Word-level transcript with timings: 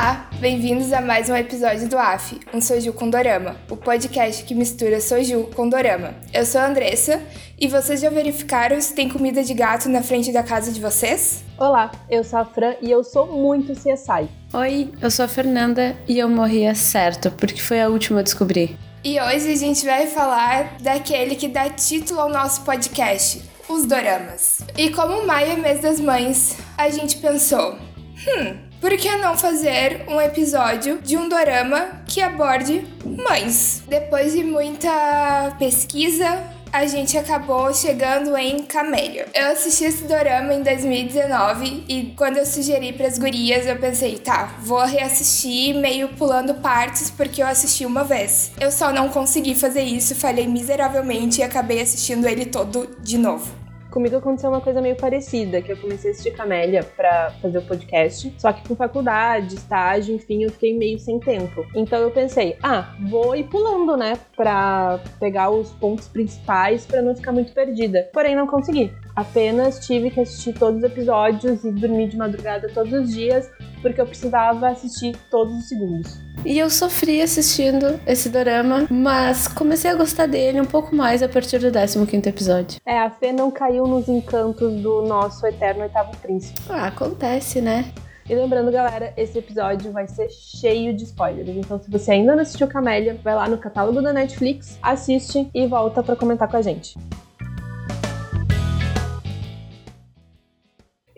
Olá, 0.00 0.30
bem-vindos 0.38 0.92
a 0.92 1.00
mais 1.00 1.28
um 1.28 1.34
episódio 1.34 1.88
do 1.88 1.98
AF, 1.98 2.38
um 2.54 2.60
Soju 2.60 2.92
com 2.92 3.10
Dorama, 3.10 3.56
o 3.68 3.76
podcast 3.76 4.44
que 4.44 4.54
mistura 4.54 5.00
Soju 5.00 5.50
com 5.56 5.68
Dorama. 5.68 6.14
Eu 6.32 6.46
sou 6.46 6.60
a 6.60 6.68
Andressa 6.68 7.20
e 7.58 7.66
vocês 7.66 8.00
já 8.00 8.08
verificaram 8.08 8.80
se 8.80 8.94
tem 8.94 9.08
comida 9.08 9.42
de 9.42 9.52
gato 9.52 9.88
na 9.88 10.00
frente 10.00 10.30
da 10.30 10.44
casa 10.44 10.70
de 10.70 10.80
vocês? 10.80 11.42
Olá, 11.58 11.90
eu 12.08 12.22
sou 12.22 12.38
a 12.38 12.44
Fran 12.44 12.74
e 12.80 12.88
eu 12.88 13.02
sou 13.02 13.26
muito 13.26 13.72
CSI. 13.72 14.28
Oi, 14.52 14.88
eu 15.02 15.10
sou 15.10 15.24
a 15.24 15.28
Fernanda 15.28 15.96
e 16.06 16.16
eu 16.16 16.28
morria 16.28 16.76
certo, 16.76 17.32
porque 17.32 17.60
foi 17.60 17.80
a 17.80 17.88
última 17.88 18.20
a 18.20 18.22
descobrir. 18.22 18.78
E 19.02 19.20
hoje 19.20 19.50
a 19.50 19.56
gente 19.56 19.84
vai 19.84 20.06
falar 20.06 20.76
daquele 20.80 21.34
que 21.34 21.48
dá 21.48 21.68
título 21.70 22.20
ao 22.20 22.28
nosso 22.28 22.60
podcast, 22.60 23.42
os 23.68 23.84
doramas. 23.84 24.60
E 24.76 24.90
como 24.90 25.26
maio 25.26 25.54
é 25.54 25.56
mês 25.56 25.80
das 25.80 25.98
mães, 25.98 26.56
a 26.76 26.88
gente 26.88 27.16
pensou, 27.16 27.72
hum, 27.74 28.67
por 28.80 28.96
que 28.96 29.14
não 29.16 29.36
fazer 29.36 30.04
um 30.08 30.20
episódio 30.20 30.98
de 30.98 31.16
um 31.16 31.28
dorama 31.28 32.02
que 32.06 32.20
aborde 32.20 32.86
mães? 33.04 33.82
Depois 33.88 34.32
de 34.32 34.44
muita 34.44 35.56
pesquisa, 35.58 36.42
a 36.72 36.86
gente 36.86 37.16
acabou 37.16 37.72
chegando 37.74 38.36
em 38.36 38.62
Camélia. 38.62 39.26
Eu 39.34 39.52
assisti 39.52 39.84
esse 39.84 40.04
dorama 40.04 40.54
em 40.54 40.62
2019 40.62 41.84
e 41.88 42.14
quando 42.16 42.36
eu 42.36 42.46
sugeri 42.46 42.92
para 42.92 43.06
as 43.06 43.18
gurias, 43.18 43.66
eu 43.66 43.76
pensei, 43.76 44.18
tá, 44.18 44.56
vou 44.60 44.84
reassistir 44.84 45.74
meio 45.74 46.10
pulando 46.10 46.54
partes 46.54 47.10
porque 47.10 47.42
eu 47.42 47.46
assisti 47.46 47.84
uma 47.84 48.04
vez. 48.04 48.52
Eu 48.60 48.70
só 48.70 48.92
não 48.92 49.08
consegui 49.08 49.54
fazer 49.54 49.82
isso, 49.82 50.14
falhei 50.14 50.46
miseravelmente 50.46 51.40
e 51.40 51.42
acabei 51.42 51.80
assistindo 51.80 52.26
ele 52.26 52.46
todo 52.46 52.96
de 53.00 53.18
novo. 53.18 53.57
Comigo 53.90 54.16
aconteceu 54.16 54.50
uma 54.50 54.60
coisa 54.60 54.82
meio 54.82 54.96
parecida, 54.96 55.62
que 55.62 55.72
eu 55.72 55.76
comecei 55.76 56.10
a 56.10 56.12
assistir 56.12 56.32
Camélia 56.32 56.84
pra 56.84 57.30
fazer 57.40 57.58
o 57.58 57.62
podcast, 57.62 58.34
só 58.36 58.52
que 58.52 58.66
com 58.68 58.76
faculdade, 58.76 59.54
estágio, 59.54 60.14
enfim, 60.14 60.42
eu 60.44 60.50
fiquei 60.50 60.76
meio 60.76 60.98
sem 60.98 61.18
tempo. 61.18 61.64
Então 61.74 61.98
eu 61.98 62.10
pensei, 62.10 62.56
ah, 62.62 62.94
vou 63.08 63.34
ir 63.34 63.44
pulando, 63.44 63.96
né, 63.96 64.18
pra 64.36 65.00
pegar 65.18 65.50
os 65.50 65.70
pontos 65.72 66.06
principais 66.06 66.84
para 66.84 67.00
não 67.00 67.16
ficar 67.16 67.32
muito 67.32 67.52
perdida. 67.52 68.08
Porém, 68.12 68.36
não 68.36 68.46
consegui. 68.46 68.92
Apenas 69.16 69.84
tive 69.84 70.10
que 70.10 70.20
assistir 70.20 70.52
todos 70.52 70.78
os 70.78 70.84
episódios 70.84 71.64
e 71.64 71.72
dormir 71.72 72.08
de 72.08 72.16
madrugada 72.16 72.68
todos 72.72 72.92
os 72.92 73.12
dias, 73.12 73.50
porque 73.80 74.00
eu 74.00 74.06
precisava 74.06 74.68
assistir 74.68 75.16
todos 75.30 75.54
os 75.56 75.68
segundos. 75.68 76.20
E 76.44 76.58
eu 76.58 76.70
sofri 76.70 77.20
assistindo 77.20 78.00
esse 78.06 78.28
dorama, 78.28 78.86
mas 78.90 79.48
comecei 79.48 79.90
a 79.90 79.94
gostar 79.94 80.26
dele 80.26 80.60
um 80.60 80.64
pouco 80.64 80.94
mais 80.94 81.22
a 81.22 81.28
partir 81.28 81.58
do 81.58 81.70
15 81.70 82.28
episódio. 82.28 82.80
É, 82.86 82.98
a 82.98 83.10
Fê 83.10 83.32
não 83.32 83.50
caiu 83.50 83.86
nos 83.86 84.08
encantos 84.08 84.80
do 84.80 85.02
nosso 85.02 85.46
eterno 85.46 85.82
oitavo 85.82 86.16
príncipe. 86.18 86.60
Ah, 86.68 86.86
acontece, 86.86 87.60
né? 87.60 87.92
E 88.28 88.34
lembrando, 88.34 88.70
galera, 88.70 89.14
esse 89.16 89.38
episódio 89.38 89.90
vai 89.90 90.06
ser 90.06 90.28
cheio 90.28 90.94
de 90.94 91.04
spoilers. 91.04 91.48
Então, 91.48 91.80
se 91.80 91.90
você 91.90 92.12
ainda 92.12 92.36
não 92.36 92.42
assistiu 92.42 92.68
Camélia, 92.68 93.18
vai 93.24 93.34
lá 93.34 93.48
no 93.48 93.56
catálogo 93.56 94.02
da 94.02 94.12
Netflix, 94.12 94.78
assiste 94.82 95.48
e 95.54 95.66
volta 95.66 96.02
para 96.02 96.14
comentar 96.14 96.46
com 96.46 96.58
a 96.58 96.62
gente. 96.62 96.94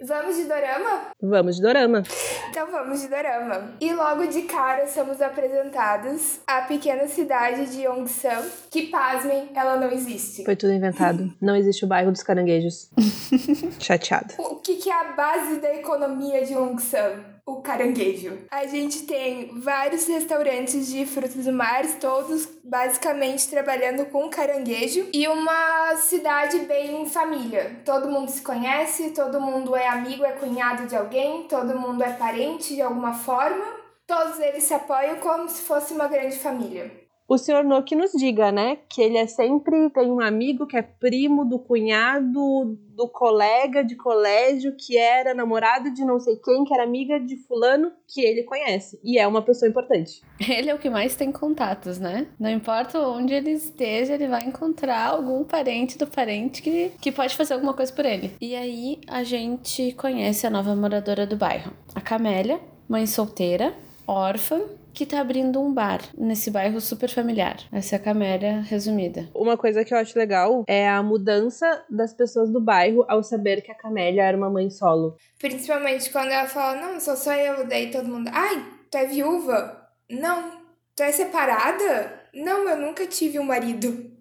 Vamos 0.02 0.36
de 0.36 0.44
dorama? 0.44 1.02
Vamos 1.20 1.56
de 1.56 1.62
dorama. 1.62 2.02
Então 2.48 2.70
vamos 2.70 3.02
de 3.02 3.08
dorama. 3.08 3.72
E 3.80 3.92
logo 3.92 4.26
de 4.26 4.42
cara 4.42 4.86
somos 4.88 5.20
apresentados 5.20 6.40
à 6.46 6.62
pequena 6.62 7.06
cidade 7.06 7.66
de 7.66 7.82
Yongsan, 7.82 8.42
que 8.70 8.86
pasmem, 8.86 9.50
ela 9.54 9.76
não 9.76 9.90
existe. 9.90 10.44
Foi 10.44 10.56
tudo 10.56 10.72
inventado. 10.72 11.30
não 11.40 11.54
existe 11.54 11.84
o 11.84 11.88
bairro 11.88 12.10
dos 12.10 12.22
caranguejos. 12.22 12.90
Chateado. 13.78 14.34
O 14.38 14.56
que, 14.56 14.76
que 14.76 14.88
é 14.88 14.94
a 14.94 15.12
base 15.12 15.56
da 15.56 15.74
economia 15.74 16.44
de 16.44 16.54
Yongsan? 16.54 17.22
O 17.46 17.62
caranguejo. 17.62 18.46
A 18.50 18.66
gente 18.66 19.02
tem 19.02 19.60
vários 19.60 20.06
restaurantes 20.06 20.88
de 20.88 21.06
frutos 21.06 21.44
do 21.44 21.52
mar, 21.52 21.84
todos 22.00 22.48
basicamente 22.64 23.48
trabalhando 23.48 24.06
com 24.06 24.28
caranguejo 24.28 25.08
e 25.12 25.26
uma 25.28 25.96
cidade 25.96 26.58
bem 26.60 27.06
família. 27.06 27.80
Todo 27.84 28.10
mundo 28.10 28.30
se 28.30 28.42
conhece, 28.42 29.10
todo 29.10 29.40
mundo 29.40 29.74
é 29.74 29.88
amigo, 29.88 30.24
é 30.24 30.32
cunhado 30.32 30.86
de 30.86 30.96
alguém, 30.96 31.44
todo 31.44 31.78
mundo 31.78 32.02
é 32.02 32.12
parente 32.12 32.74
de 32.74 32.82
alguma 32.82 33.12
forma. 33.12 33.64
Todos 34.06 34.38
eles 34.40 34.64
se 34.64 34.74
apoiam 34.74 35.16
como 35.16 35.48
se 35.48 35.62
fosse 35.62 35.92
uma 35.92 36.08
grande 36.08 36.36
família 36.36 37.09
o 37.30 37.38
senhor 37.38 37.62
No 37.62 37.80
que 37.84 37.94
nos 37.94 38.10
diga, 38.10 38.50
né? 38.50 38.78
Que 38.88 39.00
ele 39.00 39.16
é 39.16 39.24
sempre 39.24 39.88
tem 39.90 40.10
um 40.10 40.20
amigo 40.20 40.66
que 40.66 40.76
é 40.76 40.82
primo 40.82 41.44
do 41.44 41.60
cunhado 41.60 42.76
do 42.96 43.06
colega 43.06 43.84
de 43.84 43.94
colégio 43.94 44.74
que 44.76 44.98
era 44.98 45.32
namorado 45.32 45.94
de 45.94 46.04
não 46.04 46.18
sei 46.18 46.34
quem, 46.36 46.64
que 46.64 46.74
era 46.74 46.82
amiga 46.82 47.20
de 47.20 47.36
fulano 47.36 47.92
que 48.08 48.20
ele 48.20 48.42
conhece. 48.42 48.98
E 49.04 49.16
é 49.16 49.28
uma 49.28 49.42
pessoa 49.42 49.68
importante. 49.68 50.20
Ele 50.50 50.68
é 50.68 50.74
o 50.74 50.78
que 50.78 50.90
mais 50.90 51.14
tem 51.14 51.30
contatos, 51.30 51.98
né? 51.98 52.26
Não 52.38 52.50
importa 52.50 52.98
onde 52.98 53.32
ele 53.32 53.52
esteja, 53.52 54.14
ele 54.14 54.26
vai 54.26 54.44
encontrar 54.44 55.10
algum 55.10 55.44
parente 55.44 55.96
do 55.96 56.06
parente 56.06 56.60
que, 56.60 56.90
que 57.00 57.12
pode 57.12 57.36
fazer 57.36 57.54
alguma 57.54 57.72
coisa 57.72 57.92
por 57.92 58.04
ele. 58.04 58.32
E 58.40 58.56
aí 58.56 59.00
a 59.06 59.22
gente 59.22 59.92
conhece 59.92 60.46
a 60.46 60.50
nova 60.50 60.74
moradora 60.74 61.26
do 61.26 61.36
bairro, 61.36 61.72
a 61.94 62.00
Camélia, 62.00 62.60
mãe 62.88 63.06
solteira, 63.06 63.72
órfã 64.06 64.60
que 64.92 65.06
tá 65.06 65.20
abrindo 65.20 65.60
um 65.60 65.72
bar 65.72 66.00
nesse 66.16 66.50
bairro 66.50 66.80
super 66.80 67.08
familiar. 67.08 67.56
Essa 67.72 67.96
é 67.96 67.98
a 67.98 68.02
Camélia 68.02 68.60
resumida. 68.60 69.28
Uma 69.34 69.56
coisa 69.56 69.84
que 69.84 69.94
eu 69.94 69.98
acho 69.98 70.18
legal 70.18 70.64
é 70.66 70.88
a 70.88 71.02
mudança 71.02 71.84
das 71.88 72.12
pessoas 72.12 72.50
do 72.50 72.60
bairro 72.60 73.04
ao 73.08 73.22
saber 73.22 73.62
que 73.62 73.70
a 73.70 73.74
Camélia 73.74 74.24
era 74.24 74.36
uma 74.36 74.50
mãe 74.50 74.70
solo. 74.70 75.16
Principalmente 75.38 76.10
quando 76.10 76.30
ela 76.30 76.46
fala, 76.46 76.80
não, 76.80 77.00
sou 77.00 77.16
só 77.16 77.32
eu, 77.34 77.66
daí 77.66 77.90
todo 77.90 78.08
mundo, 78.08 78.30
ai, 78.32 78.64
tu 78.90 78.98
é 78.98 79.06
viúva? 79.06 79.88
Não. 80.10 80.60
Tu 80.96 81.02
é 81.02 81.12
separada? 81.12 82.20
Não, 82.34 82.68
eu 82.68 82.76
nunca 82.76 83.06
tive 83.06 83.38
um 83.38 83.44
marido. 83.44 84.19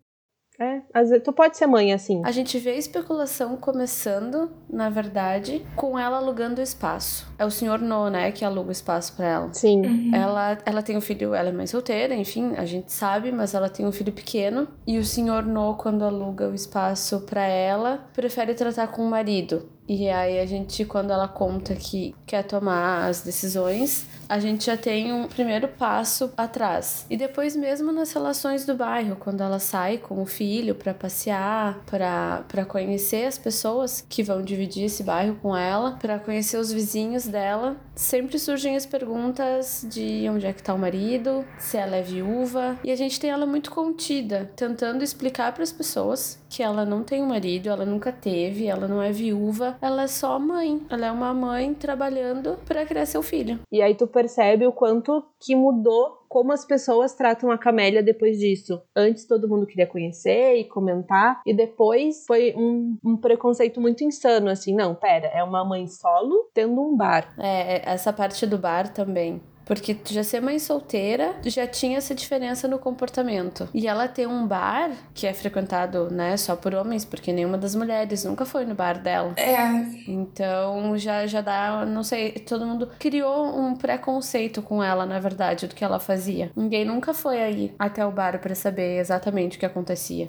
É, 0.59 0.81
às 0.94 1.09
vezes, 1.09 1.24
tu 1.24 1.31
pode 1.31 1.58
ser 1.58 1.68
mãe 1.68 1.94
assim. 1.94 2.22
A 2.25 2.31
gente 2.31 2.59
vê 2.59 2.72
a 2.72 2.75
especulação 2.75 3.56
começando, 3.56 4.52
na 4.70 4.90
verdade, 4.90 5.66
com 5.75 5.97
ela 5.97 6.18
alugando 6.18 6.59
o 6.59 6.64
espaço. 6.64 7.28
É 7.38 7.46
o 7.46 7.52
senhor 7.52 7.80
No, 7.80 8.09
né, 8.09 8.31
que 8.31 8.44
aluga 8.44 8.69
o 8.69 8.72
espaço 8.72 9.16
para 9.16 9.25
ela. 9.25 9.53
Sim. 9.53 9.86
Uhum. 9.86 10.12
Ela, 10.14 10.58
ela 10.66 10.81
tem 10.81 10.98
um 10.98 11.02
filho, 11.02 11.34
ela 11.34 11.50
é 11.50 11.52
mãe 11.52 11.66
solteira, 11.66 12.14
enfim, 12.14 12.53
a 12.58 12.66
gente 12.66 12.92
sabe, 12.92 13.31
mas 13.31 13.53
ela 13.53 13.69
tem 13.69 13.86
um 13.86 13.92
filho 13.92 14.12
pequeno. 14.12 14.68
E 14.86 14.98
o 14.98 15.06
senhor 15.06 15.44
No, 15.44 15.75
quando 15.75 16.03
aluga 16.03 16.50
o 16.50 16.53
espaço 16.53 17.22
para 17.22 17.46
ela, 17.46 18.09
prefere 18.14 18.53
tratar 18.53 18.88
com 18.88 19.02
o 19.03 19.09
marido. 19.09 19.69
E 19.89 20.07
aí 20.07 20.39
a 20.39 20.45
gente, 20.45 20.85
quando 20.85 21.09
ela 21.09 21.27
conta 21.27 21.73
que 21.73 22.13
quer 22.27 22.44
tomar 22.44 23.07
as 23.07 23.22
decisões, 23.22 24.05
a 24.29 24.38
gente 24.38 24.67
já 24.67 24.77
tem 24.77 25.11
um 25.11 25.27
primeiro 25.27 25.67
passo 25.67 26.31
atrás. 26.38 27.07
E 27.09 27.17
depois 27.17 27.55
mesmo 27.55 27.91
nas 27.91 28.13
relações 28.13 28.67
do 28.67 28.75
bairro, 28.75 29.16
quando 29.16 29.41
ela 29.41 29.57
sai 29.57 29.97
com 29.97 30.22
o 30.22 30.27
filho 30.27 30.75
para 30.75 30.94
passear, 30.94 31.83
para 31.88 32.66
conhecer 32.67 33.25
as 33.25 33.39
pessoas 33.39 34.05
que 34.07 34.22
vão 34.22 34.44
dividir 34.44 34.83
esse 34.83 35.01
bairro 35.01 35.35
com 35.41 35.57
ela, 35.57 35.94
para 35.94 36.19
conhecer 36.19 36.57
os 36.57 36.71
vizinhos 36.71 37.25
dela, 37.25 37.75
sempre 37.95 38.38
surgem 38.38 38.75
as 38.75 38.85
perguntas 38.85 39.83
de 39.89 40.29
onde 40.29 40.45
é 40.45 40.53
que 40.53 40.61
tá 40.61 40.75
o 40.75 40.77
marido, 40.77 41.44
se 41.57 41.77
ela 41.77 41.95
é 41.95 42.03
viúva, 42.03 42.77
e 42.83 42.91
a 42.91 42.95
gente 42.95 43.19
tem 43.19 43.31
ela 43.31 43.47
muito 43.47 43.71
contida, 43.71 44.51
tentando 44.56 45.03
explicar 45.03 45.51
para 45.51 45.63
as 45.63 45.71
pessoas 45.71 46.38
que 46.47 46.61
ela 46.61 46.85
não 46.85 47.03
tem 47.03 47.21
um 47.21 47.27
marido, 47.27 47.69
ela 47.69 47.85
nunca 47.85 48.11
teve, 48.11 48.67
ela 48.67 48.88
não 48.88 49.01
é 49.01 49.11
viúva, 49.11 49.77
ela 49.81 50.03
é 50.03 50.07
só 50.07 50.38
mãe. 50.40 50.81
Ela 50.90 51.07
é 51.07 51.12
uma 51.12 51.34
mãe 51.34 51.73
trabalhando 51.73 52.57
para 52.66 52.85
criar 52.85 53.06
seu 53.06 53.22
filho. 53.22 53.59
E 53.72 53.81
aí 53.81 53.95
tu 53.95 54.07
percebe 54.07 54.66
o 54.66 54.72
quanto 54.72 55.23
que 55.40 55.56
mudou 55.56 56.19
como 56.29 56.53
as 56.53 56.63
pessoas 56.63 57.16
tratam 57.16 57.50
a 57.50 57.57
Camélia 57.57 58.03
depois 58.03 58.38
disso. 58.38 58.79
Antes 58.95 59.25
todo 59.25 59.50
mundo 59.50 59.66
queria 59.66 59.88
conhecer 59.88 60.57
e 60.57 60.63
comentar, 60.63 61.41
e 61.44 61.53
depois 61.53 62.23
foi 62.28 62.53
um, 62.56 62.97
um, 63.03 63.18
preconceito 63.18 63.81
muito 63.81 64.03
insano, 64.03 64.47
assim, 64.50 64.75
não, 64.75 64.94
pera, 64.94 65.27
é 65.27 65.44
uma 65.44 65.65
mãe 65.65 65.88
solo 65.88 66.48
tendo 66.54 66.80
um 66.80 66.95
bar. 66.95 67.33
É, 67.39 67.81
essa 67.92 68.13
parte 68.13 68.45
do 68.45 68.59
bar 68.59 68.94
também. 68.94 69.42
Porque 69.69 69.94
tu 69.94 70.12
já 70.12 70.24
ser 70.24 70.42
mãe 70.42 70.57
solteira, 70.57 71.36
já 71.45 71.68
tinha 71.68 72.00
essa 72.00 72.16
diferença 72.16 72.68
no 72.68 72.80
comportamento. 72.80 73.69
E 73.71 73.88
ela 73.88 74.07
tem 74.07 74.25
um 74.25 74.48
bar 74.48 74.89
que 75.13 75.27
é 75.27 75.33
frequentado, 75.33 76.10
né, 76.10 76.36
só 76.38 76.56
por 76.56 76.74
homens, 76.74 77.06
porque 77.06 77.31
nenhuma 77.31 77.56
das 77.56 77.75
mulheres 77.75 78.24
nunca 78.24 78.48
foi 78.48 78.66
no 78.66 78.74
bar 78.74 79.00
dela. 79.00 79.36
É. 79.38 79.68
Então 80.07 80.98
já, 80.98 81.27
já 81.27 81.42
dá, 81.42 81.86
não 81.86 82.01
sei, 82.04 82.31
todo 82.31 82.66
mundo 82.66 82.89
criou 82.98 83.45
um 83.56 83.75
preconceito 83.75 84.63
com 84.63 84.83
ela, 84.83 85.06
na 85.06 85.19
verdade, 85.19 85.68
do 85.68 85.75
que 85.75 85.83
ela 85.83 86.00
fazia. 86.00 86.51
Ninguém 86.56 86.83
nunca 86.83 87.13
foi 87.13 87.39
aí 87.39 87.75
até 87.77 88.04
o 88.04 88.12
bar 88.12 88.39
para 88.39 88.56
saber 88.56 88.98
exatamente 88.98 89.57
o 89.57 89.60
que 89.60 89.68
acontecia. 89.68 90.25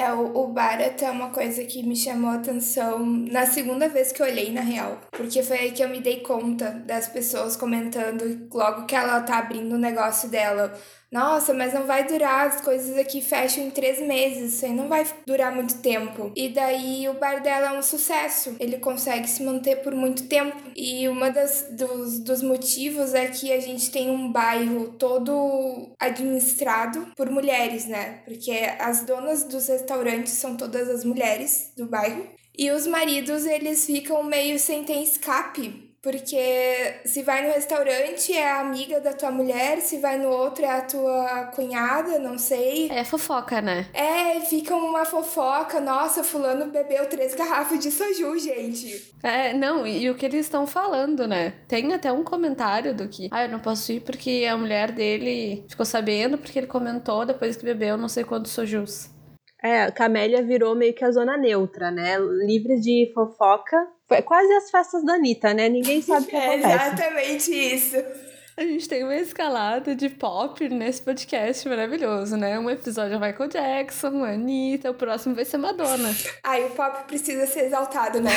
É, 0.00 0.10
o, 0.14 0.44
o 0.44 0.46
bar 0.46 0.80
até 0.80 1.10
uma 1.10 1.28
coisa 1.28 1.62
que 1.62 1.82
me 1.82 1.94
chamou 1.94 2.30
a 2.30 2.36
atenção 2.36 3.04
na 3.04 3.44
segunda 3.44 3.86
vez 3.86 4.10
que 4.10 4.22
eu 4.22 4.26
olhei, 4.26 4.50
na 4.50 4.62
real. 4.62 4.98
Porque 5.10 5.42
foi 5.42 5.58
aí 5.58 5.72
que 5.72 5.84
eu 5.84 5.90
me 5.90 6.00
dei 6.00 6.20
conta 6.20 6.70
das 6.70 7.06
pessoas 7.06 7.54
comentando 7.54 8.48
logo 8.50 8.86
que 8.86 8.96
ela 8.96 9.20
tá 9.20 9.36
abrindo 9.36 9.74
o 9.74 9.78
negócio 9.78 10.30
dela 10.30 10.72
nossa, 11.10 11.52
mas 11.52 11.74
não 11.74 11.86
vai 11.86 12.06
durar, 12.06 12.46
as 12.46 12.60
coisas 12.60 12.96
aqui 12.96 13.20
fecham 13.20 13.64
em 13.64 13.70
três 13.70 14.00
meses, 14.00 14.54
isso 14.54 14.64
aí 14.64 14.72
não 14.72 14.88
vai 14.88 15.04
durar 15.26 15.52
muito 15.52 15.78
tempo. 15.78 16.32
E 16.36 16.48
daí 16.48 17.08
o 17.08 17.14
bar 17.14 17.42
dela 17.42 17.74
é 17.74 17.78
um 17.78 17.82
sucesso, 17.82 18.54
ele 18.60 18.78
consegue 18.78 19.28
se 19.28 19.42
manter 19.42 19.82
por 19.82 19.92
muito 19.92 20.28
tempo. 20.28 20.56
E 20.76 21.08
uma 21.08 21.30
das 21.30 21.66
dos, 21.72 22.20
dos 22.20 22.42
motivos 22.42 23.12
é 23.12 23.26
que 23.26 23.52
a 23.52 23.58
gente 23.60 23.90
tem 23.90 24.08
um 24.08 24.30
bairro 24.30 24.92
todo 24.92 25.94
administrado 25.98 27.08
por 27.16 27.28
mulheres, 27.28 27.86
né? 27.86 28.22
Porque 28.24 28.52
as 28.78 29.04
donas 29.04 29.42
dos 29.42 29.66
restaurantes 29.66 30.34
são 30.34 30.56
todas 30.56 30.88
as 30.88 31.04
mulheres 31.04 31.72
do 31.76 31.86
bairro. 31.86 32.24
E 32.56 32.70
os 32.70 32.86
maridos, 32.86 33.46
eles 33.46 33.86
ficam 33.86 34.22
meio 34.22 34.58
sem 34.58 34.84
ter 34.84 35.02
escape 35.02 35.89
porque 36.02 37.00
se 37.04 37.22
vai 37.22 37.46
no 37.46 37.52
restaurante 37.52 38.32
é 38.32 38.50
a 38.50 38.60
amiga 38.60 39.00
da 39.00 39.12
tua 39.12 39.30
mulher, 39.30 39.80
se 39.80 39.98
vai 39.98 40.16
no 40.16 40.30
outro 40.30 40.64
é 40.64 40.70
a 40.70 40.80
tua 40.80 41.50
cunhada, 41.54 42.18
não 42.18 42.38
sei. 42.38 42.88
É 42.90 43.04
fofoca, 43.04 43.60
né? 43.60 43.86
É, 43.92 44.40
fica 44.40 44.74
uma 44.74 45.04
fofoca. 45.04 45.78
Nossa, 45.78 46.24
fulano 46.24 46.70
bebeu 46.70 47.06
três 47.06 47.34
garrafas 47.34 47.78
de 47.78 47.90
soju, 47.90 48.38
gente. 48.38 49.12
É, 49.22 49.52
não, 49.52 49.86
e, 49.86 50.04
e 50.04 50.10
o 50.10 50.14
que 50.14 50.24
eles 50.24 50.46
estão 50.46 50.66
falando, 50.66 51.28
né? 51.28 51.52
Tem 51.68 51.92
até 51.92 52.10
um 52.10 52.24
comentário 52.24 52.94
do 52.94 53.06
que, 53.06 53.28
ah, 53.30 53.44
eu 53.44 53.50
não 53.50 53.60
posso 53.60 53.92
ir 53.92 54.00
porque 54.00 54.46
a 54.50 54.56
mulher 54.56 54.92
dele 54.92 55.66
ficou 55.68 55.84
sabendo 55.84 56.38
porque 56.38 56.58
ele 56.58 56.66
comentou 56.66 57.26
depois 57.26 57.56
que 57.56 57.64
bebeu 57.64 57.98
não 57.98 58.08
sei 58.08 58.24
quantos 58.24 58.52
sojus. 58.52 59.10
É, 59.62 59.82
a 59.82 59.92
Camélia 59.92 60.42
virou 60.42 60.74
meio 60.74 60.94
que 60.94 61.04
a 61.04 61.12
zona 61.12 61.36
neutra, 61.36 61.90
né? 61.90 62.16
Livre 62.46 62.80
de 62.80 63.10
fofoca. 63.12 63.76
Foi 64.10 64.22
quase 64.22 64.52
as 64.54 64.68
festas 64.72 65.04
da 65.04 65.12
Anitta, 65.14 65.54
né? 65.54 65.68
Ninguém 65.68 66.02
sabe 66.02 66.26
o 66.26 66.28
que 66.30 66.34
É 66.34 66.46
acontece. 66.54 66.66
exatamente 66.96 67.50
isso. 67.52 67.96
A 68.56 68.62
gente 68.62 68.88
tem 68.88 69.04
uma 69.04 69.14
escalada 69.14 69.94
de 69.94 70.08
pop 70.08 70.68
nesse 70.68 71.00
podcast 71.00 71.68
maravilhoso, 71.68 72.36
né? 72.36 72.58
Um 72.58 72.68
episódio 72.68 73.14
é 73.14 73.18
Michael 73.20 73.48
Jackson, 73.48 74.24
Anitta, 74.24 74.90
o 74.90 74.94
próximo 74.94 75.36
vai 75.36 75.44
ser 75.44 75.58
Madonna. 75.58 76.12
Aí 76.42 76.64
o 76.64 76.70
pop 76.70 77.04
precisa 77.06 77.46
ser 77.46 77.66
exaltado, 77.66 78.20
né? 78.20 78.32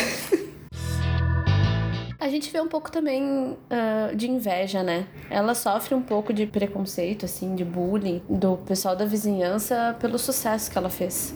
A 2.20 2.30
gente 2.30 2.52
vê 2.52 2.62
um 2.62 2.68
pouco 2.68 2.92
também 2.92 3.58
ah, 3.72 4.12
de 4.14 4.30
inveja, 4.30 4.84
né? 4.84 5.08
Ela 5.28 5.56
sofre 5.56 5.96
um 5.96 6.04
pouco 6.04 6.32
de 6.32 6.46
preconceito, 6.46 7.26
assim, 7.26 7.56
de 7.56 7.66
bullying 7.66 8.22
do 8.30 8.58
pessoal 8.58 8.96
da 8.96 9.06
vizinhança 9.06 9.98
pelo 10.00 10.20
sucesso 10.20 10.70
que 10.70 10.78
ela 10.78 10.92
fez. 10.92 11.34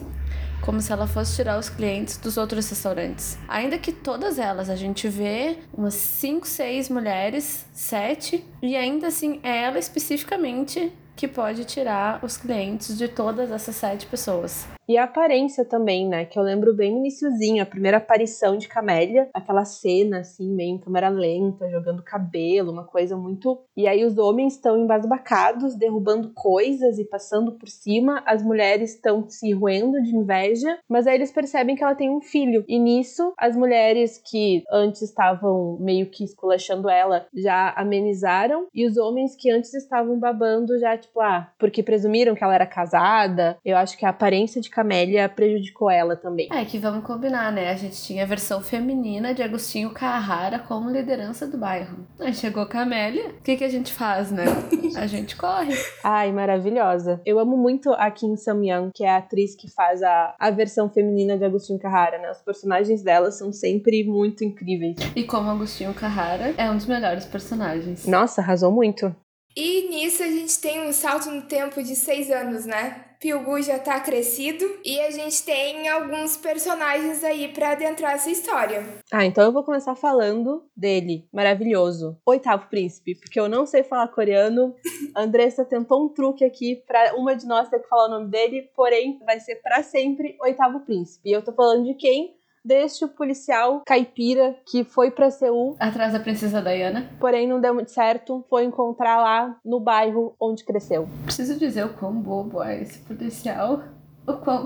Como 0.62 0.80
se 0.80 0.92
ela 0.92 1.06
fosse 1.06 1.36
tirar 1.36 1.58
os 1.58 1.68
clientes 1.68 2.16
dos 2.16 2.36
outros 2.36 2.68
restaurantes. 2.68 3.38
Ainda 3.48 3.78
que 3.78 3.92
todas 3.92 4.38
elas, 4.38 4.68
a 4.68 4.76
gente 4.76 5.08
vê 5.08 5.58
umas 5.72 5.94
5, 5.94 6.46
6 6.46 6.88
mulheres, 6.88 7.64
7, 7.72 8.44
e 8.62 8.76
ainda 8.76 9.08
assim 9.08 9.40
é 9.42 9.64
ela 9.64 9.78
especificamente 9.78 10.92
que 11.16 11.26
pode 11.26 11.64
tirar 11.64 12.24
os 12.24 12.36
clientes 12.36 12.96
de 12.96 13.08
todas 13.08 13.50
essas 13.50 13.74
sete 13.74 14.06
pessoas. 14.06 14.77
E 14.88 14.96
a 14.96 15.04
aparência 15.04 15.66
também, 15.66 16.08
né? 16.08 16.24
Que 16.24 16.38
eu 16.38 16.42
lembro 16.42 16.74
bem 16.74 16.92
no 16.92 16.98
iniciozinho, 16.98 17.62
a 17.62 17.66
primeira 17.66 17.98
aparição 17.98 18.56
de 18.56 18.66
Camélia, 18.66 19.28
aquela 19.34 19.66
cena, 19.66 20.20
assim, 20.20 20.50
meio 20.50 20.76
em 20.76 20.78
câmera 20.78 21.10
lenta, 21.10 21.68
jogando 21.70 22.02
cabelo, 22.02 22.72
uma 22.72 22.84
coisa 22.84 23.14
muito. 23.14 23.60
E 23.76 23.86
aí 23.86 24.02
os 24.02 24.16
homens 24.16 24.54
estão 24.54 24.78
embasbacados, 24.78 25.76
derrubando 25.76 26.32
coisas 26.34 26.98
e 26.98 27.04
passando 27.04 27.52
por 27.52 27.68
cima, 27.68 28.22
as 28.24 28.42
mulheres 28.42 28.94
estão 28.94 29.28
se 29.28 29.52
roendo 29.52 30.02
de 30.02 30.16
inveja, 30.16 30.78
mas 30.88 31.06
aí 31.06 31.16
eles 31.16 31.30
percebem 31.30 31.76
que 31.76 31.84
ela 31.84 31.94
tem 31.94 32.08
um 32.08 32.22
filho. 32.22 32.64
E 32.66 32.78
nisso, 32.78 33.34
as 33.36 33.54
mulheres 33.54 34.18
que 34.24 34.64
antes 34.72 35.02
estavam 35.02 35.76
meio 35.80 36.06
que 36.06 36.24
esculachando 36.24 36.88
ela 36.88 37.26
já 37.34 37.74
amenizaram, 37.76 38.66
e 38.72 38.86
os 38.86 38.96
homens 38.96 39.36
que 39.36 39.50
antes 39.50 39.74
estavam 39.74 40.18
babando 40.18 40.78
já, 40.78 40.96
tipo, 40.96 41.20
ah, 41.20 41.52
porque 41.58 41.82
presumiram 41.82 42.34
que 42.34 42.42
ela 42.42 42.54
era 42.54 42.66
casada. 42.66 43.58
Eu 43.62 43.76
acho 43.76 43.98
que 43.98 44.06
a 44.06 44.10
aparência 44.10 44.62
de 44.62 44.70
Camélia 44.78 45.28
prejudicou 45.28 45.90
ela 45.90 46.14
também. 46.14 46.48
É 46.52 46.64
que 46.64 46.78
vamos 46.78 47.04
combinar, 47.04 47.50
né? 47.50 47.68
A 47.68 47.74
gente 47.74 48.00
tinha 48.00 48.22
a 48.22 48.26
versão 48.26 48.60
feminina 48.60 49.34
de 49.34 49.42
Agostinho 49.42 49.90
Carrara 49.90 50.60
como 50.60 50.88
liderança 50.88 51.48
do 51.48 51.58
bairro. 51.58 52.06
Aí 52.20 52.32
chegou 52.32 52.64
Camélia, 52.64 53.30
o 53.30 53.42
que, 53.42 53.56
que 53.56 53.64
a 53.64 53.68
gente 53.68 53.92
faz, 53.92 54.30
né? 54.30 54.44
A 54.96 55.04
gente 55.08 55.36
corre. 55.36 55.74
Ai, 56.04 56.30
maravilhosa. 56.30 57.20
Eu 57.26 57.40
amo 57.40 57.56
muito 57.56 57.92
a 57.94 58.08
Kim 58.08 58.36
Sam-young, 58.36 58.92
que 58.94 59.02
é 59.02 59.10
a 59.10 59.16
atriz 59.16 59.56
que 59.56 59.68
faz 59.68 60.00
a, 60.00 60.36
a 60.38 60.48
versão 60.52 60.88
feminina 60.88 61.36
de 61.36 61.44
Agostinho 61.44 61.80
Carrara, 61.80 62.18
né? 62.18 62.30
Os 62.30 62.42
personagens 62.42 63.02
dela 63.02 63.32
são 63.32 63.52
sempre 63.52 64.04
muito 64.04 64.44
incríveis. 64.44 64.96
E 65.16 65.24
como 65.24 65.50
Agostinho 65.50 65.92
Carrara 65.92 66.54
é 66.56 66.70
um 66.70 66.76
dos 66.76 66.86
melhores 66.86 67.24
personagens. 67.24 68.06
Nossa, 68.06 68.40
arrasou 68.40 68.70
muito. 68.70 69.12
E 69.56 69.88
nisso 69.88 70.22
a 70.22 70.28
gente 70.28 70.60
tem 70.60 70.88
um 70.88 70.92
salto 70.92 71.32
no 71.32 71.42
tempo 71.42 71.82
de 71.82 71.96
seis 71.96 72.30
anos, 72.30 72.64
né? 72.64 73.07
Pilgu 73.20 73.60
já 73.60 73.78
tá 73.80 73.98
crescido 73.98 74.64
e 74.84 75.00
a 75.00 75.10
gente 75.10 75.42
tem 75.44 75.88
alguns 75.88 76.36
personagens 76.36 77.24
aí 77.24 77.48
pra 77.48 77.72
adentrar 77.72 78.12
essa 78.12 78.30
história. 78.30 78.86
Ah, 79.10 79.26
então 79.26 79.44
eu 79.44 79.52
vou 79.52 79.64
começar 79.64 79.96
falando 79.96 80.64
dele, 80.76 81.26
maravilhoso. 81.32 82.16
Oitavo 82.24 82.68
príncipe, 82.68 83.16
porque 83.16 83.40
eu 83.40 83.48
não 83.48 83.66
sei 83.66 83.82
falar 83.82 84.06
coreano. 84.08 84.72
A 85.16 85.22
Andressa 85.28 85.64
tentou 85.64 86.04
um 86.04 86.08
truque 86.08 86.44
aqui 86.44 86.76
pra 86.86 87.14
uma 87.16 87.34
de 87.34 87.44
nós 87.46 87.68
ter 87.68 87.80
que 87.80 87.88
falar 87.88 88.06
o 88.06 88.10
nome 88.10 88.30
dele, 88.30 88.70
porém 88.76 89.18
vai 89.26 89.40
ser 89.40 89.56
pra 89.56 89.82
sempre 89.82 90.36
Oitavo 90.40 90.80
príncipe. 90.80 91.28
E 91.28 91.32
eu 91.32 91.42
tô 91.42 91.52
falando 91.52 91.84
de 91.84 91.94
quem? 91.94 92.37
Deste 92.64 93.06
policial 93.06 93.82
caipira 93.86 94.56
que 94.66 94.84
foi 94.84 95.10
pra 95.10 95.30
Seul, 95.30 95.76
Atrás 95.78 96.12
da 96.12 96.20
princesa 96.20 96.60
Diana. 96.60 97.08
porém 97.20 97.46
não 97.46 97.60
deu 97.60 97.74
muito 97.74 97.90
certo, 97.90 98.44
foi 98.48 98.64
encontrar 98.64 99.18
lá 99.18 99.56
no 99.64 99.80
bairro 99.80 100.34
onde 100.40 100.64
cresceu. 100.64 101.08
Preciso 101.24 101.58
dizer 101.58 101.84
o 101.86 101.94
quão 101.94 102.12
bobo 102.12 102.62
é 102.62 102.82
esse 102.82 102.98
policial. 103.00 103.82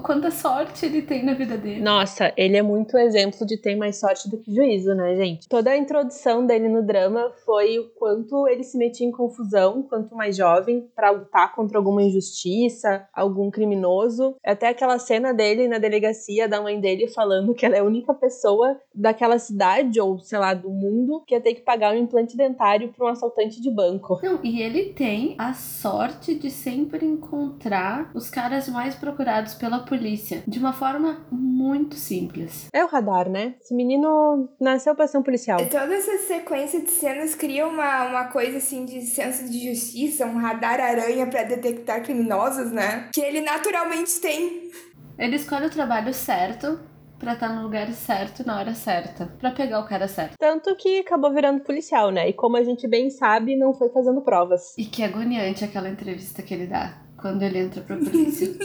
Quanta 0.03 0.31
sorte 0.31 0.87
ele 0.87 1.03
tem 1.03 1.25
na 1.25 1.35
vida 1.35 1.56
dele. 1.56 1.81
Nossa, 1.81 2.32
ele 2.37 2.56
é 2.56 2.62
muito 2.62 2.97
exemplo 2.99 3.47
de 3.47 3.56
ter 3.56 3.76
mais 3.76 3.99
sorte 3.99 4.29
do 4.29 4.38
que 4.38 4.55
juízo, 4.55 4.94
né, 4.94 5.14
gente? 5.17 5.49
Toda 5.49 5.70
a 5.70 5.76
introdução 5.76 6.47
dele 6.47 6.69
no 6.69 6.82
drama 6.82 7.32
foi 7.44 7.79
o 7.79 7.88
quanto 7.91 8.47
ele 8.49 8.64
se 8.64 8.76
metia 8.76 9.06
em 9.06 9.12
confusão, 9.12 9.82
quanto 9.82 10.14
mais 10.14 10.37
jovem, 10.37 10.88
pra 10.94 11.11
lutar 11.11 11.55
contra 11.55 11.79
alguma 11.79 12.03
injustiça, 12.03 13.06
algum 13.12 13.50
criminoso. 13.50 14.37
Até 14.44 14.69
aquela 14.69 14.99
cena 14.99 15.32
dele 15.32 15.69
na 15.69 15.79
delegacia 15.79 16.49
da 16.49 16.61
mãe 16.61 16.81
dele 16.81 17.09
falando 17.09 17.55
que 17.55 17.64
ela 17.64 17.76
é 17.76 17.81
a 17.81 17.85
única 17.85 18.12
pessoa 18.14 18.76
daquela 18.94 19.38
cidade 19.38 20.00
ou, 20.00 20.19
sei 20.19 20.38
lá, 20.38 20.55
do 20.55 20.70
mundo 20.70 21.23
que 21.26 21.35
ia 21.35 21.41
ter 21.41 21.55
que 21.55 21.62
pagar 21.62 21.94
um 21.94 21.99
implante 21.99 22.37
dentário 22.37 22.93
pra 22.93 23.06
um 23.06 23.09
assaltante 23.09 23.61
de 23.61 23.70
banco. 23.70 24.20
Não, 24.23 24.41
e 24.43 24.61
ele 24.61 24.93
tem 24.93 25.35
a 25.38 25.55
sorte 25.55 26.35
de 26.35 26.50
sempre 26.50 27.06
encontrar 27.06 28.11
os 28.14 28.29
caras 28.29 28.69
mais 28.69 28.94
procurados 28.94 29.51
pela 29.54 29.81
polícia 29.81 30.43
de 30.46 30.58
uma 30.58 30.72
forma 30.72 31.25
muito 31.31 31.96
simples. 31.96 32.69
É 32.72 32.84
o 32.84 32.88
radar, 32.88 33.28
né? 33.28 33.54
Esse 33.60 33.75
menino 33.75 34.49
nasceu 34.60 34.94
pra 34.94 35.06
ser 35.06 35.19
um 35.19 35.22
policial. 35.22 35.59
Toda 35.59 35.94
essa 35.94 36.18
sequência 36.18 36.80
de 36.80 36.90
cenas 36.90 37.35
cria 37.35 37.66
uma, 37.66 38.04
uma 38.06 38.25
coisa 38.25 38.59
assim 38.59 38.85
de 38.85 39.02
senso 39.02 39.50
de 39.50 39.68
justiça, 39.68 40.26
um 40.26 40.38
radar 40.38 40.80
aranha 40.80 41.26
pra 41.26 41.42
detectar 41.42 42.02
criminosos, 42.02 42.71
né? 42.71 43.09
Que 43.12 43.21
ele 43.21 43.40
naturalmente 43.40 44.21
tem. 44.21 44.71
Ele 45.18 45.37
escolhe 45.37 45.66
o 45.66 45.71
trabalho 45.71 46.12
certo 46.12 46.80
pra 47.23 47.35
estar 47.35 47.54
no 47.54 47.62
lugar 47.62 47.88
certo 47.92 48.44
na 48.44 48.59
hora 48.59 48.75
certa, 48.75 49.26
Pra 49.38 49.52
pegar 49.52 49.78
o 49.78 49.87
cara 49.87 50.09
certo. 50.09 50.35
Tanto 50.37 50.75
que 50.75 50.99
acabou 50.99 51.32
virando 51.32 51.62
policial, 51.62 52.11
né? 52.11 52.28
E 52.28 52.32
como 52.32 52.56
a 52.56 52.64
gente 52.64 52.88
bem 52.88 53.11
sabe, 53.11 53.56
não 53.56 53.73
foi 53.73 53.88
fazendo 53.90 54.21
provas. 54.23 54.76
E 54.76 54.85
que 54.85 55.04
agoniante 55.04 55.64
aquela 55.64 55.88
entrevista 55.88 56.42
que 56.42 56.52
ele 56.52 56.66
dá 56.66 57.01
quando 57.23 57.43
ele 57.43 57.59
entra 57.61 57.81
pra 57.81 57.97
polícia. 57.97 58.49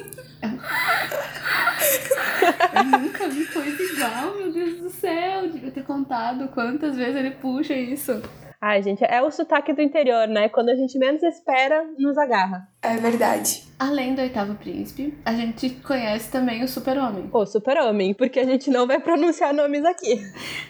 Eu 2.74 3.00
nunca 3.00 3.28
vi 3.28 3.46
coisa 3.46 3.84
igual, 3.84 4.36
meu 4.36 4.52
Deus 4.52 4.80
do 4.80 4.90
céu. 4.90 5.50
Devia 5.50 5.72
ter 5.72 5.84
contado 5.84 6.48
quantas 6.50 6.96
vezes 6.96 7.16
ele 7.16 7.32
puxa 7.32 7.76
isso. 7.76 8.22
Ai, 8.60 8.82
gente, 8.82 9.04
é 9.04 9.22
o 9.22 9.30
sotaque 9.30 9.72
do 9.72 9.82
interior, 9.82 10.28
né? 10.28 10.50
Quando 10.50 10.70
a 10.70 10.76
gente 10.76 10.98
menos 10.98 11.22
espera, 11.22 11.86
nos 11.98 12.18
agarra. 12.18 12.68
É 12.82 12.96
verdade. 12.98 13.64
Além 13.78 14.16
do 14.16 14.22
oitavo 14.22 14.56
príncipe, 14.56 15.16
a 15.24 15.34
gente 15.34 15.70
conhece 15.70 16.32
também 16.32 16.64
o 16.64 16.68
super-homem. 16.68 17.28
Pô, 17.28 17.46
super-homem, 17.46 18.16
porque 18.16 18.40
a 18.40 18.46
gente 18.46 18.72
não 18.72 18.88
vai 18.88 19.00
pronunciar 19.00 19.54
nomes 19.54 19.86
aqui. 19.86 20.20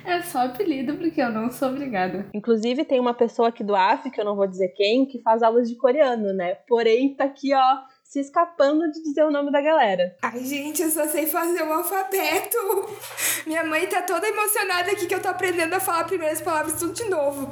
É 0.06 0.22
só 0.22 0.39
apelido, 0.39 0.96
porque 0.96 1.22
eu 1.22 1.29
não 1.29 1.50
sou 1.50 1.70
obrigada. 1.70 2.25
Inclusive, 2.34 2.84
tem 2.84 3.00
uma 3.00 3.13
pessoa 3.13 3.48
aqui 3.48 3.63
do 3.63 3.75
AF, 3.75 4.12
que 4.12 4.20
eu 4.20 4.25
não 4.25 4.36
vou 4.36 4.48
dizer 4.48 4.70
quem, 4.75 5.06
que 5.06 5.22
faz 5.22 5.41
aulas 5.41 5.70
de 5.70 5.77
coreano, 5.77 6.34
né? 6.34 6.56
Porém, 6.67 7.15
tá 7.15 7.24
aqui, 7.24 7.53
ó, 7.53 7.77
se 8.07 8.21
escapando 8.21 8.89
de 8.89 9.03
dizer 9.03 9.23
o 9.23 9.31
nome 9.31 9.51
da 9.51 9.61
galera. 9.61 10.15
Ai, 10.21 10.43
gente, 10.43 10.81
eu 10.81 10.89
só 10.89 11.07
sei 11.07 11.27
fazer 11.27 11.61
o 11.63 11.73
alfabeto. 11.73 12.57
Minha 13.45 13.63
mãe 13.65 13.85
tá 13.87 14.01
toda 14.01 14.27
emocionada 14.27 14.91
aqui 14.91 15.07
que 15.07 15.13
eu 15.13 15.21
tô 15.21 15.27
aprendendo 15.27 15.73
a 15.73 15.79
falar 15.79 16.05
primeiras 16.05 16.41
palavras 16.41 16.79
tudo 16.79 16.93
de 16.93 17.03
novo. 17.09 17.49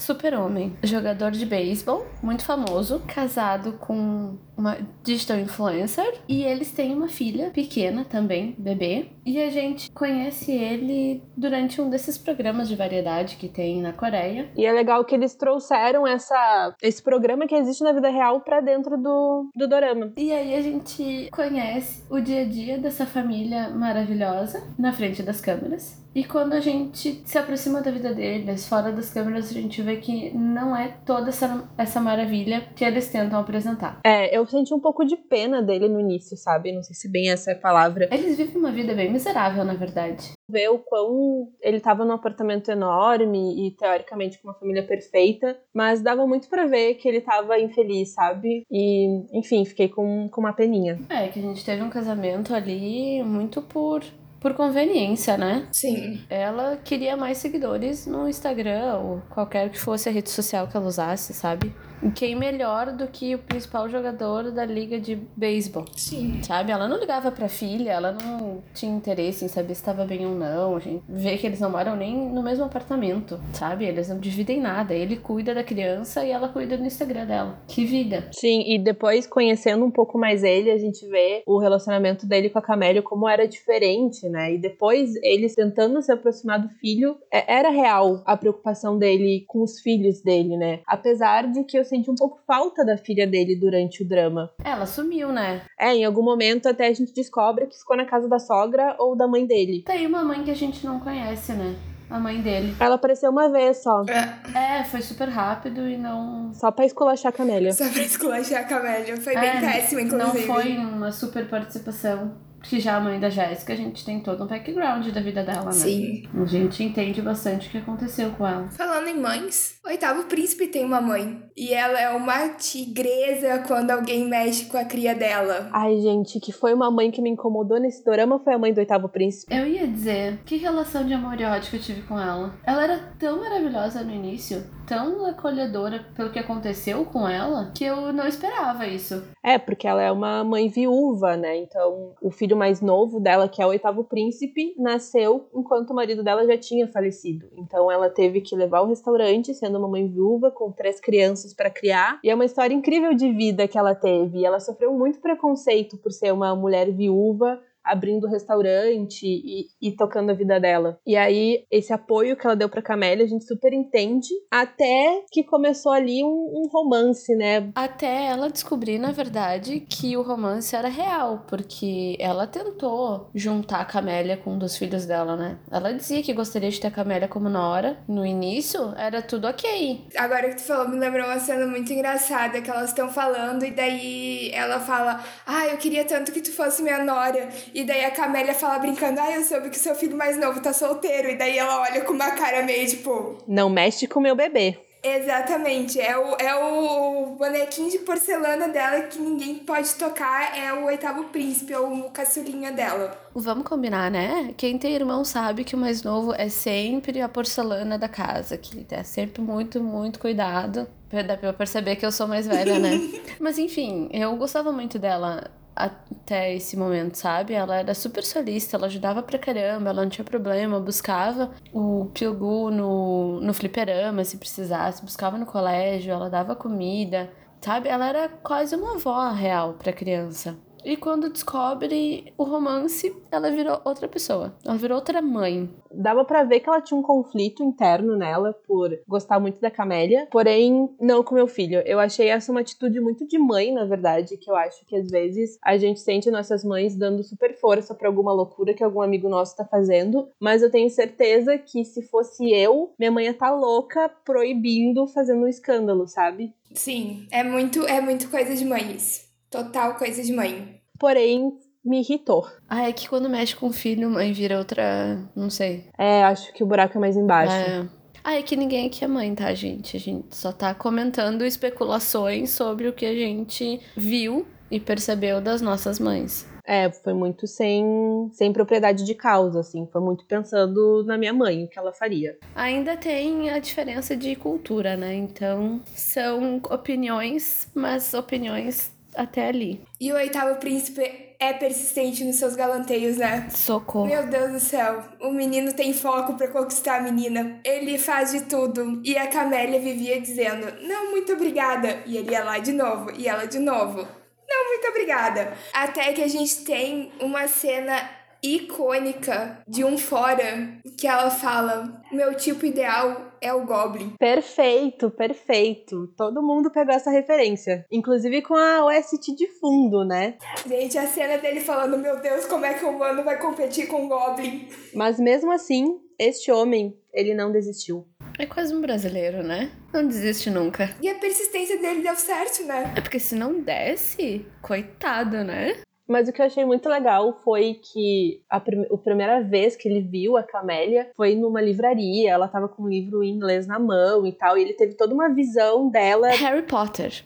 Super-homem, 0.00 0.76
jogador 0.82 1.30
de 1.30 1.44
beisebol, 1.44 2.06
muito 2.22 2.44
famoso, 2.44 3.02
casado 3.06 3.74
com 3.74 4.38
uma 4.56 4.76
digital 5.02 5.38
influencer 5.38 6.20
e 6.28 6.44
eles 6.44 6.70
têm 6.70 6.92
uma 6.92 7.08
filha 7.08 7.50
pequena 7.50 8.04
também, 8.04 8.54
bebê. 8.58 9.08
E 9.24 9.40
a 9.40 9.50
gente 9.50 9.90
conhece 9.90 10.52
ele 10.52 11.22
durante 11.36 11.80
um 11.80 11.88
desses 11.88 12.18
programas 12.18 12.68
de 12.68 12.76
variedade 12.76 13.36
que 13.36 13.48
tem 13.48 13.80
na 13.80 13.92
Coreia. 13.92 14.50
E 14.56 14.66
é 14.66 14.72
legal 14.72 15.04
que 15.04 15.14
eles 15.14 15.34
trouxeram 15.34 16.06
essa, 16.06 16.74
esse 16.82 17.02
programa 17.02 17.46
que 17.46 17.54
existe 17.54 17.82
na 17.82 17.92
vida 17.92 18.10
real 18.10 18.40
para 18.40 18.60
dentro 18.60 18.96
do, 18.98 19.50
do 19.54 19.68
dorama. 19.68 20.12
E 20.16 20.32
aí 20.32 20.54
a 20.54 20.60
gente 20.60 21.28
conhece 21.32 22.04
o 22.10 22.20
dia 22.20 22.42
a 22.42 22.44
dia 22.44 22.78
dessa 22.78 23.06
família 23.06 23.70
maravilhosa 23.70 24.62
na 24.78 24.92
frente 24.92 25.22
das 25.22 25.40
câmeras. 25.40 26.00
E 26.14 26.24
quando 26.24 26.54
a 26.54 26.60
gente 26.60 27.22
se 27.24 27.38
aproxima 27.38 27.80
da 27.80 27.90
vida 27.90 28.12
deles, 28.12 28.68
fora 28.68 28.90
das 28.90 29.10
câmeras, 29.10 29.50
a 29.50 29.54
gente 29.54 29.80
vê 29.80 29.96
que 29.96 30.36
não 30.36 30.76
é 30.76 30.88
toda 31.06 31.28
essa, 31.28 31.68
essa 31.78 32.00
maravilha 32.00 32.68
que 32.74 32.84
eles 32.84 33.08
tentam 33.08 33.38
apresentar. 33.38 34.00
É, 34.04 34.36
eu 34.36 34.44
senti 34.46 34.74
um 34.74 34.80
pouco 34.80 35.04
de 35.04 35.16
pena 35.16 35.62
dele 35.62 35.88
no 35.88 36.00
início, 36.00 36.36
sabe? 36.36 36.72
Não 36.72 36.82
sei 36.82 36.96
se 36.96 37.08
bem 37.08 37.30
essa 37.30 37.52
é 37.52 37.54
a 37.54 37.58
palavra. 37.58 38.08
Eles 38.10 38.36
vivem 38.36 38.56
uma 38.56 38.72
vida 38.72 38.92
bem 38.92 39.10
miserável, 39.10 39.64
na 39.64 39.74
verdade. 39.74 40.32
Ver 40.48 40.68
o 40.68 40.80
quão 40.80 41.52
ele 41.60 41.78
tava 41.78 42.04
num 42.04 42.14
apartamento 42.14 42.72
enorme 42.72 43.68
e 43.68 43.70
teoricamente 43.70 44.40
com 44.42 44.48
uma 44.48 44.54
família 44.54 44.82
perfeita, 44.82 45.56
mas 45.72 46.02
dava 46.02 46.26
muito 46.26 46.48
para 46.48 46.66
ver 46.66 46.94
que 46.94 47.08
ele 47.08 47.20
tava 47.20 47.60
infeliz, 47.60 48.14
sabe? 48.14 48.64
E, 48.68 49.38
enfim, 49.38 49.64
fiquei 49.64 49.88
com, 49.88 50.28
com 50.28 50.40
uma 50.40 50.52
peninha. 50.52 50.98
É, 51.08 51.28
que 51.28 51.38
a 51.38 51.42
gente 51.42 51.64
teve 51.64 51.82
um 51.82 51.90
casamento 51.90 52.52
ali 52.52 53.22
muito 53.22 53.62
por 53.62 54.02
por 54.40 54.54
conveniência, 54.54 55.36
né? 55.36 55.68
Sim. 55.70 56.24
Ela 56.28 56.78
queria 56.82 57.16
mais 57.16 57.38
seguidores 57.38 58.06
no 58.06 58.28
Instagram 58.28 58.96
ou 58.96 59.22
qualquer 59.28 59.70
que 59.70 59.78
fosse 59.78 60.08
a 60.08 60.12
rede 60.12 60.30
social 60.30 60.66
que 60.66 60.76
ela 60.76 60.86
usasse, 60.86 61.34
sabe? 61.34 61.72
Quem 62.14 62.34
melhor 62.34 62.92
do 62.92 63.06
que 63.06 63.34
o 63.34 63.38
principal 63.38 63.88
jogador 63.88 64.50
da 64.50 64.64
liga 64.64 64.98
de 64.98 65.16
beisebol? 65.36 65.84
Sim. 65.96 66.42
Sabe? 66.42 66.72
Ela 66.72 66.88
não 66.88 66.98
ligava 66.98 67.30
pra 67.30 67.48
filha, 67.48 67.90
ela 67.92 68.12
não 68.12 68.62
tinha 68.74 68.94
interesse 68.94 69.44
em 69.44 69.48
saber 69.48 69.74
se 69.74 69.80
estava 69.80 70.04
bem 70.04 70.26
ou 70.26 70.34
não. 70.34 70.76
A 70.76 70.80
gente 70.80 71.02
vê 71.08 71.36
que 71.36 71.46
eles 71.46 71.60
não 71.60 71.70
moram 71.70 71.96
nem 71.96 72.16
no 72.30 72.42
mesmo 72.42 72.64
apartamento, 72.64 73.38
sabe? 73.52 73.84
Eles 73.84 74.08
não 74.08 74.18
dividem 74.18 74.60
nada. 74.60 74.94
Ele 74.94 75.16
cuida 75.16 75.54
da 75.54 75.62
criança 75.62 76.24
e 76.24 76.30
ela 76.30 76.48
cuida 76.48 76.76
do 76.76 76.84
Instagram 76.84 77.26
dela. 77.26 77.58
Que 77.68 77.84
vida. 77.84 78.28
Sim, 78.32 78.64
e 78.66 78.78
depois 78.78 79.26
conhecendo 79.26 79.84
um 79.84 79.90
pouco 79.90 80.18
mais 80.18 80.42
ele, 80.42 80.70
a 80.70 80.78
gente 80.78 81.06
vê 81.06 81.42
o 81.46 81.58
relacionamento 81.58 82.26
dele 82.26 82.50
com 82.50 82.58
a 82.58 82.62
Camélia 82.62 83.02
como 83.02 83.28
era 83.28 83.46
diferente, 83.46 84.28
né? 84.28 84.54
E 84.54 84.58
depois 84.58 85.14
eles 85.22 85.54
tentando 85.54 86.00
se 86.02 86.12
aproximar 86.12 86.60
do 86.60 86.68
filho, 86.80 87.16
é, 87.32 87.52
era 87.52 87.70
real 87.70 88.22
a 88.24 88.36
preocupação 88.36 88.98
dele 88.98 89.44
com 89.46 89.62
os 89.62 89.80
filhos 89.80 90.22
dele, 90.22 90.56
né? 90.56 90.80
Apesar 90.86 91.50
de 91.50 91.64
que 91.64 91.78
eu 91.78 91.84
senti 91.90 92.10
um 92.10 92.14
pouco 92.14 92.40
falta 92.46 92.84
da 92.84 92.96
filha 92.96 93.26
dele 93.26 93.54
durante 93.56 94.02
o 94.02 94.08
drama. 94.08 94.50
Ela 94.64 94.86
sumiu, 94.86 95.30
né? 95.30 95.62
É, 95.78 95.94
em 95.94 96.04
algum 96.04 96.22
momento 96.22 96.68
até 96.68 96.86
a 96.86 96.92
gente 96.92 97.12
descobre 97.12 97.66
que 97.66 97.76
ficou 97.78 97.96
na 97.96 98.04
casa 98.04 98.28
da 98.28 98.38
sogra 98.38 98.96
ou 98.98 99.16
da 99.16 99.26
mãe 99.26 99.44
dele. 99.44 99.82
Tem 99.84 100.06
uma 100.06 100.24
mãe 100.24 100.42
que 100.42 100.50
a 100.50 100.56
gente 100.56 100.86
não 100.86 101.00
conhece, 101.00 101.52
né? 101.52 101.76
A 102.08 102.18
mãe 102.18 102.40
dele. 102.40 102.74
Ela 102.80 102.96
apareceu 102.96 103.30
uma 103.30 103.48
vez 103.48 103.82
só. 103.84 104.04
É, 104.52 104.82
foi 104.84 105.00
super 105.00 105.28
rápido 105.28 105.88
e 105.88 105.96
não. 105.96 106.52
Só 106.52 106.72
pra 106.72 106.84
esculachar 106.84 107.30
a 107.30 107.32
Camélia. 107.32 107.72
Só 107.72 107.88
pra 107.88 108.02
esculachar 108.02 108.62
a 108.62 108.64
Camélia. 108.64 109.16
Foi 109.16 109.34
bem 109.34 109.48
é, 109.48 109.60
péssima, 109.60 110.00
inclusive. 110.02 110.46
Não 110.46 110.54
foi 110.54 110.76
uma 110.78 111.12
super 111.12 111.48
participação. 111.48 112.32
Porque 112.60 112.78
já 112.78 112.96
a 112.96 113.00
mãe 113.00 113.18
da 113.18 113.30
Jéssica, 113.30 113.72
a 113.72 113.76
gente 113.76 114.04
tem 114.04 114.20
todo 114.20 114.44
um 114.44 114.46
background 114.46 115.08
da 115.08 115.20
vida 115.20 115.42
dela, 115.42 115.64
né? 115.64 115.72
Sim. 115.72 116.22
A 116.34 116.44
gente 116.44 116.84
entende 116.84 117.22
bastante 117.22 117.68
o 117.68 117.70
que 117.70 117.78
aconteceu 117.78 118.30
com 118.32 118.46
ela. 118.46 118.68
Falando 118.70 119.08
em 119.08 119.18
mães, 119.18 119.78
o 119.84 119.88
oitavo 119.88 120.24
príncipe 120.24 120.66
tem 120.66 120.84
uma 120.84 121.00
mãe. 121.00 121.42
E 121.56 121.72
ela 121.72 121.98
é 121.98 122.10
uma 122.10 122.50
tigresa 122.50 123.64
quando 123.66 123.90
alguém 123.90 124.28
mexe 124.28 124.66
com 124.66 124.76
a 124.76 124.84
cria 124.84 125.14
dela. 125.14 125.70
Ai, 125.72 126.00
gente, 126.00 126.38
que 126.38 126.52
foi 126.52 126.74
uma 126.74 126.90
mãe 126.90 127.10
que 127.10 127.22
me 127.22 127.30
incomodou 127.30 127.80
nesse 127.80 128.04
dorama 128.04 128.38
foi 128.38 128.54
a 128.54 128.58
mãe 128.58 128.72
do 128.72 128.78
oitavo 128.78 129.08
príncipe. 129.08 129.54
Eu 129.54 129.66
ia 129.66 129.86
dizer, 129.86 130.38
que 130.44 130.56
relação 130.56 131.04
de 131.04 131.14
amor 131.14 131.40
e 131.40 131.44
ódio 131.44 131.70
que 131.70 131.76
eu 131.76 131.80
tive 131.80 132.02
com 132.02 132.18
ela. 132.18 132.54
Ela 132.64 132.84
era 132.84 132.98
tão 133.18 133.40
maravilhosa 133.40 134.02
no 134.02 134.12
início, 134.12 134.62
tão 134.90 135.24
acolhedora 135.24 136.04
pelo 136.16 136.32
que 136.32 136.38
aconteceu 136.40 137.04
com 137.04 137.28
ela, 137.28 137.70
que 137.72 137.84
eu 137.84 138.12
não 138.12 138.26
esperava 138.26 138.88
isso. 138.88 139.22
É, 139.40 139.56
porque 139.56 139.86
ela 139.86 140.02
é 140.02 140.10
uma 140.10 140.42
mãe 140.42 140.68
viúva, 140.68 141.36
né? 141.36 141.56
Então, 141.58 142.12
o 142.20 142.32
filho 142.32 142.56
mais 142.56 142.80
novo 142.80 143.20
dela, 143.20 143.48
que 143.48 143.62
é 143.62 143.64
o 143.64 143.68
oitavo 143.68 144.02
príncipe, 144.02 144.74
nasceu 144.76 145.48
enquanto 145.54 145.90
o 145.90 145.94
marido 145.94 146.24
dela 146.24 146.44
já 146.44 146.58
tinha 146.58 146.88
falecido. 146.88 147.46
Então, 147.56 147.88
ela 147.88 148.10
teve 148.10 148.40
que 148.40 148.56
levar 148.56 148.78
ao 148.78 148.88
restaurante, 148.88 149.54
sendo 149.54 149.78
uma 149.78 149.86
mãe 149.86 150.08
viúva, 150.08 150.50
com 150.50 150.72
três 150.72 150.98
crianças 150.98 151.54
para 151.54 151.70
criar. 151.70 152.18
E 152.24 152.28
é 152.28 152.34
uma 152.34 152.44
história 152.44 152.74
incrível 152.74 153.14
de 153.14 153.32
vida 153.32 153.68
que 153.68 153.78
ela 153.78 153.94
teve. 153.94 154.44
Ela 154.44 154.58
sofreu 154.58 154.92
muito 154.92 155.20
preconceito 155.20 155.98
por 155.98 156.10
ser 156.10 156.32
uma 156.32 156.56
mulher 156.56 156.90
viúva 156.90 157.60
abrindo 157.84 158.28
restaurante 158.28 159.24
e, 159.24 159.66
e, 159.80 159.96
tocando 159.96 160.30
a 160.30 160.34
vida 160.34 160.60
dela. 160.60 160.98
E 161.06 161.16
aí, 161.16 161.64
esse 161.70 161.92
apoio 161.92 162.36
que 162.36 162.46
ela 162.46 162.56
deu 162.56 162.68
pra 162.68 162.82
Camélia, 162.82 163.24
a 163.24 163.28
gente 163.28 163.44
super 163.44 163.72
entende, 163.72 164.28
até 164.50 165.24
que 165.30 165.44
começou 165.44 165.92
ali 165.92 166.22
um, 166.22 166.28
um, 166.28 166.68
romance, 166.70 167.34
né? 167.34 167.70
Até 167.74 168.26
ela 168.26 168.50
descobrir, 168.50 168.98
na 168.98 169.12
verdade, 169.12 169.80
que 169.80 170.16
o 170.16 170.22
romance 170.22 170.74
era 170.74 170.88
real, 170.88 171.44
porque 171.48 172.16
ela 172.18 172.46
tentou 172.46 173.30
juntar 173.34 173.80
a 173.80 173.84
Camélia 173.84 174.36
com 174.36 174.54
um 174.54 174.58
dos 174.58 174.76
filhos 174.76 175.06
dela, 175.06 175.36
né? 175.36 175.58
Ela 175.70 175.92
dizia 175.92 176.22
que 176.22 176.32
gostaria 176.32 176.70
de 176.70 176.80
ter 176.80 176.88
a 176.88 176.92
Camélia 176.92 177.28
como 177.28 177.48
Nora. 177.48 177.98
No 178.06 178.24
início, 178.24 178.92
era 178.96 179.22
tudo 179.22 179.46
ok. 179.46 180.06
Agora 180.16 180.48
que 180.48 180.56
tu 180.56 180.62
falou, 180.62 180.88
me 180.88 180.98
lembrou 180.98 181.26
uma 181.26 181.38
cena 181.38 181.66
muito 181.66 181.92
engraçada 181.92 182.60
que 182.60 182.70
elas 182.70 182.90
estão 182.90 183.08
falando 183.08 183.64
e 183.64 183.70
daí 183.70 184.50
ela 184.52 184.80
fala: 184.80 185.22
Ah, 185.46 185.66
eu 185.66 185.76
queria 185.76 186.04
tanto 186.04 186.32
que 186.32 186.40
tu 186.40 186.52
fosse 186.52 186.82
minha 186.82 187.02
Nora. 187.04 187.48
E 187.74 187.84
daí 187.84 188.04
a 188.04 188.10
Camélia 188.10 188.54
fala 188.54 188.78
brincando, 188.78 189.20
ah, 189.20 189.32
eu 189.32 189.44
soube 189.44 189.70
que 189.70 189.78
seu 189.78 189.94
filho 189.94 190.16
mais 190.16 190.36
novo 190.36 190.60
tá 190.60 190.72
solteiro. 190.72 191.30
E 191.30 191.36
daí 191.36 191.58
ela 191.58 191.80
olha 191.82 192.02
com 192.02 192.12
uma 192.12 192.30
cara 192.32 192.62
meio 192.62 192.86
tipo. 192.88 193.38
Não 193.46 193.68
mexe 193.70 194.06
com 194.06 194.20
meu 194.20 194.34
bebê. 194.34 194.78
Exatamente, 195.02 195.98
é 195.98 196.16
o, 196.16 196.36
é 196.36 196.54
o 196.54 197.34
bonequinho 197.34 197.90
de 197.90 197.98
porcelana 198.00 198.68
dela 198.68 199.02
que 199.04 199.18
ninguém 199.18 199.54
pode 199.54 199.94
tocar, 199.94 200.56
é 200.58 200.72
o 200.74 200.84
oitavo 200.84 201.24
príncipe, 201.24 201.72
é 201.72 201.78
o 201.78 202.10
caçulinha 202.10 202.70
dela. 202.70 203.18
Vamos 203.34 203.66
combinar, 203.66 204.10
né? 204.10 204.52
Quem 204.58 204.78
tem 204.78 204.94
irmão 204.94 205.24
sabe 205.24 205.64
que 205.64 205.74
o 205.74 205.78
mais 205.78 206.02
novo 206.02 206.34
é 206.34 206.50
sempre 206.50 207.20
a 207.22 207.28
porcelana 207.28 207.96
da 207.96 208.08
casa, 208.08 208.58
que 208.58 208.86
é 208.90 209.02
sempre 209.02 209.40
muito, 209.40 209.82
muito 209.82 210.18
cuidado. 210.18 210.86
Dá 211.26 211.36
pra 211.36 211.52
perceber 211.54 211.96
que 211.96 212.04
eu 212.04 212.12
sou 212.12 212.28
mais 212.28 212.46
velha, 212.46 212.78
né? 212.78 213.00
Mas 213.40 213.58
enfim, 213.58 214.10
eu 214.12 214.36
gostava 214.36 214.70
muito 214.70 214.98
dela 214.98 215.50
até 215.84 216.54
esse 216.54 216.76
momento, 216.76 217.16
sabe? 217.16 217.54
Ela 217.54 217.76
era 217.78 217.94
super 217.94 218.22
solista, 218.24 218.76
ela 218.76 218.86
ajudava 218.86 219.22
pra 219.22 219.38
caramba, 219.38 219.90
ela 219.90 220.02
não 220.02 220.10
tinha 220.10 220.24
problema, 220.24 220.80
buscava 220.80 221.50
o 221.72 222.06
Pilgu 222.14 222.70
no, 222.70 223.40
no 223.40 223.54
fliperama 223.54 224.24
se 224.24 224.36
precisasse, 224.38 225.04
buscava 225.04 225.38
no 225.38 225.46
colégio, 225.46 226.12
ela 226.12 226.28
dava 226.30 226.54
comida, 226.54 227.30
sabe? 227.60 227.88
Ela 227.88 228.08
era 228.08 228.28
quase 228.28 228.74
uma 228.76 228.94
avó 228.94 229.30
real 229.30 229.74
pra 229.74 229.92
criança. 229.92 230.56
E 230.84 230.96
quando 230.96 231.30
descobre 231.30 232.32
o 232.36 232.44
romance, 232.44 233.14
ela 233.30 233.50
virou 233.50 233.80
outra 233.84 234.08
pessoa. 234.08 234.54
Ela 234.64 234.76
virou 234.76 234.96
outra 234.96 235.20
mãe. 235.20 235.68
Dava 235.92 236.24
para 236.24 236.44
ver 236.44 236.60
que 236.60 236.68
ela 236.68 236.80
tinha 236.80 236.98
um 236.98 237.02
conflito 237.02 237.62
interno 237.62 238.16
nela 238.16 238.52
por 238.66 238.90
gostar 239.06 239.40
muito 239.40 239.60
da 239.60 239.70
Camélia, 239.70 240.26
porém 240.30 240.88
não 241.00 241.22
com 241.22 241.34
meu 241.34 241.46
filho. 241.46 241.80
Eu 241.84 241.98
achei 241.98 242.28
essa 242.28 242.50
uma 242.50 242.60
atitude 242.60 243.00
muito 243.00 243.26
de 243.26 243.38
mãe, 243.38 243.72
na 243.72 243.84
verdade, 243.84 244.36
que 244.36 244.50
eu 244.50 244.56
acho 244.56 244.84
que 244.86 244.96
às 244.96 245.08
vezes 245.10 245.58
a 245.62 245.76
gente 245.76 246.00
sente 246.00 246.30
nossas 246.30 246.64
mães 246.64 246.96
dando 246.96 247.22
super 247.22 247.58
força 247.58 247.94
para 247.94 248.08
alguma 248.08 248.32
loucura 248.32 248.74
que 248.74 248.84
algum 248.84 249.02
amigo 249.02 249.28
nosso 249.28 249.56
tá 249.56 249.64
fazendo, 249.64 250.28
mas 250.40 250.62
eu 250.62 250.70
tenho 250.70 250.88
certeza 250.90 251.58
que 251.58 251.84
se 251.84 252.02
fosse 252.02 252.50
eu, 252.50 252.92
minha 252.98 253.10
mãe 253.10 253.26
ia 253.26 253.34
tá 253.34 253.50
louca 253.50 254.08
proibindo 254.24 255.06
fazendo 255.06 255.42
um 255.42 255.48
escândalo, 255.48 256.06
sabe? 256.06 256.54
Sim, 256.74 257.26
é 257.30 257.42
muito 257.42 257.84
é 257.86 258.00
muito 258.00 258.30
coisa 258.30 258.54
de 258.54 258.64
mãe 258.64 258.92
isso. 258.94 259.29
Total 259.50 259.94
coisa 259.96 260.22
de 260.22 260.32
mãe. 260.32 260.80
Porém, 260.98 261.52
me 261.84 262.00
irritou. 262.00 262.46
Ah, 262.68 262.88
é 262.88 262.92
que 262.92 263.08
quando 263.08 263.28
mexe 263.28 263.56
com 263.56 263.66
o 263.66 263.72
filho, 263.72 264.10
mãe 264.10 264.32
vira 264.32 264.58
outra. 264.58 265.18
Não 265.34 265.50
sei. 265.50 265.86
É, 265.98 266.22
acho 266.24 266.52
que 266.52 266.62
o 266.62 266.66
buraco 266.66 266.96
é 266.96 267.00
mais 267.00 267.16
embaixo. 267.16 267.52
É. 267.52 267.88
Ah, 268.22 268.34
é 268.34 268.42
que 268.42 268.54
ninguém 268.54 268.86
aqui 268.86 269.04
é 269.04 269.08
mãe, 269.08 269.34
tá, 269.34 269.52
gente? 269.54 269.96
A 269.96 270.00
gente 270.00 270.36
só 270.36 270.52
tá 270.52 270.74
comentando 270.74 271.44
especulações 271.44 272.50
sobre 272.50 272.86
o 272.86 272.92
que 272.92 273.06
a 273.06 273.14
gente 273.14 273.80
viu 273.96 274.46
e 274.70 274.78
percebeu 274.78 275.40
das 275.40 275.60
nossas 275.60 275.98
mães. 275.98 276.46
É, 276.64 276.88
foi 276.90 277.14
muito 277.14 277.46
sem, 277.46 278.30
sem 278.32 278.52
propriedade 278.52 279.04
de 279.04 279.14
causa, 279.14 279.60
assim. 279.60 279.88
Foi 279.90 280.00
muito 280.00 280.24
pensando 280.26 281.02
na 281.04 281.18
minha 281.18 281.32
mãe, 281.32 281.64
o 281.64 281.68
que 281.68 281.78
ela 281.78 281.92
faria. 281.92 282.38
Ainda 282.54 282.96
tem 282.96 283.50
a 283.50 283.58
diferença 283.58 284.14
de 284.14 284.36
cultura, 284.36 284.96
né? 284.96 285.14
Então, 285.14 285.80
são 285.86 286.60
opiniões, 286.70 287.68
mas 287.74 288.14
opiniões 288.14 288.92
até 289.14 289.48
ali. 289.48 289.82
E 290.00 290.12
o 290.12 290.16
oitavo 290.16 290.56
príncipe 290.56 291.30
é 291.38 291.52
persistente 291.54 292.22
nos 292.22 292.36
seus 292.36 292.54
galanteios, 292.54 293.16
né? 293.16 293.48
Socorro. 293.50 294.06
Meu 294.06 294.26
Deus 294.26 294.52
do 294.52 294.60
céu. 294.60 295.02
O 295.20 295.30
menino 295.30 295.72
tem 295.72 295.92
foco 295.92 296.34
para 296.34 296.48
conquistar 296.48 296.98
a 296.98 297.02
menina. 297.02 297.60
Ele 297.64 297.98
faz 297.98 298.32
de 298.32 298.42
tudo. 298.42 299.00
E 299.04 299.16
a 299.16 299.26
Camélia 299.26 299.80
vivia 299.80 300.20
dizendo: 300.20 300.66
Não, 300.82 301.10
muito 301.10 301.32
obrigada. 301.32 302.02
E 302.06 302.16
ele 302.16 302.32
ia 302.32 302.44
lá 302.44 302.58
de 302.58 302.72
novo. 302.72 303.10
E 303.16 303.26
ela 303.26 303.46
de 303.46 303.58
novo. 303.58 304.06
Não, 304.48 304.68
muito 304.68 304.88
obrigada. 304.88 305.52
Até 305.72 306.12
que 306.12 306.22
a 306.22 306.28
gente 306.28 306.64
tem 306.64 307.12
uma 307.20 307.46
cena 307.46 308.19
icônica 308.42 309.62
de 309.66 309.84
um 309.84 309.96
fora 309.96 310.80
que 310.98 311.06
ela 311.06 311.30
fala: 311.30 312.02
Meu 312.12 312.34
tipo 312.34 312.66
ideal 312.66 313.32
é 313.40 313.52
o 313.52 313.64
Goblin. 313.64 314.14
Perfeito, 314.18 315.10
perfeito. 315.10 316.08
Todo 316.16 316.42
mundo 316.42 316.70
pegou 316.70 316.94
essa 316.94 317.10
referência. 317.10 317.84
Inclusive 317.90 318.42
com 318.42 318.54
a 318.54 318.84
OST 318.84 319.34
de 319.34 319.46
fundo, 319.58 320.04
né? 320.04 320.36
Gente, 320.66 320.98
a 320.98 321.06
cena 321.06 321.38
dele 321.38 321.60
falando: 321.60 321.98
Meu 321.98 322.20
Deus, 322.20 322.46
como 322.46 322.64
é 322.64 322.74
que 322.74 322.84
o 322.84 322.90
humano 322.90 323.22
vai 323.24 323.38
competir 323.38 323.86
com 323.86 324.06
o 324.06 324.08
Goblin? 324.08 324.68
Mas 324.94 325.18
mesmo 325.18 325.52
assim, 325.52 325.98
este 326.18 326.52
homem, 326.52 326.96
ele 327.12 327.34
não 327.34 327.50
desistiu. 327.50 328.06
É 328.38 328.46
quase 328.46 328.74
um 328.74 328.80
brasileiro, 328.80 329.42
né? 329.42 329.70
Não 329.92 330.06
desiste 330.06 330.50
nunca. 330.50 330.94
E 331.02 331.08
a 331.08 331.14
persistência 331.16 331.78
dele 331.78 332.02
deu 332.02 332.16
certo, 332.16 332.64
né? 332.64 332.94
É 332.96 333.00
porque 333.00 333.18
se 333.18 333.34
não 333.34 333.60
desce, 333.60 334.46
coitado, 334.62 335.44
né? 335.44 335.80
Mas 336.10 336.28
o 336.28 336.32
que 336.32 336.42
eu 336.42 336.46
achei 336.46 336.64
muito 336.64 336.88
legal 336.88 337.32
foi 337.44 337.74
que 337.74 338.42
a, 338.50 338.58
prim 338.58 338.84
a 338.92 338.96
primeira 338.96 339.40
vez 339.44 339.76
que 339.76 339.88
ele 339.88 340.00
viu 340.00 340.36
a 340.36 340.42
Camélia 340.42 341.08
foi 341.14 341.36
numa 341.36 341.60
livraria, 341.60 342.32
ela 342.32 342.48
tava 342.48 342.66
com 342.68 342.82
um 342.82 342.88
livro 342.88 343.22
em 343.22 343.30
inglês 343.30 343.64
na 343.64 343.78
mão 343.78 344.26
e 344.26 344.32
tal, 344.32 344.58
e 344.58 344.62
ele 344.62 344.74
teve 344.74 344.94
toda 344.94 345.14
uma 345.14 345.32
visão 345.32 345.88
dela. 345.88 346.30
Harry 346.30 346.62
Potter. 346.62 347.24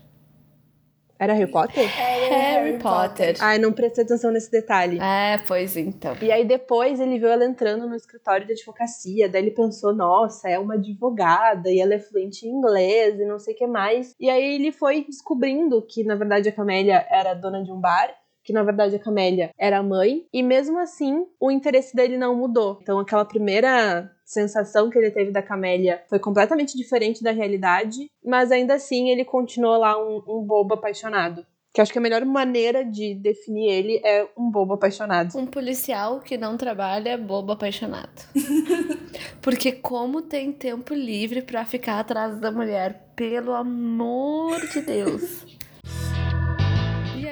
Era 1.18 1.32
Harry 1.32 1.50
Potter? 1.50 1.82
É, 1.82 1.86
Harry, 1.86 2.28
Harry 2.28 2.72
Potter. 2.78 3.28
Potter. 3.28 3.36
Ai, 3.40 3.56
não 3.56 3.72
prestei 3.72 4.04
atenção 4.04 4.30
nesse 4.30 4.50
detalhe. 4.50 4.98
É, 5.00 5.38
pois 5.48 5.78
então. 5.78 6.14
E 6.20 6.30
aí 6.30 6.44
depois 6.44 7.00
ele 7.00 7.18
viu 7.18 7.28
ela 7.28 7.46
entrando 7.46 7.88
no 7.88 7.94
escritório 7.94 8.46
de 8.46 8.52
advocacia, 8.52 9.30
daí 9.30 9.44
ele 9.44 9.52
pensou, 9.52 9.94
nossa, 9.94 10.50
é 10.50 10.58
uma 10.58 10.74
advogada 10.74 11.70
e 11.70 11.80
ela 11.80 11.94
é 11.94 11.98
fluente 11.98 12.46
em 12.46 12.50
inglês 12.50 13.18
e 13.18 13.24
não 13.24 13.38
sei 13.38 13.54
o 13.54 13.56
que 13.56 13.66
mais. 13.66 14.14
E 14.20 14.28
aí 14.28 14.56
ele 14.56 14.72
foi 14.72 15.04
descobrindo 15.04 15.80
que, 15.80 16.04
na 16.04 16.16
verdade, 16.16 16.50
a 16.50 16.52
Camélia 16.52 17.06
era 17.08 17.32
dona 17.32 17.64
de 17.64 17.72
um 17.72 17.80
bar 17.80 18.14
que 18.44 18.52
na 18.52 18.62
verdade 18.62 18.96
a 18.96 18.98
Camélia 18.98 19.50
era 19.58 19.78
a 19.78 19.82
mãe, 19.82 20.26
e 20.32 20.42
mesmo 20.42 20.78
assim 20.78 21.26
o 21.40 21.50
interesse 21.50 21.96
dele 21.96 22.18
não 22.18 22.36
mudou. 22.36 22.78
Então 22.82 22.98
aquela 22.98 23.24
primeira 23.24 24.10
sensação 24.24 24.90
que 24.90 24.98
ele 24.98 25.10
teve 25.10 25.30
da 25.30 25.42
Camélia 25.42 26.02
foi 26.08 26.18
completamente 26.18 26.76
diferente 26.76 27.22
da 27.22 27.30
realidade, 27.30 28.10
mas 28.24 28.52
ainda 28.52 28.74
assim 28.74 29.10
ele 29.10 29.24
continuou 29.24 29.78
lá 29.78 29.98
um, 29.98 30.22
um 30.28 30.44
bobo 30.44 30.74
apaixonado. 30.74 31.44
Que 31.72 31.80
acho 31.80 31.92
que 31.92 31.98
a 31.98 32.00
melhor 32.00 32.24
maneira 32.24 32.84
de 32.84 33.16
definir 33.16 33.68
ele 33.68 34.00
é 34.04 34.28
um 34.38 34.48
bobo 34.48 34.74
apaixonado. 34.74 35.36
Um 35.36 35.44
policial 35.44 36.20
que 36.20 36.38
não 36.38 36.56
trabalha 36.56 37.10
é 37.10 37.16
bobo 37.16 37.50
apaixonado. 37.50 38.22
Porque 39.42 39.72
como 39.72 40.22
tem 40.22 40.52
tempo 40.52 40.94
livre 40.94 41.42
para 41.42 41.64
ficar 41.64 41.98
atrás 41.98 42.38
da 42.38 42.52
mulher, 42.52 43.12
pelo 43.16 43.52
amor 43.52 44.60
de 44.68 44.82
Deus. 44.82 45.44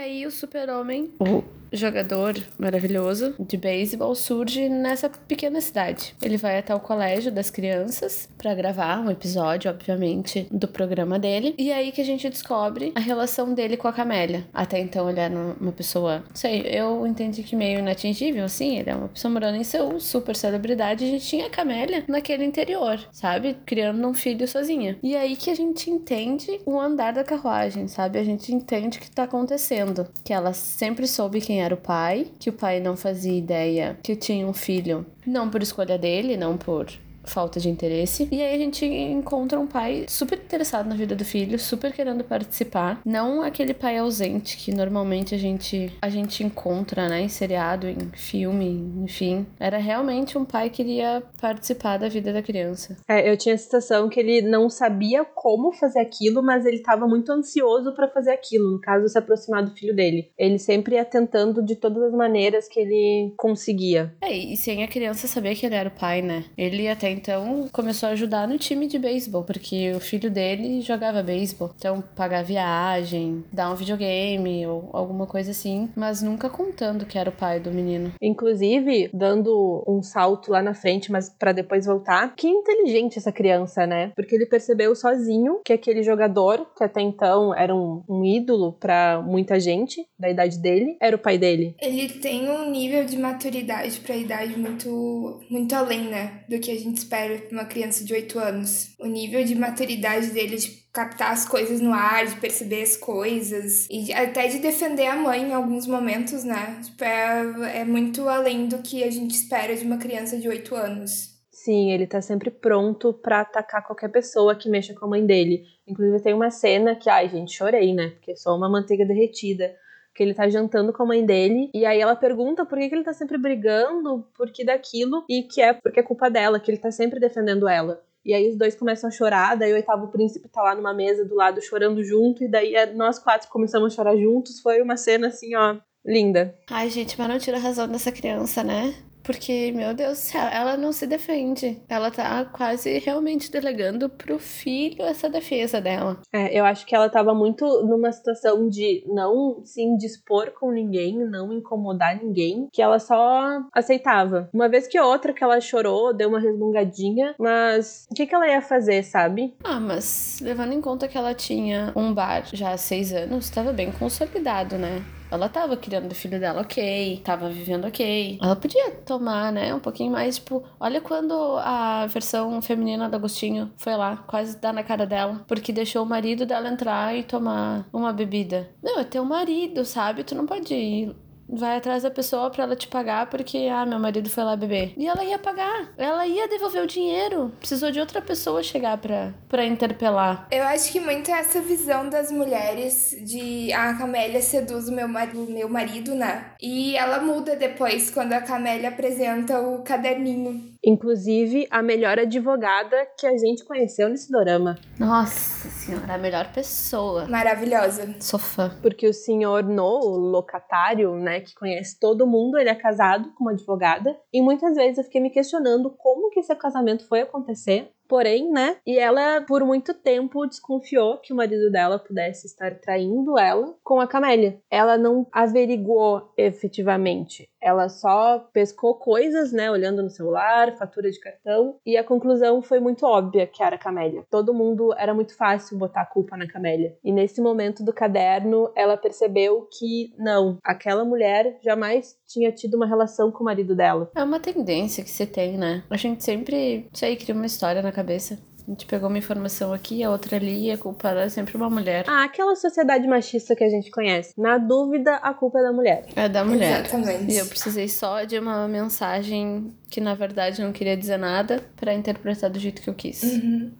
Aí 0.03 0.27
o 0.27 0.33
super-homem, 0.33 1.13
o 1.21 1.45
jogador 1.73 2.35
maravilhoso 2.59 3.35
de 3.39 3.57
beisebol, 3.57 4.15
surge 4.15 4.69
nessa 4.69 5.09
pequena 5.09 5.61
cidade. 5.61 6.15
Ele 6.23 6.37
vai 6.37 6.59
até 6.59 6.75
o 6.75 6.81
colégio 6.81 7.33
das 7.33 7.51
crianças 7.51 8.29
para 8.39 8.55
gravar 8.55 9.01
um 9.01 9.11
episódio, 9.11 9.71
obviamente, 9.71 10.47
do 10.51 10.69
programa 10.69 11.19
dele. 11.19 11.55
E 11.59 11.71
é 11.71 11.75
aí 11.75 11.93
que 11.93 12.01
a 12.01 12.05
gente 12.05 12.29
descobre 12.29 12.93
a 12.95 13.01
relação 13.01 13.55
dele 13.55 13.77
com 13.77 13.89
a 13.89 13.93
Camélia. 13.93 14.45
Até 14.53 14.79
então 14.79 15.09
ele 15.09 15.21
era 15.21 15.35
uma 15.35 15.73
pessoa, 15.73 16.19
não 16.29 16.37
sei, 16.37 16.63
eu 16.67 17.07
entendi 17.07 17.43
que 17.43 17.57
meio 17.57 17.79
inatingível, 17.79 18.45
assim, 18.45 18.79
ele 18.79 18.91
é 18.91 18.95
uma 18.95 19.09
pessoa 19.09 19.33
morando 19.33 19.57
em 19.57 19.65
Seul, 19.65 20.01
super 20.01 20.37
celebridade, 20.37 21.05
e 21.05 21.09
a 21.09 21.11
gente 21.11 21.27
tinha 21.27 21.47
a 21.47 21.51
Camélia 21.51 22.05
naquele 22.09 22.45
interior, 22.45 22.99
sabe? 23.11 23.57
Criando 23.65 24.07
um 24.07 24.15
filho 24.15 24.47
sozinha. 24.47 24.99
E 25.03 25.15
é 25.15 25.21
aí 25.21 25.37
que 25.37 25.51
a 25.51 25.55
gente 25.55 25.91
entende 25.91 26.61
o 26.67 26.79
andar 26.79 27.13
da 27.13 27.25
carruagem, 27.25 27.89
sabe? 27.89 28.19
A 28.19 28.25
gente 28.25 28.53
entende 28.53 28.99
o 28.99 29.01
que 29.01 29.11
tá 29.11 29.25
acontecendo. 29.25 30.07
Que 30.25 30.33
ela 30.33 30.53
sempre 30.53 31.07
soube 31.07 31.41
quem 31.41 31.62
era 31.63 31.75
o 31.75 31.79
pai, 31.79 32.27
que 32.39 32.51
o 32.51 32.53
pai 32.53 32.81
não 32.81 32.97
fazia 32.97 33.37
ideia 33.37 33.99
que 34.03 34.15
tinha 34.17 34.47
um 34.47 34.53
filho, 34.53 35.07
não 35.27 35.49
por 35.49 35.63
escolha 35.63 35.97
dele, 35.99 36.37
não 36.37 36.57
por 36.57 36.89
falta 37.25 37.59
de 37.59 37.69
interesse. 37.69 38.29
E 38.31 38.43
aí 38.43 38.55
a 38.55 38.59
gente 38.59 38.85
encontra 38.85 39.59
um 39.59 39.67
pai 39.67 40.05
super 40.09 40.39
interessado 40.39 40.89
na 40.89 40.95
vida 40.95 41.15
do 41.15 41.25
filho, 41.25 41.59
super 41.59 41.93
querendo 41.93 42.23
participar. 42.23 43.01
Não 43.05 43.43
aquele 43.43 43.73
pai 43.75 43.99
ausente 43.99 44.57
que 44.57 44.73
normalmente 44.73 45.35
a 45.35 45.39
gente 45.39 45.93
a 46.01 46.09
gente 46.09 46.45
encontra, 46.45 47.09
né, 47.09 47.23
em 47.23 47.29
seriado, 47.29 47.89
em 47.89 48.11
filme, 48.15 48.93
enfim. 49.03 49.47
Era 49.59 49.79
realmente 49.79 50.37
um 50.37 50.45
pai 50.45 50.69
que 50.69 50.83
queria 50.83 51.23
participar 51.41 51.97
da 51.97 52.09
vida 52.09 52.33
da 52.33 52.43
criança. 52.43 52.97
É, 53.09 53.31
eu 53.31 53.37
tinha 53.37 53.55
a 53.55 53.59
sensação 53.59 54.09
que 54.09 54.19
ele 54.19 54.43
não 54.43 54.69
sabia 54.69 55.25
como 55.25 55.73
fazer 55.73 56.01
aquilo, 56.01 56.43
mas 56.43 56.67
ele 56.67 56.79
estava 56.79 57.07
muito 57.07 57.31
ansioso 57.31 57.95
para 57.95 58.09
fazer 58.09 58.33
aquilo, 58.33 58.73
no 58.73 58.81
caso, 58.81 59.09
se 59.09 59.17
aproximar 59.17 59.65
do 59.65 59.75
filho 59.75 59.95
dele. 59.95 60.31
Ele 60.37 60.59
sempre 60.59 60.97
ia 60.97 61.05
tentando 61.05 61.65
de 61.65 61.77
todas 61.77 62.03
as 62.03 62.13
maneiras 62.13 62.67
que 62.67 62.81
ele 62.81 63.33
conseguia. 63.37 64.13
É, 64.21 64.37
e 64.37 64.57
sem 64.57 64.83
a 64.83 64.89
criança 64.89 65.29
saber 65.29 65.55
que 65.55 65.65
ele 65.65 65.77
era 65.77 65.89
o 65.89 65.93
pai, 65.93 66.21
né? 66.21 66.45
Ele 66.59 66.89
até 66.89 67.12
então 67.13 67.69
começou 67.73 68.09
a 68.09 68.13
ajudar 68.13 68.49
no 68.49 68.59
time 68.59 68.87
de 68.87 68.99
beisebol, 68.99 69.45
porque 69.45 69.93
o 69.93 70.01
filho 70.01 70.31
dele 70.31 70.81
jogava 70.81 71.23
beisebol. 71.23 71.71
Então, 71.77 72.03
pagar 72.15 72.43
viagem, 72.43 73.45
dar 73.53 73.71
um 73.71 73.77
videogame 73.77 74.67
ou 74.67 74.91
alguma 74.93 75.27
coisa 75.27 75.51
assim, 75.51 75.89
mas 75.95 76.23
nunca 76.23 76.49
contando 76.49 77.07
que 77.07 77.19
era 77.19 77.31
o 77.31 77.33
pai 77.33 77.61
do 77.61 77.71
menino. 77.71 78.13
Inclusive, 78.21 79.11
dando 79.13 79.85
um 79.87 80.03
salto 80.03 80.51
lá 80.51 80.63
na 80.63 80.75
frente, 80.75 81.11
mas 81.11 81.29
para 81.29 81.53
depois 81.53 81.87
voltar, 81.87 82.35
que 82.35 82.49
inteligente 82.49 83.19
essa 83.19 83.33
criança, 83.33 83.87
né? 83.87 84.13
Porque 84.17 84.35
ele 84.35 84.47
percebeu 84.47 84.95
sozinho 84.95 85.61
que 85.65 85.73
aquele 85.73 86.03
jogador, 86.03 86.67
que 86.77 86.85
até 86.85 87.01
então 87.01 87.55
era 87.55 87.75
um, 87.75 88.03
um 88.09 88.25
ídolo 88.25 88.73
para 88.73 89.23
muita 89.23 89.59
gente 89.61 90.07
da 90.19 90.31
idade 90.31 90.61
dele, 90.61 90.97
era 91.01 91.17
o 91.17 91.19
pai 91.19 91.39
dele. 91.39 91.75
Ele 91.81 92.09
tem 92.09 92.51
um 92.51 92.71
nível 92.71 93.05
de 93.05 93.17
maturidade 93.17 94.01
pra 94.01 94.17
idade 94.17 94.59
muito, 94.59 95.41
muito 95.51 95.75
além, 95.75 96.05
né? 96.05 96.45
Do 96.49 96.59
que 96.59 96.71
a 96.71 96.79
gente 96.79 97.02
espera 97.03 97.39
pra 97.39 97.59
uma 97.59 97.65
criança 97.65 98.05
de 98.05 98.13
8 98.13 98.39
anos. 98.39 98.95
O 98.99 99.07
nível 99.07 99.45
de 99.45 99.55
maturidade 99.55 100.29
dele 100.31 100.57
de 100.57 100.83
captar 100.93 101.33
as 101.33 101.49
coisas 101.49 101.81
no 101.81 101.93
ar, 101.93 102.27
de 102.27 102.37
perceber 102.37 102.83
as 102.83 102.97
coisas 102.97 103.87
e 103.91 104.13
até 104.13 104.47
de 104.49 104.59
defender 104.59 105.07
a 105.07 105.17
mãe 105.17 105.43
em 105.43 105.53
alguns 105.53 105.87
momentos, 105.87 106.45
né? 106.45 106.81
Tipo, 106.85 107.05
é, 107.05 107.81
é 107.81 107.85
muito 107.85 108.29
além 108.29 108.69
do 108.69 108.79
que 108.79 109.03
a 109.03 109.11
gente 109.11 109.35
espera 109.35 109.75
de 109.75 109.85
uma 109.85 109.97
criança 109.97 110.37
de 110.37 110.49
8 110.49 110.75
anos. 110.75 111.33
Sim, 111.51 111.93
ele 111.93 112.07
tá 112.09 112.21
sempre 112.21 112.51
pronto 112.51 113.13
para 113.13 113.41
atacar 113.41 113.87
qualquer 113.87 114.11
pessoa 114.11 114.57
que 114.57 114.69
mexa 114.69 114.95
com 114.95 115.07
a 115.07 115.09
mãe 115.09 115.25
dele. 115.25 115.63
Inclusive 115.87 116.21
tem 116.21 116.35
uma 116.35 116.51
cena 116.51 116.97
que, 116.97 117.09
ai, 117.09 117.29
gente, 117.29 117.55
chorei, 117.55 117.95
né? 117.95 118.11
Porque 118.11 118.37
só 118.37 118.57
uma 118.57 118.69
manteiga 118.69 119.07
derretida. 119.07 119.73
Que 120.15 120.23
ele 120.23 120.35
tá 120.35 120.49
jantando 120.49 120.93
com 120.93 121.03
a 121.03 121.07
mãe 121.07 121.25
dele. 121.25 121.71
E 121.75 121.85
aí 121.87 122.01
ela 122.01 122.15
pergunta 122.15 122.65
por 122.65 122.79
que, 122.79 122.89
que 122.89 122.95
ele 122.95 123.05
tá 123.05 123.13
sempre 123.13 123.39
brigando, 123.39 124.27
por 124.37 124.51
que 124.51 124.65
daquilo, 124.65 125.25
e 125.29 125.43
que 125.43 125.61
é 125.61 125.73
porque 125.73 126.01
é 126.01 126.03
culpa 126.03 126.31
dela, 126.31 126.61
que 126.61 126.71
ele 126.71 126.79
tá 126.79 126.91
sempre 126.91 127.19
defendendo 127.19 127.69
ela. 127.69 128.03
E 128.25 128.33
aí 128.33 128.49
os 128.49 128.57
dois 128.57 128.77
começam 128.77 129.09
a 129.09 129.11
chorar, 129.11 129.57
daí 129.57 129.73
o 129.73 129.75
oitavo 129.75 130.07
príncipe 130.09 130.49
tá 130.49 130.63
lá 130.63 130.75
numa 130.75 130.95
mesa 130.95 131.25
do 131.25 131.35
lado 131.35 131.61
chorando 131.61 132.05
junto, 132.05 132.45
e 132.45 132.49
daí 132.49 132.75
é, 132.75 132.93
nós 132.93 133.19
quatro 133.19 133.49
começamos 133.49 133.93
a 133.93 133.97
chorar 133.97 134.17
juntos. 134.17 134.61
Foi 134.61 134.81
uma 134.81 134.97
cena 134.97 135.29
assim, 135.29 135.57
ó, 135.57 135.77
linda. 136.05 136.55
Ai, 136.71 136.89
gente, 136.89 137.19
mas 137.19 137.29
não 137.29 137.39
tira 137.39 137.57
a 137.57 137.61
razão 137.61 137.89
dessa 137.89 138.13
criança, 138.13 138.63
né? 138.63 138.95
Porque, 139.23 139.73
meu 139.73 139.95
Deus 139.95 140.19
do 140.19 140.23
céu, 140.23 140.49
ela 140.49 140.77
não 140.77 140.93
se 140.93 141.07
defende. 141.07 141.81
Ela 141.89 142.11
tá 142.11 142.45
quase 142.45 142.99
realmente 142.99 143.51
delegando 143.51 144.09
pro 144.09 144.39
filho 144.39 145.03
essa 145.03 145.29
defesa 145.29 145.81
dela. 145.81 146.21
É, 146.33 146.59
eu 146.59 146.65
acho 146.65 146.85
que 146.87 146.95
ela 146.95 147.09
tava 147.09 147.35
muito 147.35 147.65
numa 147.85 148.13
situação 148.13 148.69
de 148.69 149.05
não 149.07 149.63
se 149.65 149.83
indispor 149.83 150.53
com 150.59 150.71
ninguém, 150.71 151.19
não 151.19 151.53
incomodar 151.53 152.19
ninguém, 152.23 152.69
que 152.73 152.83
ela 152.83 152.99
só 152.99 153.63
aceitava. 153.73 154.49
Uma 154.53 154.69
vez 154.69 154.87
que 154.87 154.99
outra 155.01 155.33
que 155.33 155.43
ela 155.43 155.61
chorou, 155.61 156.13
deu 156.13 156.29
uma 156.29 156.41
resmungadinha, 156.41 157.35
mas 157.39 158.07
o 158.11 158.15
que, 158.15 158.27
que 158.27 158.35
ela 158.35 158.49
ia 158.49 158.61
fazer, 158.61 159.03
sabe? 159.05 159.55
Ah, 159.63 159.81
mas 159.81 160.39
levando 160.43 160.73
em 160.73 160.81
conta 160.81 161.09
que 161.09 161.17
ela 161.17 161.35
tinha 161.35 161.93
um 161.95 162.13
bar 162.13 162.45
já 162.53 162.73
há 162.73 162.77
seis 162.77 163.13
anos, 163.13 163.51
tava 163.51 163.73
bem 163.73 163.93
consolidado, 163.93 164.77
né? 164.77 165.03
Ela 165.33 165.49
tava 165.49 165.79
criando 165.79 166.13
o 166.13 166.15
filho 166.15 166.39
dela 166.39 166.61
ok, 166.61 167.23
tava 167.25 167.49
vivendo 167.49 167.87
ok. 167.87 168.39
Ela 168.43 168.55
podia 168.55 168.91
tomar, 168.91 169.51
né, 169.51 169.75
um 169.75 169.81
pouquinho 169.81 170.13
mais, 170.13 170.37
tipo, 170.37 170.63
olha 170.79 171.01
quando 171.01 171.33
a 171.57 172.07
versão 172.07 172.61
feminina 172.61 173.09
do 173.09 173.17
Agostinho 173.17 173.73
foi 173.79 173.97
lá, 173.97 174.19
quase 174.27 174.61
dar 174.61 174.75
na 174.75 174.83
cara 174.83 175.07
dela, 175.07 175.43
porque 175.49 175.73
deixou 175.73 176.03
o 176.03 176.07
marido 176.07 176.45
dela 176.45 176.69
entrar 176.69 177.17
e 177.17 177.23
tomar 177.23 177.89
uma 177.91 178.13
bebida. 178.13 178.69
Não, 178.83 179.01
é 179.01 179.05
teu 179.05 179.25
marido, 179.25 179.87
sabe? 179.87 180.23
Tu 180.23 180.35
não 180.35 180.45
pode 180.45 180.75
ir 180.75 181.17
vai 181.53 181.77
atrás 181.77 182.03
da 182.03 182.11
pessoa 182.11 182.51
pra 182.51 182.65
ela 182.65 182.75
te 182.75 182.89
pagar 182.89 183.29
porque, 183.29 183.69
ah, 183.71 183.85
meu 183.85 183.99
marido 183.99 184.31
foi 184.31 184.45
lá 184.45 184.57
beber. 184.57 184.95
E 184.97 185.07
ela 185.07 185.23
ia 185.25 185.39
pagar. 185.39 185.93
Ela 185.97 186.27
ia 186.27 186.49
devolver 186.49 186.83
o 186.83 186.87
dinheiro. 186.87 187.53
Precisou 187.59 187.91
de 187.91 188.01
outra 188.01 188.21
pessoa 188.23 188.63
chegar 188.63 188.97
pra, 188.99 189.33
pra 189.49 189.65
interpelar. 189.65 190.49
Eu 190.51 190.65
acho 190.65 190.91
que 190.91 191.01
muito 191.01 191.31
é 191.31 191.35
essa 191.35 191.61
visão 191.61 192.09
das 192.09 192.31
mulheres 192.31 193.17
de 193.23 193.73
ah, 193.73 193.91
a 193.91 193.95
Camélia 193.99 194.41
seduz 194.41 194.89
o 194.89 194.93
meu, 194.93 195.07
marido, 195.09 195.51
meu 195.51 195.69
marido, 195.69 196.15
né? 196.15 196.53
E 196.61 196.97
ela 196.97 197.21
muda 197.21 197.55
depois 197.57 198.11
quando 198.11 198.33
a 198.33 198.41
Camélia 198.41 198.89
apresenta 198.89 199.61
o 199.61 199.83
caderninho. 199.83 200.73
Inclusive, 200.85 201.69
a 201.71 201.81
melhor 201.81 202.19
advogada 202.19 202.97
que 203.17 203.25
a 203.27 203.37
gente 203.37 203.65
conheceu 203.65 204.09
nesse 204.09 204.33
dorama. 204.33 204.77
Nossa 204.99 205.69
senhora, 205.69 206.15
a 206.15 206.19
melhor 206.19 206.53
pessoa. 206.53 207.27
Maravilhosa. 207.29 208.15
Sou 208.19 208.39
fã. 208.39 208.77
Porque 208.83 209.07
o 209.07 209.13
senhor 209.13 209.63
No, 209.63 210.01
o 210.01 210.17
locatário, 210.17 211.15
né, 211.15 211.42
que 211.43 211.55
conhece 211.55 211.99
todo 211.99 212.27
mundo, 212.27 212.59
ele 212.59 212.71
é 212.71 212.75
casado 212.75 213.33
com 213.35 213.45
uma 213.45 213.53
advogada. 213.53 214.19
E 214.33 214.41
muitas 214.41 214.77
vezes 214.77 214.99
eu 214.99 215.05
fiquei 215.05 215.21
me 215.21 215.31
questionando 215.31 215.91
como 215.91 216.31
que 216.31 216.41
esse 216.41 216.55
casamento 216.55 217.07
foi 217.07 217.21
acontecer. 217.21 217.91
Porém, 218.09 218.51
né? 218.51 218.77
E 218.87 218.99
ela, 218.99 219.41
por 219.41 219.65
muito 219.65 219.95
tempo, 219.95 220.47
desconfiou 220.47 221.19
que 221.19 221.33
o 221.33 221.37
marido 221.37 221.71
dela 221.71 221.99
pudesse 221.99 222.47
estar 222.47 222.79
traindo 222.79 223.39
ela 223.39 223.75
com 223.83 224.01
a 224.01 224.07
Camélia. 224.07 224.61
Ela 224.71 224.99
não 224.99 225.27
averigou 225.33 226.31
efetivamente. 226.37 227.49
Ela 227.63 227.89
só 227.89 228.39
pescou 228.53 228.95
coisas, 228.95 229.53
né? 229.53 229.71
Olhando 229.71 230.03
no 230.03 230.11
celular, 230.11 230.77
fatura 230.77 231.11
de 231.11 231.21
cartão. 231.21 231.77
E 231.87 231.97
a 231.97 232.05
conclusão 232.05 232.61
foi 232.61 232.81
muito 232.81 233.07
óbvia 233.07 233.47
que 233.47 233.63
era 233.63 233.77
a 233.77 233.79
Camélia. 233.79 234.25
Todo 234.31 234.53
mundo 234.55 234.93
era 234.97 235.15
muito 235.15 235.37
fácil 235.37 235.79
botar 235.79 236.03
a 236.03 236.07
culpa 236.07 236.37
na 236.37 236.47
Camélia. 236.47 236.97
E 237.05 237.13
nesse 237.13 237.41
momento 237.41 237.85
do 237.85 237.93
caderno, 237.93 238.71
ela 238.75 238.97
percebeu 238.97 239.69
que 239.79 240.13
não, 240.19 240.59
aquela 240.65 241.05
mulher 241.05 241.59
jamais 241.63 242.17
tinha 242.27 242.51
tido 242.51 242.75
uma 242.75 242.87
relação 242.87 243.31
com 243.31 243.43
o 243.43 243.45
marido 243.45 243.77
dela. 243.77 244.11
É 244.17 244.25
uma 244.25 244.41
tendência 244.41 245.05
que 245.05 245.11
você 245.11 245.27
tem, 245.27 245.57
né? 245.57 245.85
A 245.91 245.97
gente 245.97 246.25
sempre, 246.25 246.89
sei, 246.93 247.17
cria 247.17 247.35
uma 247.35 247.47
história 247.47 247.83
na 247.83 247.93
cabeça. 247.93 248.39
A 248.67 248.71
gente 248.71 248.87
pegou 248.87 249.09
uma 249.09 249.19
informação 249.19 249.73
aqui, 249.73 250.03
a 250.05 250.11
outra 250.11 250.37
ali, 250.37 250.67
e 250.67 250.71
a 250.71 250.79
culpa 250.79 251.11
é 251.11 251.29
sempre 251.29 251.57
uma 251.57 251.69
mulher. 251.69 252.05
Ah, 252.07 252.25
aquela 252.25 252.55
sociedade 252.55 253.07
machista 253.09 253.57
que 253.57 253.65
a 253.65 253.69
gente 253.69 253.91
conhece. 253.91 254.33
Na 254.39 254.57
dúvida, 254.57 255.17
a 255.17 255.35
culpa 255.35 255.59
é 255.59 255.63
da 255.63 255.73
mulher. 255.73 256.07
É 256.15 256.29
da 256.29 256.45
mulher. 256.45 256.81
Exatamente. 256.81 257.33
E 257.33 257.39
eu 257.39 257.47
precisei 257.47 257.89
só 257.89 258.23
de 258.23 258.39
uma 258.39 258.69
mensagem 258.69 259.75
que 259.91 260.01
na 260.01 260.15
verdade 260.15 260.63
não 260.63 260.73
queria 260.73 260.97
dizer 260.97 261.19
nada 261.19 261.61
pra 261.77 261.93
interpretar 261.93 262.51
do 262.51 262.59
jeito 262.59 262.81
que 262.81 262.89
eu 262.89 262.95
quis. 262.95 263.23
Uhum. 263.23 263.73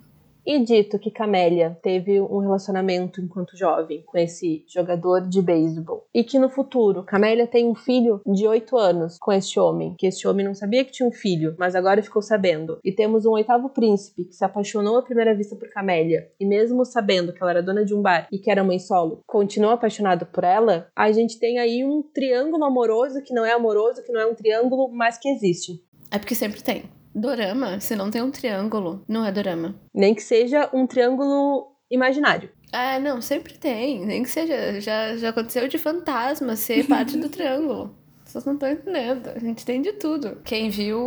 E 0.45 0.59
dito 0.59 0.99
que 0.99 1.11
Camélia 1.11 1.79
teve 1.83 2.21
um 2.21 2.39
relacionamento 2.39 3.21
enquanto 3.21 3.57
jovem 3.57 4.03
com 4.05 4.19
esse 4.19 4.65
jogador 4.67 5.29
de 5.29 5.41
beisebol 5.41 6.05
e 6.13 6.25
que 6.25 6.39
no 6.39 6.49
futuro 6.49 7.05
Camélia 7.05 7.47
tem 7.47 7.69
um 7.69 7.77
filho 7.77 8.21
de 8.27 8.47
8 8.47 8.77
anos 8.77 9.19
com 9.21 9.33
este 9.33 9.61
homem, 9.61 9.95
que 9.97 10.07
este 10.07 10.27
homem 10.27 10.45
não 10.45 10.55
sabia 10.55 10.85
que 10.85 10.91
tinha 10.91 11.09
um 11.09 11.13
filho, 11.13 11.55
mas 11.59 11.77
agora 11.77 12.03
ficou 12.03 12.21
sabendo. 12.21 12.79
E 12.83 12.91
temos 12.91 13.25
um 13.25 13.31
oitavo 13.31 13.69
príncipe 13.69 14.25
que 14.25 14.35
se 14.35 14.45
apaixonou 14.45 14.97
à 14.97 15.03
primeira 15.03 15.35
vista 15.35 15.55
por 15.55 15.69
Camélia 15.71 16.29
e 16.41 16.45
mesmo 16.45 16.85
sabendo 16.85 17.33
que 17.33 17.41
ela 17.41 17.53
era 17.53 17.63
dona 17.63 17.85
de 17.85 17.95
um 17.95 18.03
bar 18.03 18.27
e 18.33 18.39
que 18.39 18.51
era 18.51 18.65
mãe 18.65 18.81
solo, 18.81 19.21
continua 19.27 19.75
apaixonado 19.75 20.27
por 20.27 20.43
ela. 20.43 20.89
A 20.97 21.13
gente 21.13 21.39
tem 21.39 21.61
aí 21.61 21.85
um 21.85 22.03
triângulo 22.03 22.65
amoroso 22.65 23.23
que 23.23 23.33
não 23.33 23.45
é 23.45 23.53
amoroso, 23.53 24.03
que 24.03 24.13
não 24.13 24.21
é 24.21 24.27
um 24.27 24.35
triângulo, 24.35 24.89
mas 24.91 25.19
que 25.19 25.29
existe. 25.29 25.81
É 26.11 26.19
porque 26.19 26.35
sempre 26.35 26.63
tem. 26.63 26.85
Dorama, 27.15 27.79
se 27.81 27.95
não 27.95 28.11
tem 28.11 28.23
um 28.23 28.31
triângulo, 28.31 29.05
não 29.09 29.25
é 29.25 29.31
dorama. 29.31 29.75
Nem 29.95 30.15
que 30.15 30.23
seja 30.23 30.71
um 30.73 30.87
triângulo 30.87 31.77
imaginário. 31.91 32.51
Ah, 32.73 32.99
não, 32.99 33.21
sempre 33.21 33.59
tem. 33.59 34.05
Nem 34.05 34.23
que 34.23 34.31
seja. 34.31 34.81
Já, 34.81 35.17
já 35.17 35.29
aconteceu 35.29 35.69
de 35.69 35.77
fantasma 35.77 36.57
ser 36.57 36.87
parte 36.89 37.19
do 37.19 37.29
triângulo. 37.29 37.95
Vocês 38.25 38.45
não 38.47 38.55
estão 38.55 38.71
entendendo. 38.71 39.29
A 39.29 39.39
gente 39.39 39.65
tem 39.65 39.83
de 39.83 39.93
tudo. 39.93 40.41
Quem 40.43 40.71
viu 40.71 40.99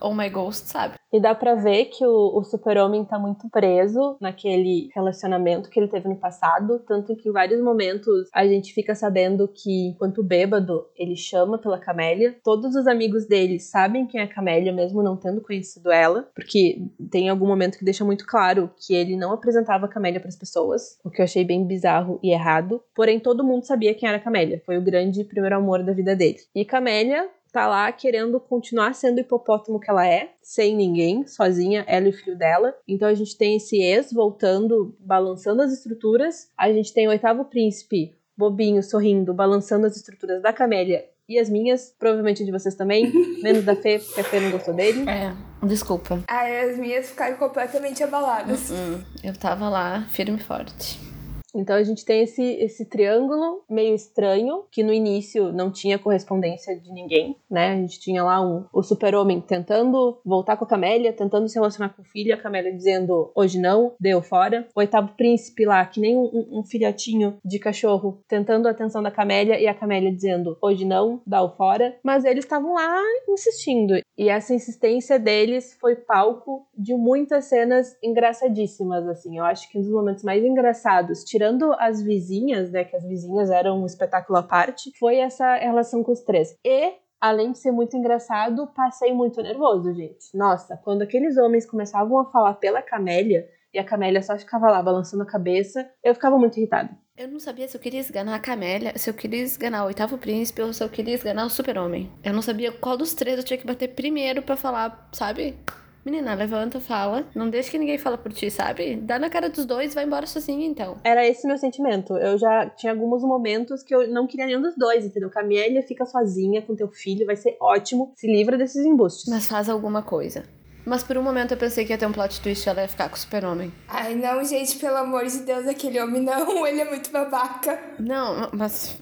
Oh 0.00 0.12
My 0.12 0.28
Ghost 0.28 0.68
sabe. 0.68 0.94
E 1.12 1.20
dá 1.20 1.34
pra 1.34 1.54
ver 1.54 1.86
que 1.86 2.06
o, 2.06 2.38
o 2.38 2.44
super-homem 2.44 3.04
tá 3.04 3.18
muito 3.18 3.48
preso 3.50 4.16
naquele 4.20 4.88
relacionamento 4.94 5.68
que 5.68 5.78
ele 5.80 5.88
teve 5.88 6.08
no 6.08 6.16
passado. 6.16 6.78
Tanto 6.86 7.16
que 7.16 7.28
em 7.28 7.32
vários 7.32 7.60
momentos 7.62 8.28
a 8.32 8.46
gente 8.46 8.72
fica 8.72 8.94
sabendo 8.94 9.48
que, 9.48 9.88
enquanto 9.88 10.22
bêbado, 10.22 10.86
ele 10.96 11.16
chama 11.16 11.58
pela 11.58 11.78
Camélia. 11.78 12.36
Todos 12.44 12.74
os 12.76 12.86
amigos 12.86 13.26
dele 13.26 13.58
sabem 13.58 14.06
quem 14.06 14.20
é 14.20 14.24
a 14.24 14.28
Camélia, 14.28 14.72
mesmo 14.72 15.02
não 15.02 15.16
tendo 15.16 15.40
conhecido 15.40 15.90
ela. 15.90 16.28
Porque 16.34 16.80
tem 17.10 17.28
algum 17.28 17.46
momento 17.46 17.78
que 17.78 17.84
deixa 17.84 18.04
muito 18.04 18.24
claro 18.26 18.70
que 18.76 18.94
ele 18.94 19.16
não 19.16 19.32
apresentava 19.32 19.86
a 19.86 19.88
Camélia 19.88 20.20
pras 20.20 20.36
pessoas. 20.36 20.98
O 21.04 21.10
que 21.10 21.20
eu 21.20 21.24
achei 21.24 21.44
bem 21.44 21.66
bizarro 21.66 22.20
e 22.22 22.32
errado. 22.32 22.80
Porém, 22.94 23.18
todo 23.18 23.44
mundo 23.44 23.64
sabia 23.64 23.94
quem 23.94 24.08
era 24.08 24.18
a 24.18 24.22
Camélia. 24.22 24.62
Foi 24.64 24.78
o 24.78 24.82
grande 24.82 25.24
primeiro 25.24 25.56
amor 25.56 25.82
da 25.82 25.92
vida 25.92 26.14
dele. 26.14 26.38
E 26.54 26.64
Camélia 26.64 27.28
tá 27.52 27.66
lá 27.66 27.90
querendo 27.92 28.38
continuar 28.40 28.94
sendo 28.94 29.18
o 29.18 29.20
hipopótamo 29.20 29.80
que 29.80 29.90
ela 29.90 30.06
é, 30.06 30.32
sem 30.42 30.74
ninguém, 30.76 31.26
sozinha, 31.26 31.84
ela 31.86 32.06
e 32.06 32.10
o 32.10 32.12
filho 32.12 32.36
dela. 32.36 32.74
Então 32.86 33.08
a 33.08 33.14
gente 33.14 33.36
tem 33.36 33.56
esse 33.56 33.80
ex 33.80 34.12
voltando, 34.12 34.96
balançando 35.00 35.62
as 35.62 35.72
estruturas. 35.72 36.48
A 36.56 36.72
gente 36.72 36.92
tem 36.92 37.06
o 37.06 37.10
oitavo 37.10 37.44
príncipe, 37.44 38.14
bobinho, 38.36 38.82
sorrindo, 38.82 39.34
balançando 39.34 39.86
as 39.86 39.96
estruturas 39.96 40.42
da 40.42 40.52
Camélia 40.52 41.04
e 41.28 41.38
as 41.38 41.48
minhas, 41.48 41.94
provavelmente 41.96 42.44
de 42.44 42.50
vocês 42.50 42.74
também, 42.74 43.12
menos 43.40 43.64
da 43.64 43.76
Fê, 43.76 44.00
porque 44.00 44.20
a 44.20 44.24
Fê 44.24 44.40
não 44.40 44.50
gostou 44.50 44.74
dele. 44.74 45.08
É, 45.08 45.32
desculpa. 45.64 46.22
Aí 46.26 46.70
as 46.70 46.76
minhas 46.76 47.10
ficaram 47.10 47.36
completamente 47.36 48.02
abaladas. 48.02 48.70
Hum, 48.70 49.00
eu 49.22 49.36
tava 49.36 49.68
lá, 49.68 50.06
firme 50.10 50.38
e 50.38 50.42
forte. 50.42 51.09
Então 51.54 51.76
a 51.76 51.82
gente 51.82 52.04
tem 52.04 52.22
esse, 52.22 52.42
esse 52.42 52.84
triângulo 52.84 53.62
meio 53.68 53.94
estranho, 53.94 54.64
que 54.70 54.82
no 54.82 54.92
início 54.92 55.52
não 55.52 55.70
tinha 55.70 55.98
correspondência 55.98 56.78
de 56.78 56.92
ninguém, 56.92 57.36
né? 57.50 57.72
A 57.72 57.76
gente 57.76 58.00
tinha 58.00 58.22
lá 58.22 58.40
um, 58.40 58.64
o 58.72 58.82
super-homem 58.82 59.40
tentando 59.40 60.18
voltar 60.24 60.56
com 60.56 60.64
a 60.64 60.68
Camélia, 60.68 61.12
tentando 61.12 61.48
se 61.48 61.54
relacionar 61.54 61.90
com 61.90 62.02
o 62.02 62.04
filho, 62.04 62.34
a 62.34 62.36
Camélia 62.36 62.72
dizendo 62.72 63.30
hoje 63.34 63.58
não, 63.58 63.92
deu 63.98 64.22
fora. 64.22 64.66
O 64.74 64.80
oitavo 64.80 65.14
príncipe 65.16 65.64
lá, 65.64 65.84
que 65.84 66.00
nem 66.00 66.16
um, 66.16 66.60
um 66.60 66.64
filhotinho 66.64 67.38
de 67.44 67.58
cachorro, 67.58 68.22
tentando 68.28 68.68
a 68.68 68.70
atenção 68.70 69.02
da 69.02 69.10
Camélia 69.10 69.60
e 69.60 69.66
a 69.66 69.74
Camélia 69.74 70.12
dizendo 70.12 70.56
hoje 70.60 70.84
não, 70.84 71.20
dá 71.26 71.42
o 71.42 71.50
fora. 71.50 71.96
Mas 72.02 72.24
eles 72.24 72.44
estavam 72.44 72.74
lá 72.74 73.02
insistindo. 73.28 73.94
E 74.16 74.28
essa 74.28 74.54
insistência 74.54 75.18
deles 75.18 75.76
foi 75.80 75.96
palco 75.96 76.66
de 76.76 76.94
muitas 76.94 77.46
cenas 77.46 77.96
engraçadíssimas, 78.02 79.06
assim. 79.08 79.38
Eu 79.38 79.44
acho 79.44 79.70
que 79.70 79.78
um 79.78 79.80
dos 79.80 79.90
momentos 79.90 80.22
mais 80.22 80.44
engraçados, 80.44 81.24
tirando 81.40 81.72
as 81.78 82.02
vizinhas, 82.02 82.70
né, 82.70 82.84
que 82.84 82.94
as 82.94 83.02
vizinhas 83.02 83.48
eram 83.48 83.82
um 83.82 83.86
espetáculo 83.86 84.38
à 84.38 84.42
parte, 84.42 84.90
foi 84.98 85.16
essa 85.16 85.54
relação 85.54 86.02
com 86.02 86.12
os 86.12 86.20
três. 86.20 86.54
E 86.62 86.92
além 87.18 87.52
de 87.52 87.58
ser 87.58 87.72
muito 87.72 87.96
engraçado, 87.96 88.66
passei 88.76 89.14
muito 89.14 89.42
nervoso, 89.42 89.90
gente. 89.94 90.26
Nossa, 90.34 90.78
quando 90.84 91.00
aqueles 91.00 91.38
homens 91.38 91.64
começavam 91.64 92.18
a 92.18 92.30
falar 92.30 92.54
pela 92.54 92.82
Camélia 92.82 93.48
e 93.72 93.78
a 93.78 93.84
Camélia 93.84 94.22
só 94.22 94.36
ficava 94.38 94.70
lá 94.70 94.82
balançando 94.82 95.22
a 95.22 95.26
cabeça, 95.26 95.90
eu 96.04 96.12
ficava 96.12 96.38
muito 96.38 96.58
irritada. 96.58 96.90
Eu 97.16 97.28
não 97.28 97.40
sabia 97.40 97.66
se 97.66 97.74
eu 97.74 97.80
queria 97.80 98.00
esganar 98.00 98.34
a 98.34 98.38
Camélia, 98.38 98.92
se 98.96 99.08
eu 99.08 99.14
queria 99.14 99.42
esganar 99.42 99.84
o 99.84 99.86
oitavo 99.86 100.18
príncipe 100.18 100.60
ou 100.60 100.74
se 100.74 100.84
eu 100.84 100.90
queria 100.90 101.14
esganar 101.14 101.46
o 101.46 101.50
super-homem. 101.50 102.12
Eu 102.22 102.34
não 102.34 102.42
sabia 102.42 102.70
qual 102.70 102.98
dos 102.98 103.14
três 103.14 103.38
eu 103.38 103.44
tinha 103.44 103.58
que 103.58 103.66
bater 103.66 103.94
primeiro 103.94 104.42
pra 104.42 104.56
falar, 104.56 105.08
sabe? 105.12 105.56
Menina, 106.04 106.34
levanta, 106.34 106.80
fala. 106.80 107.26
Não 107.34 107.50
deixa 107.50 107.70
que 107.70 107.78
ninguém 107.78 107.98
fala 107.98 108.16
por 108.16 108.32
ti, 108.32 108.50
sabe? 108.50 108.96
Dá 108.96 109.18
na 109.18 109.28
cara 109.28 109.50
dos 109.50 109.66
dois 109.66 109.92
e 109.92 109.94
vai 109.94 110.04
embora 110.04 110.26
sozinha, 110.26 110.66
então. 110.66 110.96
Era 111.04 111.26
esse 111.26 111.46
meu 111.46 111.58
sentimento. 111.58 112.16
Eu 112.16 112.38
já 112.38 112.70
tinha 112.70 112.92
alguns 112.92 113.22
momentos 113.22 113.82
que 113.82 113.94
eu 113.94 114.08
não 114.08 114.26
queria 114.26 114.46
nenhum 114.46 114.62
dos 114.62 114.74
dois, 114.76 115.04
entendeu? 115.04 115.28
Camélia 115.28 115.82
fica 115.82 116.06
sozinha 116.06 116.62
com 116.62 116.74
teu 116.74 116.88
filho, 116.88 117.26
vai 117.26 117.36
ser 117.36 117.56
ótimo. 117.60 118.12
Se 118.16 118.26
livra 118.26 118.56
desses 118.56 118.84
embustes. 118.86 119.28
Mas 119.28 119.46
faz 119.46 119.68
alguma 119.68 120.02
coisa. 120.02 120.42
Mas 120.86 121.02
por 121.02 121.18
um 121.18 121.22
momento 121.22 121.52
eu 121.52 121.58
pensei 121.58 121.84
que 121.84 121.92
ia 121.92 121.98
ter 121.98 122.06
um 122.06 122.12
plot 122.12 122.40
twist 122.40 122.66
e 122.66 122.70
ela 122.70 122.80
ia 122.80 122.88
ficar 122.88 123.08
com 123.10 123.16
o 123.16 123.18
super-homem. 123.18 123.70
Ai, 123.86 124.14
não, 124.14 124.42
gente, 124.42 124.76
pelo 124.76 124.96
amor 124.96 125.26
de 125.26 125.40
Deus, 125.40 125.66
aquele 125.66 126.00
homem 126.00 126.22
não, 126.22 126.64
ele 126.66 126.80
é 126.80 126.88
muito 126.88 127.10
babaca. 127.10 127.78
Não, 127.98 128.48
mas. 128.54 128.98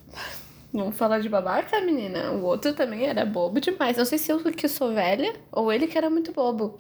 Vamos 0.73 0.97
falar 0.97 1.21
de 1.21 1.29
babaca, 1.29 1.81
menina? 1.81 2.33
O 2.33 2.43
outro 2.45 2.75
também 2.75 3.07
era 3.07 3.25
bobo 3.25 3.61
demais. 3.61 3.97
Não 3.97 4.05
sei 4.05 4.19
se 4.19 4.31
eu 4.31 4.39
que 4.53 4.69
sou 4.69 4.93
velha 4.93 5.35
ou 5.51 5.73
ele 5.73 5.87
que 5.87 5.97
era 5.97 6.11
muito 6.11 6.33
bobo. 6.33 6.79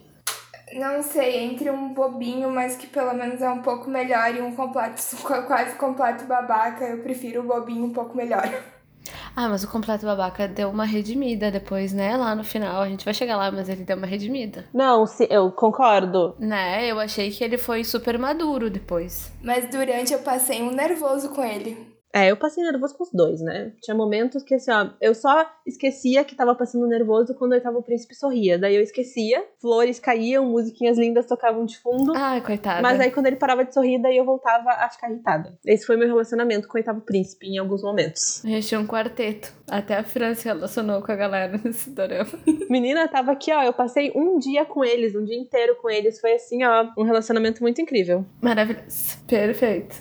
Não 0.74 1.02
sei, 1.02 1.44
entre 1.44 1.70
um 1.70 1.92
bobinho, 1.92 2.50
mas 2.50 2.76
que 2.76 2.86
pelo 2.86 3.14
menos 3.14 3.40
é 3.40 3.48
um 3.48 3.62
pouco 3.62 3.88
melhor, 3.90 4.34
e 4.34 4.40
um 4.40 4.54
completo, 4.54 5.02
quase 5.46 5.76
completo 5.76 6.24
babaca, 6.24 6.84
eu 6.84 7.02
prefiro 7.02 7.40
o 7.40 7.46
bobinho 7.46 7.84
um 7.84 7.92
pouco 7.92 8.16
melhor. 8.16 8.48
Ah, 9.34 9.48
mas 9.48 9.62
o 9.62 9.70
completo 9.70 10.04
babaca 10.04 10.48
deu 10.48 10.68
uma 10.68 10.84
redimida 10.84 11.50
depois, 11.50 11.92
né? 11.92 12.16
Lá 12.16 12.34
no 12.34 12.42
final. 12.42 12.82
A 12.82 12.88
gente 12.88 13.04
vai 13.04 13.14
chegar 13.14 13.36
lá, 13.36 13.50
mas 13.52 13.68
ele 13.68 13.84
deu 13.84 13.96
uma 13.96 14.06
redimida. 14.06 14.64
Não, 14.74 15.06
se, 15.06 15.28
eu 15.30 15.52
concordo. 15.52 16.34
Né? 16.38 16.90
Eu 16.90 16.98
achei 16.98 17.30
que 17.30 17.44
ele 17.44 17.56
foi 17.56 17.84
super 17.84 18.18
maduro 18.18 18.68
depois. 18.68 19.32
Mas 19.40 19.70
durante 19.70 20.12
eu 20.12 20.18
passei 20.18 20.60
um 20.60 20.72
nervoso 20.72 21.30
com 21.30 21.44
ele. 21.44 21.97
É, 22.12 22.30
eu 22.30 22.36
passei 22.36 22.64
nervoso 22.64 22.96
com 22.96 23.04
os 23.04 23.12
dois, 23.12 23.40
né? 23.40 23.72
Tinha 23.82 23.94
momentos 23.94 24.42
que, 24.42 24.54
assim, 24.54 24.70
ó, 24.70 24.88
eu 25.00 25.14
só 25.14 25.46
esquecia 25.66 26.24
que 26.24 26.34
tava 26.34 26.54
passando 26.54 26.86
nervoso 26.86 27.34
quando 27.34 27.54
eu 27.54 27.60
tava 27.60 27.78
o 27.78 27.82
príncipe 27.82 28.14
sorria. 28.14 28.58
Daí 28.58 28.76
eu 28.76 28.82
esquecia, 28.82 29.44
flores 29.60 30.00
caíam, 30.00 30.46
musiquinhas 30.46 30.98
lindas 30.98 31.26
tocavam 31.26 31.64
de 31.64 31.78
fundo. 31.78 32.12
Ai, 32.16 32.40
coitada. 32.40 32.80
Mas 32.82 32.98
aí 32.98 33.10
quando 33.10 33.26
ele 33.26 33.36
parava 33.36 33.64
de 33.64 33.74
sorrir, 33.74 34.00
daí 34.00 34.16
eu 34.16 34.24
voltava 34.24 34.70
a 34.70 34.88
ficar 34.88 35.10
irritada. 35.10 35.58
Esse 35.66 35.86
foi 35.86 35.96
meu 35.96 36.08
relacionamento 36.08 36.66
com 36.66 36.74
o 36.74 36.80
oitavo 36.80 37.00
príncipe 37.02 37.46
em 37.46 37.58
alguns 37.58 37.82
momentos. 37.82 38.42
A 38.44 38.48
gente 38.48 38.68
tinha 38.68 38.80
um 38.80 38.86
quarteto. 38.86 39.52
Até 39.70 39.96
a 39.96 40.02
Fran 40.02 40.34
se 40.34 40.46
relacionou 40.46 41.02
com 41.02 41.12
a 41.12 41.16
galera 41.16 41.60
nesse 41.62 41.90
dorama. 41.90 42.30
Menina, 42.70 43.06
tava 43.06 43.32
aqui, 43.32 43.52
ó. 43.52 43.62
Eu 43.62 43.72
passei 43.72 44.12
um 44.14 44.38
dia 44.38 44.64
com 44.64 44.84
eles, 44.84 45.14
um 45.14 45.24
dia 45.24 45.36
inteiro 45.36 45.76
com 45.80 45.90
eles. 45.90 46.20
Foi 46.20 46.32
assim, 46.32 46.64
ó, 46.64 46.88
um 46.96 47.02
relacionamento 47.02 47.62
muito 47.62 47.80
incrível. 47.82 48.24
Maravilhoso. 48.40 49.18
Perfeito. 49.26 49.96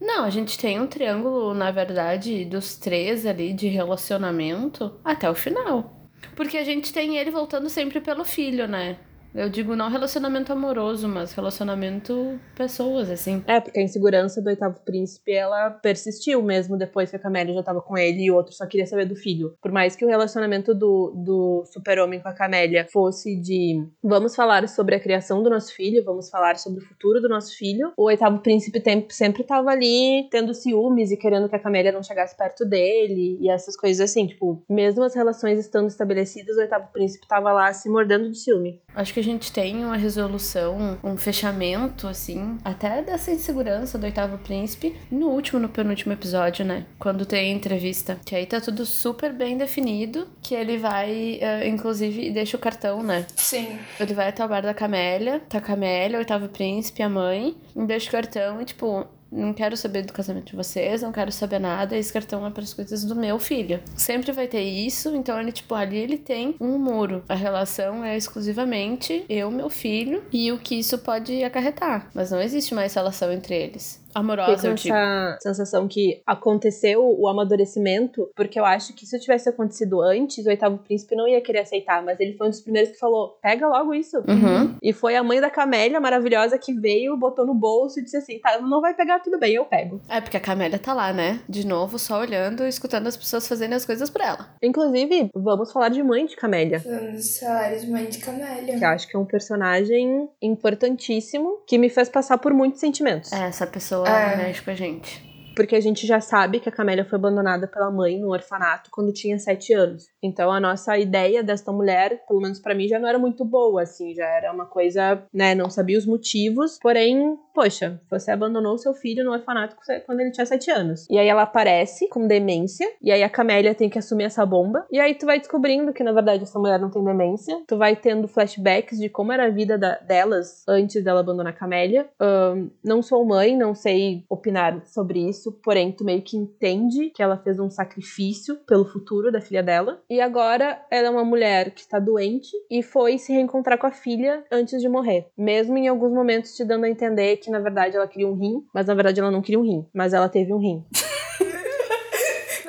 Não, 0.00 0.24
a 0.24 0.30
gente 0.30 0.58
tem 0.58 0.80
um 0.80 0.86
triângulo, 0.86 1.52
na 1.52 1.70
verdade, 1.70 2.44
dos 2.44 2.76
três 2.76 3.26
ali 3.26 3.52
de 3.52 3.68
relacionamento 3.68 4.98
até 5.04 5.28
o 5.30 5.34
final. 5.34 6.08
Porque 6.34 6.56
a 6.56 6.64
gente 6.64 6.92
tem 6.92 7.18
ele 7.18 7.30
voltando 7.30 7.68
sempre 7.68 8.00
pelo 8.00 8.24
filho, 8.24 8.66
né? 8.66 8.98
Eu 9.34 9.48
digo 9.48 9.76
não 9.76 9.88
relacionamento 9.88 10.52
amoroso, 10.52 11.08
mas 11.08 11.32
relacionamento 11.32 12.38
pessoas, 12.56 13.08
assim. 13.10 13.42
É, 13.46 13.60
porque 13.60 13.78
a 13.78 13.82
insegurança 13.82 14.42
do 14.42 14.48
oitavo 14.48 14.80
príncipe, 14.84 15.32
ela 15.32 15.70
persistiu 15.70 16.42
mesmo 16.42 16.76
depois 16.76 17.10
que 17.10 17.16
a 17.16 17.18
Camélia 17.18 17.54
já 17.54 17.62
tava 17.62 17.80
com 17.80 17.96
ele 17.96 18.24
e 18.24 18.30
o 18.30 18.34
outro 18.34 18.52
só 18.52 18.66
queria 18.66 18.86
saber 18.86 19.06
do 19.06 19.14
filho. 19.14 19.54
Por 19.62 19.70
mais 19.70 19.94
que 19.94 20.04
o 20.04 20.08
relacionamento 20.08 20.74
do, 20.74 21.12
do 21.24 21.64
super-homem 21.72 22.20
com 22.20 22.28
a 22.28 22.32
Camélia 22.32 22.86
fosse 22.92 23.36
de 23.40 23.86
vamos 24.02 24.34
falar 24.34 24.66
sobre 24.68 24.96
a 24.96 25.00
criação 25.00 25.42
do 25.42 25.50
nosso 25.50 25.72
filho, 25.74 26.04
vamos 26.04 26.28
falar 26.28 26.56
sobre 26.56 26.82
o 26.82 26.86
futuro 26.86 27.20
do 27.20 27.28
nosso 27.28 27.56
filho, 27.56 27.92
o 27.96 28.04
oitavo 28.04 28.40
príncipe 28.40 28.80
tem, 28.80 29.06
sempre 29.10 29.44
tava 29.44 29.70
ali 29.70 30.28
tendo 30.30 30.52
ciúmes 30.52 31.12
e 31.12 31.16
querendo 31.16 31.48
que 31.48 31.56
a 31.56 31.60
Camélia 31.60 31.92
não 31.92 32.02
chegasse 32.02 32.36
perto 32.36 32.64
dele 32.64 33.38
e 33.40 33.48
essas 33.48 33.76
coisas 33.76 34.10
assim. 34.10 34.26
Tipo, 34.26 34.62
mesmo 34.68 35.04
as 35.04 35.14
relações 35.14 35.58
estando 35.58 35.88
estabelecidas, 35.88 36.56
o 36.56 36.60
oitavo 36.60 36.88
príncipe 36.92 37.28
tava 37.28 37.52
lá 37.52 37.72
se 37.72 37.88
mordendo 37.88 38.28
de 38.28 38.38
ciúme. 38.38 38.80
Acho 38.94 39.14
que 39.14 39.19
a 39.20 39.22
gente 39.22 39.52
tem 39.52 39.84
uma 39.84 39.96
resolução, 39.96 40.98
um 41.04 41.16
fechamento, 41.16 42.08
assim, 42.08 42.58
até 42.64 43.02
dessa 43.02 43.30
insegurança 43.30 43.98
do 43.98 44.04
oitavo 44.04 44.38
príncipe 44.38 44.96
no 45.10 45.28
último, 45.28 45.60
no 45.60 45.68
penúltimo 45.68 46.12
episódio, 46.12 46.64
né? 46.64 46.86
Quando 46.98 47.26
tem 47.26 47.52
a 47.52 47.54
entrevista. 47.54 48.18
Que 48.24 48.34
aí 48.34 48.46
tá 48.46 48.60
tudo 48.60 48.84
super 48.84 49.32
bem 49.32 49.56
definido. 49.56 50.26
Que 50.42 50.54
ele 50.54 50.78
vai, 50.78 51.38
uh, 51.42 51.68
inclusive, 51.68 52.30
deixa 52.30 52.56
o 52.56 52.60
cartão, 52.60 53.02
né? 53.02 53.26
Sim. 53.36 53.78
Ele 53.98 54.14
vai 54.14 54.28
até 54.28 54.44
o 54.44 54.48
bar 54.48 54.62
da 54.62 54.74
Camélia, 54.74 55.40
tá 55.48 55.58
a 55.58 55.60
Camélia, 55.60 56.16
o 56.16 56.20
oitavo 56.20 56.48
príncipe, 56.48 57.02
a 57.02 57.08
mãe, 57.08 57.54
e 57.76 57.84
deixa 57.84 58.08
o 58.08 58.12
cartão 58.12 58.60
e, 58.60 58.64
tipo, 58.64 59.06
não 59.30 59.52
quero 59.52 59.76
saber 59.76 60.02
do 60.02 60.12
casamento 60.12 60.50
de 60.50 60.56
vocês, 60.56 61.02
não 61.02 61.12
quero 61.12 61.30
saber 61.30 61.58
nada, 61.58 61.96
esse 61.96 62.12
cartão 62.12 62.46
é 62.46 62.50
para 62.50 62.62
as 62.62 62.74
coisas 62.74 63.04
do 63.04 63.14
meu 63.14 63.38
filho. 63.38 63.80
Sempre 63.94 64.32
vai 64.32 64.48
ter 64.48 64.62
isso, 64.62 65.14
então 65.14 65.40
ele, 65.40 65.52
tipo, 65.52 65.74
ali 65.74 65.96
ele 65.96 66.16
tem 66.16 66.54
um 66.60 66.78
muro. 66.78 67.22
A 67.28 67.34
relação 67.34 68.04
é 68.04 68.16
exclusivamente 68.16 69.24
eu, 69.28 69.50
meu 69.50 69.70
filho 69.70 70.22
e 70.32 70.50
o 70.50 70.58
que 70.58 70.76
isso 70.76 70.98
pode 70.98 71.42
acarretar. 71.44 72.10
Mas 72.14 72.30
não 72.30 72.40
existe 72.40 72.74
mais 72.74 72.94
relação 72.94 73.32
entre 73.32 73.54
eles. 73.54 73.99
Amorosa, 74.14 74.66
eu 74.66 74.70
com 74.70 74.74
digo. 74.76 74.94
essa 74.94 75.38
sensação 75.40 75.88
que 75.88 76.22
aconteceu 76.26 77.02
o 77.02 77.28
amadurecimento, 77.28 78.28
porque 78.34 78.58
eu 78.58 78.64
acho 78.64 78.94
que 78.94 79.06
se 79.06 79.18
tivesse 79.18 79.48
acontecido 79.48 80.00
antes, 80.00 80.44
o 80.44 80.48
oitavo 80.48 80.78
príncipe 80.78 81.14
não 81.14 81.28
ia 81.28 81.40
querer 81.40 81.60
aceitar, 81.60 82.02
mas 82.02 82.18
ele 82.20 82.36
foi 82.36 82.46
um 82.46 82.50
dos 82.50 82.60
primeiros 82.60 82.90
que 82.90 82.98
falou: 82.98 83.38
pega 83.42 83.66
logo 83.68 83.94
isso. 83.94 84.18
Uhum. 84.18 84.76
E 84.82 84.92
foi 84.92 85.16
a 85.16 85.22
mãe 85.22 85.40
da 85.40 85.50
Camélia, 85.50 86.00
maravilhosa, 86.00 86.58
que 86.58 86.72
veio, 86.72 87.16
botou 87.16 87.46
no 87.46 87.54
bolso 87.54 88.00
e 88.00 88.04
disse 88.04 88.16
assim: 88.16 88.38
tá, 88.40 88.60
não 88.60 88.80
vai 88.80 88.94
pegar, 88.94 89.20
tudo 89.20 89.38
bem, 89.38 89.54
eu 89.54 89.64
pego. 89.64 90.00
É 90.08 90.20
porque 90.20 90.36
a 90.36 90.40
Camélia 90.40 90.78
tá 90.78 90.92
lá, 90.92 91.12
né? 91.12 91.40
De 91.48 91.66
novo, 91.66 91.98
só 91.98 92.20
olhando 92.20 92.64
e 92.64 92.68
escutando 92.68 93.06
as 93.06 93.16
pessoas 93.16 93.46
fazendo 93.46 93.74
as 93.74 93.84
coisas 93.84 94.10
pra 94.10 94.26
ela. 94.26 94.48
Inclusive, 94.62 95.30
vamos 95.34 95.72
falar 95.72 95.88
de 95.88 96.02
mãe 96.02 96.26
de 96.26 96.36
Camélia. 96.36 96.82
Vamos 96.84 97.38
falar 97.38 97.76
de 97.76 97.86
mãe 97.88 98.06
de 98.06 98.18
Camélia. 98.18 98.78
Que 98.78 98.84
eu 98.84 98.88
acho 98.88 99.08
que 99.08 99.16
é 99.16 99.18
um 99.18 99.24
personagem 99.24 100.28
importantíssimo 100.40 101.62
que 101.66 101.78
me 101.78 101.88
fez 101.88 102.08
passar 102.08 102.38
por 102.38 102.52
muitos 102.52 102.80
sentimentos. 102.80 103.32
É, 103.32 103.46
essa 103.46 103.66
pessoa 103.66 103.99
É. 104.06 104.36
mexe 104.36 104.62
com 104.62 104.70
a 104.70 104.74
gente. 104.74 105.29
Porque 105.54 105.76
a 105.76 105.80
gente 105.80 106.06
já 106.06 106.20
sabe 106.20 106.60
que 106.60 106.68
a 106.68 106.72
Camélia 106.72 107.04
foi 107.04 107.16
abandonada 107.18 107.66
pela 107.66 107.90
mãe 107.90 108.18
no 108.18 108.30
orfanato 108.30 108.90
quando 108.90 109.12
tinha 109.12 109.38
sete 109.38 109.72
anos. 109.72 110.08
Então 110.22 110.50
a 110.50 110.60
nossa 110.60 110.96
ideia 110.98 111.42
desta 111.42 111.72
mulher, 111.72 112.22
pelo 112.26 112.40
menos 112.40 112.58
pra 112.58 112.74
mim, 112.74 112.88
já 112.88 112.98
não 112.98 113.08
era 113.08 113.18
muito 113.18 113.44
boa, 113.44 113.82
assim, 113.82 114.14
já 114.14 114.26
era 114.26 114.52
uma 114.52 114.66
coisa, 114.66 115.22
né, 115.32 115.54
não 115.54 115.68
sabia 115.70 115.98
os 115.98 116.06
motivos. 116.06 116.78
Porém, 116.80 117.36
poxa, 117.54 118.00
você 118.10 118.30
abandonou 118.30 118.76
seu 118.78 118.94
filho 118.94 119.24
no 119.24 119.32
orfanato 119.32 119.76
quando 120.06 120.20
ele 120.20 120.30
tinha 120.30 120.46
sete 120.46 120.70
anos. 120.70 121.06
E 121.10 121.18
aí 121.18 121.28
ela 121.28 121.42
aparece 121.42 122.08
com 122.08 122.26
demência, 122.26 122.86
e 123.02 123.10
aí 123.10 123.22
a 123.22 123.28
Camélia 123.28 123.74
tem 123.74 123.88
que 123.88 123.98
assumir 123.98 124.24
essa 124.24 124.44
bomba. 124.46 124.86
E 124.90 124.98
aí 125.00 125.14
tu 125.14 125.26
vai 125.26 125.38
descobrindo 125.38 125.92
que 125.92 126.02
na 126.04 126.12
verdade 126.12 126.42
essa 126.42 126.58
mulher 126.58 126.78
não 126.78 126.90
tem 126.90 127.02
demência. 127.04 127.62
Tu 127.66 127.76
vai 127.76 127.96
tendo 127.96 128.28
flashbacks 128.28 128.98
de 128.98 129.08
como 129.08 129.32
era 129.32 129.46
a 129.46 129.50
vida 129.50 129.76
da- 129.78 129.96
delas 129.98 130.64
antes 130.68 131.02
dela 131.02 131.20
abandonar 131.20 131.52
a 131.52 131.56
Camélia. 131.56 132.08
Ahn, 132.20 132.68
não 132.84 133.02
sou 133.02 133.24
mãe, 133.24 133.56
não 133.56 133.74
sei 133.74 134.24
opinar 134.28 134.82
sobre 134.86 135.20
isso, 135.28 135.39
porém 135.62 135.92
tu 135.92 136.04
meio 136.04 136.22
que 136.22 136.36
entende 136.36 137.10
que 137.10 137.22
ela 137.22 137.36
fez 137.36 137.60
um 137.60 137.70
sacrifício 137.70 138.56
pelo 138.66 138.84
futuro 138.84 139.30
da 139.30 139.40
filha 139.40 139.62
dela. 139.62 140.02
E 140.10 140.20
agora 140.20 140.84
ela 140.90 141.08
é 141.08 141.10
uma 141.10 141.24
mulher 141.24 141.70
que 141.70 141.80
está 141.80 141.98
doente 141.98 142.50
e 142.70 142.82
foi 142.82 143.18
se 143.18 143.32
reencontrar 143.32 143.78
com 143.78 143.86
a 143.86 143.92
filha 143.92 144.44
antes 144.50 144.80
de 144.80 144.88
morrer. 144.88 145.28
Mesmo 145.36 145.78
em 145.78 145.88
alguns 145.88 146.12
momentos 146.12 146.56
te 146.56 146.64
dando 146.64 146.84
a 146.84 146.88
entender 146.88 147.36
que 147.36 147.50
na 147.50 147.60
verdade 147.60 147.96
ela 147.96 148.08
queria 148.08 148.28
um 148.28 148.34
rim, 148.34 148.64
mas 148.74 148.86
na 148.86 148.94
verdade 148.94 149.20
ela 149.20 149.30
não 149.30 149.42
queria 149.42 149.60
um 149.60 149.64
rim, 149.64 149.86
mas 149.94 150.12
ela 150.12 150.28
teve 150.28 150.52
um 150.52 150.58
rim. 150.58 150.84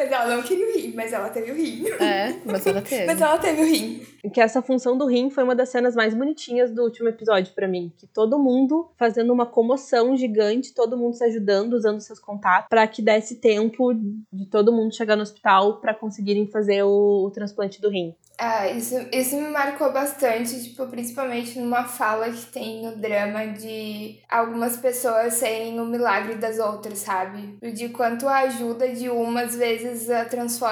Mas 0.02 0.12
ela 0.12 0.36
não 0.36 0.42
queria 0.42 0.68
o 0.68 0.71
rim, 0.92 0.96
mas 0.96 1.14
ela 1.14 1.30
teve 1.30 1.52
o 1.52 1.56
rim. 1.56 1.86
É, 2.00 2.36
mas 2.46 2.66
ela 2.66 2.82
teve. 2.82 3.06
Mas 3.12 3.22
ela 3.22 3.38
teve 3.38 3.62
o 3.62 3.66
rim. 3.66 4.06
que 4.34 4.40
essa 4.40 4.62
função 4.62 4.98
do 4.98 5.06
rim 5.06 5.30
foi 5.30 5.44
uma 5.44 5.56
das 5.56 5.70
cenas 5.70 5.96
mais 5.96 6.14
bonitinhas 6.14 6.72
do 6.72 6.84
último 6.84 7.10
episódio 7.10 7.54
pra 7.54 7.68
mim, 7.68 7.92
que 7.98 8.08
todo 8.08 8.38
mundo 8.38 8.92
fazendo 8.98 9.34
uma 9.34 9.46
comoção 9.46 10.16
gigante, 10.16 10.74
todo 10.74 10.98
mundo 10.98 11.16
se 11.16 11.24
ajudando, 11.24 11.74
usando 11.74 12.00
seus 12.00 12.20
contatos, 12.20 12.68
pra 12.70 12.88
que 12.88 13.02
desse 13.02 13.36
tempo 13.36 13.94
de 14.32 14.46
todo 14.46 14.72
mundo 14.72 14.96
chegar 14.96 15.16
no 15.16 15.24
hospital 15.24 15.80
pra 15.80 15.94
conseguirem 15.94 16.48
fazer 16.48 16.84
o, 16.84 17.26
o 17.26 17.32
transplante 17.32 17.82
do 17.82 17.90
rim. 17.90 18.16
Ah, 18.44 18.68
isso, 18.68 18.96
isso 19.12 19.36
me 19.36 19.50
marcou 19.50 19.94
bastante, 19.94 20.64
tipo, 20.64 20.88
principalmente 20.88 21.60
numa 21.60 21.84
fala 21.84 22.28
que 22.32 22.44
tem 22.48 22.84
no 22.84 22.96
drama 22.96 23.46
de 23.50 24.20
algumas 24.28 24.78
pessoas 24.78 25.36
serem 25.36 25.80
o 25.80 25.86
milagre 25.86 26.34
das 26.34 26.58
outras, 26.58 26.98
sabe? 26.98 27.56
De 27.72 27.90
quanto 27.90 28.28
a 28.28 28.40
ajuda 28.40 28.90
de 28.90 29.10
uma, 29.10 29.44
às 29.44 29.56
vezes, 29.56 30.10
eh, 30.10 30.26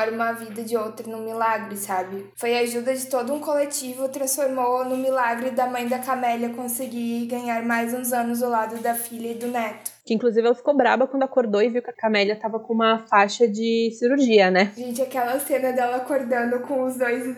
transforma 0.09 0.29
a 0.29 0.33
vida 0.33 0.63
de 0.63 0.75
outra 0.75 1.07
num 1.07 1.23
milagre, 1.23 1.77
sabe? 1.77 2.27
Foi 2.35 2.57
a 2.57 2.61
ajuda 2.61 2.93
de 2.95 3.05
todo 3.07 3.33
um 3.33 3.39
coletivo, 3.39 4.09
transformou 4.09 4.83
no 4.85 4.97
milagre 4.97 5.51
da 5.51 5.67
mãe 5.67 5.87
da 5.87 5.99
Camélia 5.99 6.49
conseguir 6.49 7.27
ganhar 7.27 7.63
mais 7.63 7.93
uns 7.93 8.11
anos 8.11 8.41
ao 8.41 8.49
lado 8.49 8.77
da 8.81 8.93
filha 8.93 9.31
e 9.31 9.35
do 9.35 9.47
neto. 9.47 9.91
Que 10.05 10.13
inclusive 10.13 10.45
ela 10.45 10.55
ficou 10.55 10.75
braba 10.75 11.07
quando 11.07 11.23
acordou 11.23 11.61
e 11.61 11.69
viu 11.69 11.81
que 11.81 11.89
a 11.89 11.93
Camélia 11.93 12.35
tava 12.35 12.59
com 12.59 12.73
uma 12.73 13.05
faixa 13.07 13.47
de 13.47 13.91
cirurgia, 13.97 14.49
né? 14.49 14.71
Gente, 14.75 15.01
aquela 15.01 15.39
cena 15.39 15.71
dela 15.71 15.97
acordando 15.97 16.59
com 16.61 16.83
os 16.83 16.97
dois, 16.97 17.23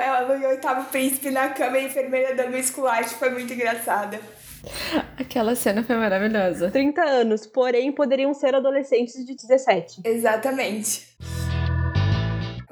ela 0.00 0.38
no 0.38 0.46
oitavo 0.46 0.88
príncipe 0.90 1.30
na 1.30 1.48
cama 1.48 1.78
e 1.78 1.80
a 1.80 1.86
enfermeira 1.86 2.34
dando 2.34 2.56
esculacho 2.56 3.16
foi 3.16 3.30
muito 3.30 3.52
engraçada. 3.52 4.20
Aquela 5.16 5.54
cena 5.54 5.82
foi 5.82 5.96
maravilhosa. 5.96 6.70
30 6.70 7.00
anos, 7.02 7.46
porém 7.46 7.92
poderiam 7.92 8.34
ser 8.34 8.54
adolescentes 8.54 9.24
de 9.24 9.34
17. 9.34 10.00
Exatamente. 10.04 11.16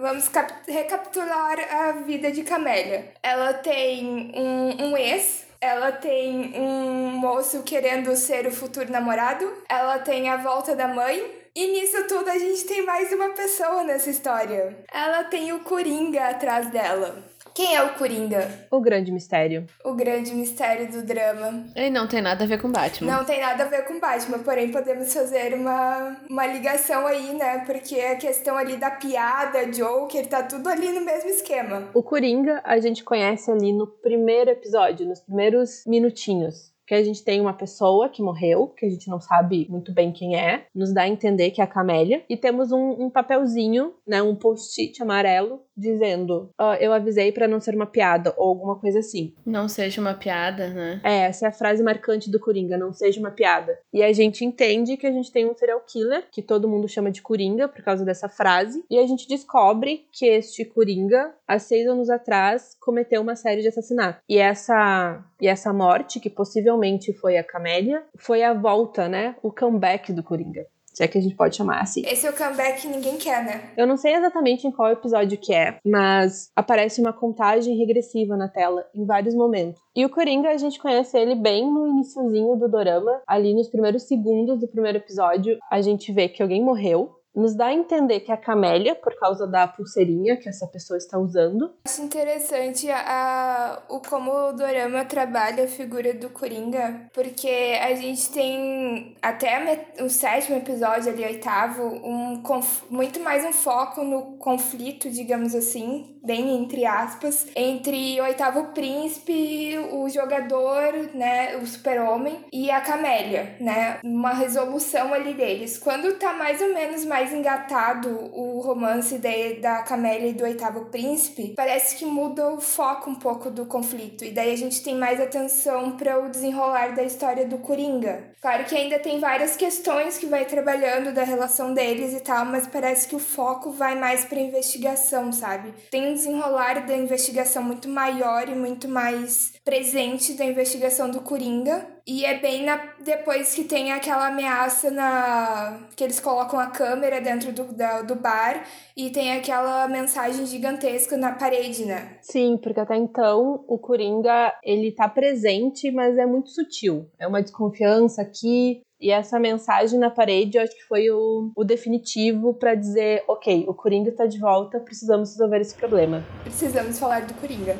Vamos 0.04 0.28
cap- 0.28 0.52
recapitular 0.70 1.58
a 1.72 1.92
vida 1.92 2.30
de 2.30 2.42
Camélia. 2.42 3.10
Ela 3.22 3.54
tem 3.54 4.30
um, 4.36 4.88
um 4.88 4.96
ex, 4.98 5.46
ela 5.58 5.92
tem 5.92 6.52
um 6.60 7.08
moço 7.12 7.62
querendo 7.62 8.14
ser 8.14 8.46
o 8.46 8.50
futuro 8.52 8.92
namorado, 8.92 9.50
ela 9.66 9.98
tem 9.98 10.28
a 10.28 10.36
volta 10.36 10.76
da 10.76 10.86
mãe. 10.86 11.24
E 11.54 11.68
nisso 11.68 12.06
tudo 12.06 12.28
a 12.28 12.36
gente 12.36 12.64
tem 12.64 12.84
mais 12.84 13.10
uma 13.14 13.30
pessoa 13.30 13.82
nessa 13.82 14.10
história. 14.10 14.76
Ela 14.92 15.24
tem 15.24 15.54
o 15.54 15.60
Coringa 15.60 16.28
atrás 16.28 16.68
dela. 16.68 17.24
Quem 17.54 17.76
é 17.76 17.84
o 17.84 17.94
Coringa? 17.94 18.66
O 18.68 18.80
grande 18.80 19.12
mistério. 19.12 19.64
O 19.84 19.94
grande 19.94 20.34
mistério 20.34 20.90
do 20.90 21.02
drama. 21.06 21.66
E 21.76 21.88
não 21.88 22.08
tem 22.08 22.20
nada 22.20 22.42
a 22.42 22.46
ver 22.48 22.60
com 22.60 22.68
Batman. 22.72 23.12
Não 23.12 23.24
tem 23.24 23.40
nada 23.40 23.62
a 23.62 23.68
ver 23.68 23.84
com 23.84 24.00
Batman, 24.00 24.40
porém 24.40 24.72
podemos 24.72 25.14
fazer 25.14 25.54
uma, 25.54 26.16
uma 26.28 26.46
ligação 26.46 27.06
aí, 27.06 27.32
né? 27.32 27.60
Porque 27.64 28.00
a 28.00 28.16
questão 28.16 28.56
ali 28.56 28.76
da 28.76 28.90
piada, 28.90 29.66
Joker, 29.66 30.26
tá 30.26 30.42
tudo 30.42 30.68
ali 30.68 30.90
no 30.90 31.02
mesmo 31.02 31.30
esquema. 31.30 31.88
O 31.94 32.02
Coringa 32.02 32.60
a 32.64 32.80
gente 32.80 33.04
conhece 33.04 33.48
ali 33.52 33.72
no 33.72 33.86
primeiro 33.86 34.50
episódio, 34.50 35.06
nos 35.06 35.20
primeiros 35.20 35.84
minutinhos. 35.86 36.73
Que 36.86 36.94
a 36.94 37.02
gente 37.02 37.24
tem 37.24 37.40
uma 37.40 37.54
pessoa 37.54 38.08
que 38.08 38.22
morreu, 38.22 38.68
que 38.68 38.86
a 38.86 38.90
gente 38.90 39.08
não 39.08 39.20
sabe 39.20 39.66
muito 39.68 39.92
bem 39.92 40.12
quem 40.12 40.36
é, 40.36 40.66
nos 40.74 40.92
dá 40.92 41.02
a 41.02 41.08
entender 41.08 41.50
que 41.50 41.60
é 41.60 41.64
a 41.64 41.68
Camélia, 41.68 42.24
e 42.28 42.36
temos 42.36 42.72
um, 42.72 43.04
um 43.04 43.10
papelzinho, 43.10 43.94
né, 44.06 44.22
um 44.22 44.34
post-it 44.34 45.02
amarelo, 45.02 45.62
dizendo: 45.76 46.50
oh, 46.60 46.72
Eu 46.74 46.92
avisei 46.92 47.32
para 47.32 47.48
não 47.48 47.60
ser 47.60 47.74
uma 47.74 47.86
piada, 47.86 48.34
ou 48.36 48.48
alguma 48.48 48.78
coisa 48.78 49.00
assim. 49.00 49.34
Não 49.44 49.68
seja 49.68 50.00
uma 50.00 50.14
piada, 50.14 50.68
né? 50.68 51.00
É, 51.02 51.22
essa 51.24 51.46
é 51.46 51.48
a 51.48 51.52
frase 51.52 51.82
marcante 51.82 52.30
do 52.30 52.40
Coringa: 52.40 52.78
não 52.78 52.92
seja 52.92 53.20
uma 53.20 53.30
piada. 53.30 53.78
E 53.92 54.02
a 54.02 54.12
gente 54.12 54.44
entende 54.44 54.96
que 54.96 55.06
a 55.06 55.12
gente 55.12 55.32
tem 55.32 55.48
um 55.48 55.54
serial 55.54 55.80
killer, 55.80 56.24
que 56.30 56.42
todo 56.42 56.68
mundo 56.68 56.88
chama 56.88 57.10
de 57.10 57.22
Coringa 57.22 57.68
por 57.68 57.82
causa 57.82 58.04
dessa 58.04 58.28
frase, 58.28 58.84
e 58.90 58.98
a 58.98 59.06
gente 59.06 59.28
descobre 59.28 60.06
que 60.12 60.26
este 60.26 60.64
Coringa, 60.64 61.34
há 61.46 61.58
seis 61.58 61.86
anos 61.86 62.10
atrás, 62.10 62.76
cometeu 62.80 63.20
uma 63.20 63.36
série 63.36 63.62
de 63.62 63.68
assassinatos. 63.68 64.22
E 64.28 64.38
essa, 64.38 65.24
e 65.44 65.46
essa 65.46 65.74
morte, 65.74 66.18
que 66.18 66.30
possivelmente 66.30 67.12
foi 67.12 67.36
a 67.36 67.44
Camélia, 67.44 68.02
foi 68.16 68.42
a 68.42 68.54
volta, 68.54 69.10
né? 69.10 69.36
O 69.42 69.52
comeback 69.52 70.10
do 70.10 70.22
Coringa. 70.22 70.66
Se 70.86 71.04
é 71.04 71.08
que 71.08 71.18
a 71.18 71.20
gente 71.20 71.34
pode 71.34 71.54
chamar 71.54 71.82
assim. 71.82 72.00
Esse 72.06 72.26
é 72.26 72.30
o 72.30 72.32
comeback 72.32 72.80
que 72.80 72.88
ninguém 72.88 73.18
quer, 73.18 73.44
né? 73.44 73.72
Eu 73.76 73.86
não 73.86 73.98
sei 73.98 74.14
exatamente 74.14 74.66
em 74.66 74.70
qual 74.70 74.90
episódio 74.90 75.36
que 75.36 75.52
é, 75.52 75.76
mas 75.84 76.50
aparece 76.56 76.98
uma 76.98 77.12
contagem 77.12 77.76
regressiva 77.76 78.38
na 78.38 78.48
tela 78.48 78.86
em 78.94 79.04
vários 79.04 79.34
momentos. 79.34 79.78
E 79.94 80.02
o 80.06 80.08
Coringa, 80.08 80.48
a 80.48 80.56
gente 80.56 80.78
conhece 80.78 81.18
ele 81.18 81.34
bem 81.34 81.70
no 81.70 81.88
iniciozinho 81.88 82.56
do 82.56 82.66
dorama, 82.66 83.20
ali 83.26 83.52
nos 83.52 83.68
primeiros 83.68 84.04
segundos 84.04 84.60
do 84.60 84.68
primeiro 84.68 84.96
episódio, 84.96 85.58
a 85.70 85.82
gente 85.82 86.10
vê 86.10 86.26
que 86.26 86.42
alguém 86.42 86.64
morreu, 86.64 87.10
nos 87.34 87.54
dá 87.54 87.66
a 87.66 87.74
entender 87.74 88.20
que 88.20 88.30
é 88.30 88.34
a 88.34 88.38
Camélia, 88.38 88.94
por 88.94 89.14
causa 89.18 89.46
da 89.46 89.66
pulseirinha 89.66 90.36
que 90.36 90.48
essa 90.48 90.66
pessoa 90.66 90.96
está 90.96 91.18
usando. 91.18 91.72
Acho 91.86 92.02
interessante 92.02 92.90
a, 92.90 92.98
a, 92.98 93.82
o 93.88 94.00
como 94.00 94.30
o 94.30 94.52
Dorama 94.52 95.04
trabalha 95.04 95.64
a 95.64 95.68
figura 95.68 96.14
do 96.14 96.30
Coringa, 96.30 97.08
porque 97.12 97.78
a 97.82 97.94
gente 97.94 98.30
tem 98.30 99.16
até 99.20 99.86
o 100.00 100.08
sétimo 100.08 100.56
episódio, 100.56 101.12
ali, 101.12 101.24
oitavo, 101.24 101.82
um, 101.82 102.42
muito 102.90 103.20
mais 103.20 103.44
um 103.44 103.52
foco 103.52 104.04
no 104.04 104.36
conflito, 104.36 105.10
digamos 105.10 105.54
assim, 105.54 106.13
bem 106.24 106.56
entre 106.56 106.86
aspas, 106.86 107.46
entre 107.54 108.20
o 108.20 108.24
oitavo 108.24 108.64
príncipe, 108.72 109.76
o 109.92 110.08
jogador, 110.08 111.10
né, 111.14 111.56
o 111.56 111.66
super-homem, 111.66 112.44
e 112.52 112.70
a 112.70 112.80
Camélia, 112.80 113.56
né? 113.60 113.98
Uma 114.02 114.32
resolução 114.32 115.12
ali 115.12 115.34
deles. 115.34 115.78
Quando 115.78 116.18
tá 116.18 116.32
mais 116.32 116.60
ou 116.60 116.72
menos 116.72 117.04
mais 117.04 117.32
engatado 117.32 118.08
o 118.32 118.60
romance 118.60 119.18
de, 119.18 119.54
da 119.54 119.82
Camélia 119.82 120.28
e 120.28 120.32
do 120.32 120.44
Oitavo 120.44 120.86
Príncipe, 120.86 121.54
parece 121.56 121.96
que 121.96 122.06
muda 122.06 122.50
o 122.50 122.60
foco 122.60 123.10
um 123.10 123.14
pouco 123.14 123.50
do 123.50 123.66
conflito. 123.66 124.24
E 124.24 124.30
daí 124.30 124.52
a 124.52 124.56
gente 124.56 124.82
tem 124.82 124.94
mais 124.94 125.20
atenção 125.20 125.92
para 125.96 126.18
o 126.18 126.28
desenrolar 126.28 126.94
da 126.94 127.02
história 127.02 127.46
do 127.46 127.58
Coringa. 127.58 128.34
Claro 128.40 128.64
que 128.64 128.76
ainda 128.76 128.98
tem 128.98 129.18
várias 129.18 129.56
questões 129.56 130.18
que 130.18 130.26
vai 130.26 130.44
trabalhando 130.44 131.12
da 131.12 131.24
relação 131.24 131.72
deles 131.72 132.12
e 132.12 132.20
tal, 132.20 132.44
mas 132.44 132.66
parece 132.66 133.08
que 133.08 133.16
o 133.16 133.18
foco 133.18 133.70
vai 133.70 133.94
mais 133.98 134.24
para 134.24 134.38
investigação, 134.38 135.32
sabe? 135.32 135.72
Tem 135.90 136.13
desenrolar 136.14 136.86
da 136.86 136.96
investigação 136.96 137.62
muito 137.62 137.88
maior 137.88 138.48
e 138.48 138.54
muito 138.54 138.88
mais 138.88 139.52
presente 139.64 140.32
da 140.34 140.44
investigação 140.44 141.10
do 141.10 141.20
Coringa. 141.20 141.86
E 142.06 142.24
é 142.24 142.38
bem 142.38 142.64
na, 142.64 142.76
depois 143.02 143.54
que 143.54 143.64
tem 143.64 143.92
aquela 143.92 144.28
ameaça 144.28 144.90
na. 144.90 145.88
que 145.96 146.04
eles 146.04 146.20
colocam 146.20 146.58
a 146.58 146.66
câmera 146.66 147.20
dentro 147.20 147.50
do, 147.52 147.72
da, 147.72 148.02
do 148.02 148.14
bar 148.14 148.64
e 148.96 149.10
tem 149.10 149.32
aquela 149.32 149.88
mensagem 149.88 150.44
gigantesca 150.44 151.16
na 151.16 151.32
parede, 151.32 151.84
né? 151.86 152.18
Sim, 152.20 152.58
porque 152.62 152.80
até 152.80 152.96
então 152.96 153.64
o 153.66 153.78
Coringa 153.78 154.52
ele 154.62 154.92
tá 154.92 155.08
presente, 155.08 155.90
mas 155.90 156.16
é 156.18 156.26
muito 156.26 156.50
sutil. 156.50 157.10
É 157.18 157.26
uma 157.26 157.42
desconfiança 157.42 158.20
aqui, 158.20 158.82
e 159.04 159.10
essa 159.10 159.38
mensagem 159.38 159.98
na 159.98 160.08
parede, 160.08 160.56
eu 160.56 160.62
acho 160.62 160.74
que 160.74 160.84
foi 160.84 161.10
o, 161.10 161.52
o 161.54 161.62
definitivo 161.62 162.54
para 162.54 162.74
dizer: 162.74 163.22
ok, 163.28 163.66
o 163.68 163.74
Coringa 163.74 164.08
está 164.08 164.24
de 164.24 164.40
volta, 164.40 164.80
precisamos 164.80 165.32
resolver 165.32 165.60
esse 165.60 165.74
problema. 165.74 166.24
Precisamos 166.42 166.98
falar 166.98 167.26
do 167.26 167.34
Coringa. 167.34 167.76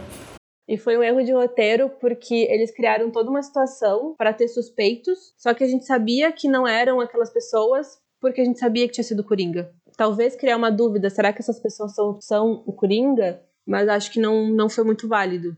E 0.69 0.77
foi 0.77 0.99
um 0.99 1.03
erro 1.03 1.25
de 1.25 1.33
roteiro 1.33 1.89
porque 1.99 2.47
eles 2.51 2.71
criaram 2.71 3.11
toda 3.11 3.31
uma 3.31 3.43
situação 3.43 4.15
para 4.19 4.35
ter 4.35 4.49
suspeitos, 4.49 5.33
só 5.39 5.55
que 5.55 5.65
a 5.65 5.67
gente 5.67 5.87
sabia 5.87 6.31
que 6.31 6.47
não 6.47 6.69
eram 6.69 7.01
aquelas 7.01 7.33
pessoas 7.33 7.87
porque 8.21 8.43
a 8.43 8.45
gente 8.45 8.59
sabia 8.59 8.87
que 8.87 8.93
tinha 8.93 9.05
sido 9.05 9.25
Coringa. 9.25 9.73
Talvez 9.97 10.37
criar 10.37 10.59
uma 10.59 10.71
dúvida, 10.71 11.09
será 11.09 11.33
que 11.33 11.41
essas 11.41 11.59
pessoas 11.59 11.95
são, 11.95 12.21
são 12.21 12.63
o 12.67 12.73
Coringa? 12.75 13.41
Mas 13.67 13.89
acho 13.89 14.13
que 14.13 14.21
não, 14.21 14.47
não 14.51 14.69
foi 14.69 14.85
muito 14.85 15.09
válido. 15.09 15.57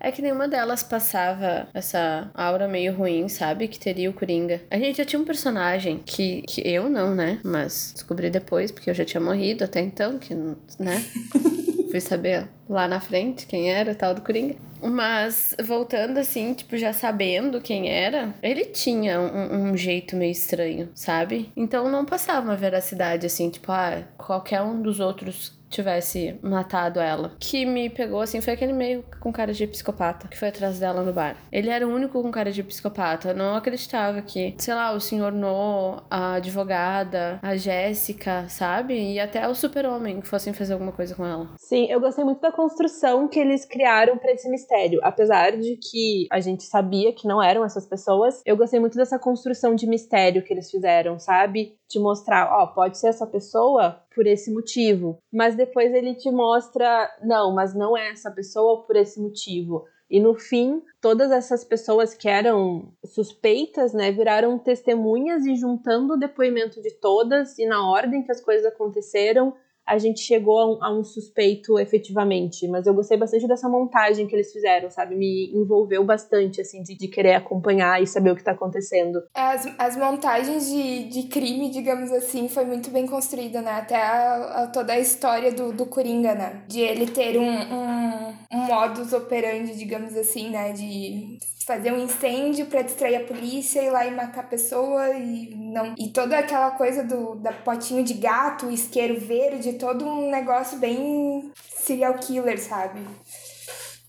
É 0.00 0.10
que 0.10 0.22
nenhuma 0.22 0.48
delas 0.48 0.82
passava 0.82 1.68
essa 1.72 2.30
aura 2.34 2.68
meio 2.68 2.94
ruim, 2.94 3.28
sabe? 3.28 3.68
Que 3.68 3.78
teria 3.78 4.10
o 4.10 4.12
Coringa. 4.12 4.60
A 4.70 4.78
gente 4.78 4.98
já 4.98 5.04
tinha 5.04 5.20
um 5.20 5.24
personagem 5.24 6.00
que, 6.04 6.42
que 6.42 6.60
eu 6.66 6.88
não, 6.88 7.14
né? 7.14 7.40
Mas 7.44 7.92
descobri 7.94 8.30
depois, 8.30 8.70
porque 8.70 8.90
eu 8.90 8.94
já 8.94 9.04
tinha 9.04 9.20
morrido 9.20 9.64
até 9.64 9.80
então, 9.80 10.18
que, 10.18 10.34
né? 10.34 11.04
Fui 11.90 12.00
saber 12.00 12.48
lá 12.68 12.88
na 12.88 13.00
frente 13.00 13.46
quem 13.46 13.70
era, 13.70 13.94
tal 13.94 14.14
do 14.14 14.22
Coringa. 14.22 14.56
Mas, 14.82 15.54
voltando 15.62 16.18
assim, 16.18 16.54
tipo, 16.54 16.76
já 16.76 16.92
sabendo 16.92 17.60
quem 17.60 17.88
era, 17.88 18.34
ele 18.42 18.64
tinha 18.64 19.20
um, 19.20 19.70
um, 19.70 19.76
jeito 19.76 20.16
meio 20.16 20.32
estranho, 20.32 20.88
sabe? 20.94 21.52
Então 21.54 21.88
não 21.88 22.04
passava 22.04 22.46
uma 22.46 22.56
veracidade 22.56 23.26
assim, 23.26 23.48
tipo, 23.48 23.70
ah, 23.70 24.02
qualquer 24.16 24.60
um 24.62 24.82
dos 24.82 24.98
outros 24.98 25.52
tivesse 25.72 26.38
matado 26.42 27.00
ela. 27.00 27.32
Que 27.40 27.64
me 27.66 27.90
pegou 27.90 28.20
assim 28.20 28.40
foi 28.40 28.52
aquele 28.52 28.72
meio 28.72 29.04
com 29.20 29.32
cara 29.32 29.52
de 29.52 29.66
psicopata 29.66 30.28
que 30.28 30.38
foi 30.38 30.48
atrás 30.48 30.78
dela 30.78 31.02
no 31.02 31.12
bar. 31.12 31.36
Ele 31.50 31.70
era 31.70 31.86
o 31.86 31.92
único 31.92 32.22
com 32.22 32.30
cara 32.30 32.52
de 32.52 32.62
psicopata. 32.62 33.30
Eu 33.30 33.34
não 33.34 33.56
acreditava 33.56 34.20
que, 34.22 34.54
sei 34.58 34.74
lá, 34.74 34.92
o 34.92 35.00
senhor 35.00 35.32
No, 35.32 36.02
a 36.10 36.34
advogada, 36.34 37.38
a 37.42 37.56
Jéssica, 37.56 38.48
sabe? 38.48 38.94
E 38.94 39.20
até 39.20 39.46
o 39.48 39.54
super-homem 39.54 40.22
fossem 40.22 40.52
fazer 40.52 40.74
alguma 40.74 40.92
coisa 40.92 41.14
com 41.14 41.24
ela. 41.24 41.48
Sim, 41.58 41.86
eu 41.90 42.00
gostei 42.00 42.24
muito 42.24 42.40
da 42.40 42.52
construção 42.52 43.28
que 43.28 43.40
eles 43.40 43.64
criaram 43.64 44.18
para 44.18 44.32
esse 44.32 44.48
mistério. 44.48 45.00
Apesar 45.02 45.52
de 45.52 45.76
que 45.76 46.26
a 46.30 46.40
gente 46.40 46.64
sabia 46.64 47.12
que 47.14 47.26
não 47.26 47.42
eram 47.42 47.64
essas 47.64 47.86
pessoas, 47.86 48.42
eu 48.44 48.56
gostei 48.56 48.78
muito 48.78 48.96
dessa 48.96 49.18
construção 49.18 49.74
de 49.74 49.86
mistério 49.86 50.42
que 50.42 50.52
eles 50.52 50.70
fizeram, 50.70 51.18
sabe? 51.18 51.76
De 51.90 51.98
mostrar, 51.98 52.48
ó, 52.50 52.66
pode 52.66 52.98
ser 52.98 53.08
essa 53.08 53.26
pessoa 53.26 54.02
por 54.14 54.26
esse 54.26 54.52
motivo. 54.52 55.18
Mas 55.32 55.54
depois 55.54 55.92
ele 55.92 56.14
te 56.14 56.30
mostra, 56.30 57.10
não, 57.22 57.54
mas 57.54 57.74
não 57.74 57.96
é 57.96 58.10
essa 58.10 58.30
pessoa 58.30 58.82
por 58.84 58.96
esse 58.96 59.20
motivo. 59.20 59.84
E 60.12 60.20
no 60.20 60.34
fim, 60.34 60.82
todas 61.00 61.30
essas 61.30 61.64
pessoas 61.64 62.12
que 62.12 62.28
eram 62.28 62.92
suspeitas, 63.02 63.94
né, 63.94 64.12
viraram 64.12 64.58
testemunhas 64.58 65.46
e 65.46 65.56
juntando 65.56 66.12
o 66.12 66.18
depoimento 66.18 66.82
de 66.82 66.90
todas 67.00 67.58
e 67.58 67.64
na 67.64 67.90
ordem 67.90 68.22
que 68.22 68.30
as 68.30 68.38
coisas 68.38 68.66
aconteceram, 68.66 69.54
a 69.86 69.98
gente 69.98 70.20
chegou 70.20 70.58
a 70.58 70.66
um, 70.66 70.84
a 70.84 70.98
um, 70.98 71.04
suspeito 71.04 71.78
efetivamente. 71.78 72.68
Mas 72.68 72.86
eu 72.86 72.94
gostei 72.94 73.16
bastante 73.16 73.46
dessa 73.46 73.68
montagem 73.68 74.26
que 74.26 74.34
eles 74.34 74.52
fizeram, 74.52 74.90
sabe? 74.90 75.14
Me 75.14 75.52
envolveu 75.54 76.04
bastante, 76.04 76.60
assim, 76.60 76.82
de, 76.82 76.96
de 76.96 77.08
querer 77.08 77.34
acompanhar 77.34 78.02
e 78.02 78.06
saber 78.06 78.30
o 78.30 78.36
que 78.36 78.44
tá 78.44 78.52
acontecendo. 78.52 79.22
As, 79.34 79.66
as 79.78 79.96
montagens 79.96 80.70
de, 80.70 81.04
de 81.04 81.22
crime, 81.24 81.70
digamos 81.70 82.12
assim, 82.12 82.48
foi 82.48 82.64
muito 82.64 82.90
bem 82.90 83.06
construída, 83.06 83.60
né? 83.60 83.72
Até 83.72 83.96
a, 83.96 84.62
a, 84.62 84.66
toda 84.68 84.92
a 84.92 84.98
história 84.98 85.52
do, 85.52 85.72
do 85.72 85.86
Coringa, 85.86 86.34
né? 86.34 86.64
De 86.68 86.80
ele 86.80 87.06
ter 87.06 87.36
um, 87.38 87.50
um, 87.50 88.34
um 88.52 88.58
modus 88.66 89.12
operandi, 89.12 89.76
digamos 89.76 90.16
assim, 90.16 90.50
né? 90.50 90.72
De 90.72 91.38
fazer 91.64 91.92
um 91.92 91.98
incêndio 91.98 92.66
para 92.66 92.82
distrair 92.82 93.16
a 93.16 93.24
polícia 93.24 93.82
ir 93.82 93.90
lá 93.90 94.06
e 94.06 94.14
matar 94.14 94.40
a 94.40 94.48
pessoa 94.48 95.10
e 95.10 95.54
não 95.54 95.94
e 95.98 96.08
toda 96.08 96.38
aquela 96.38 96.72
coisa 96.72 97.04
do 97.04 97.34
da 97.36 97.52
potinho 97.52 98.04
de 98.04 98.14
gato, 98.14 98.70
isqueiro 98.70 99.18
verde, 99.18 99.74
todo 99.74 100.04
um 100.04 100.30
negócio 100.30 100.78
bem 100.78 101.50
serial 101.54 102.14
killer, 102.14 102.58
sabe? 102.60 103.00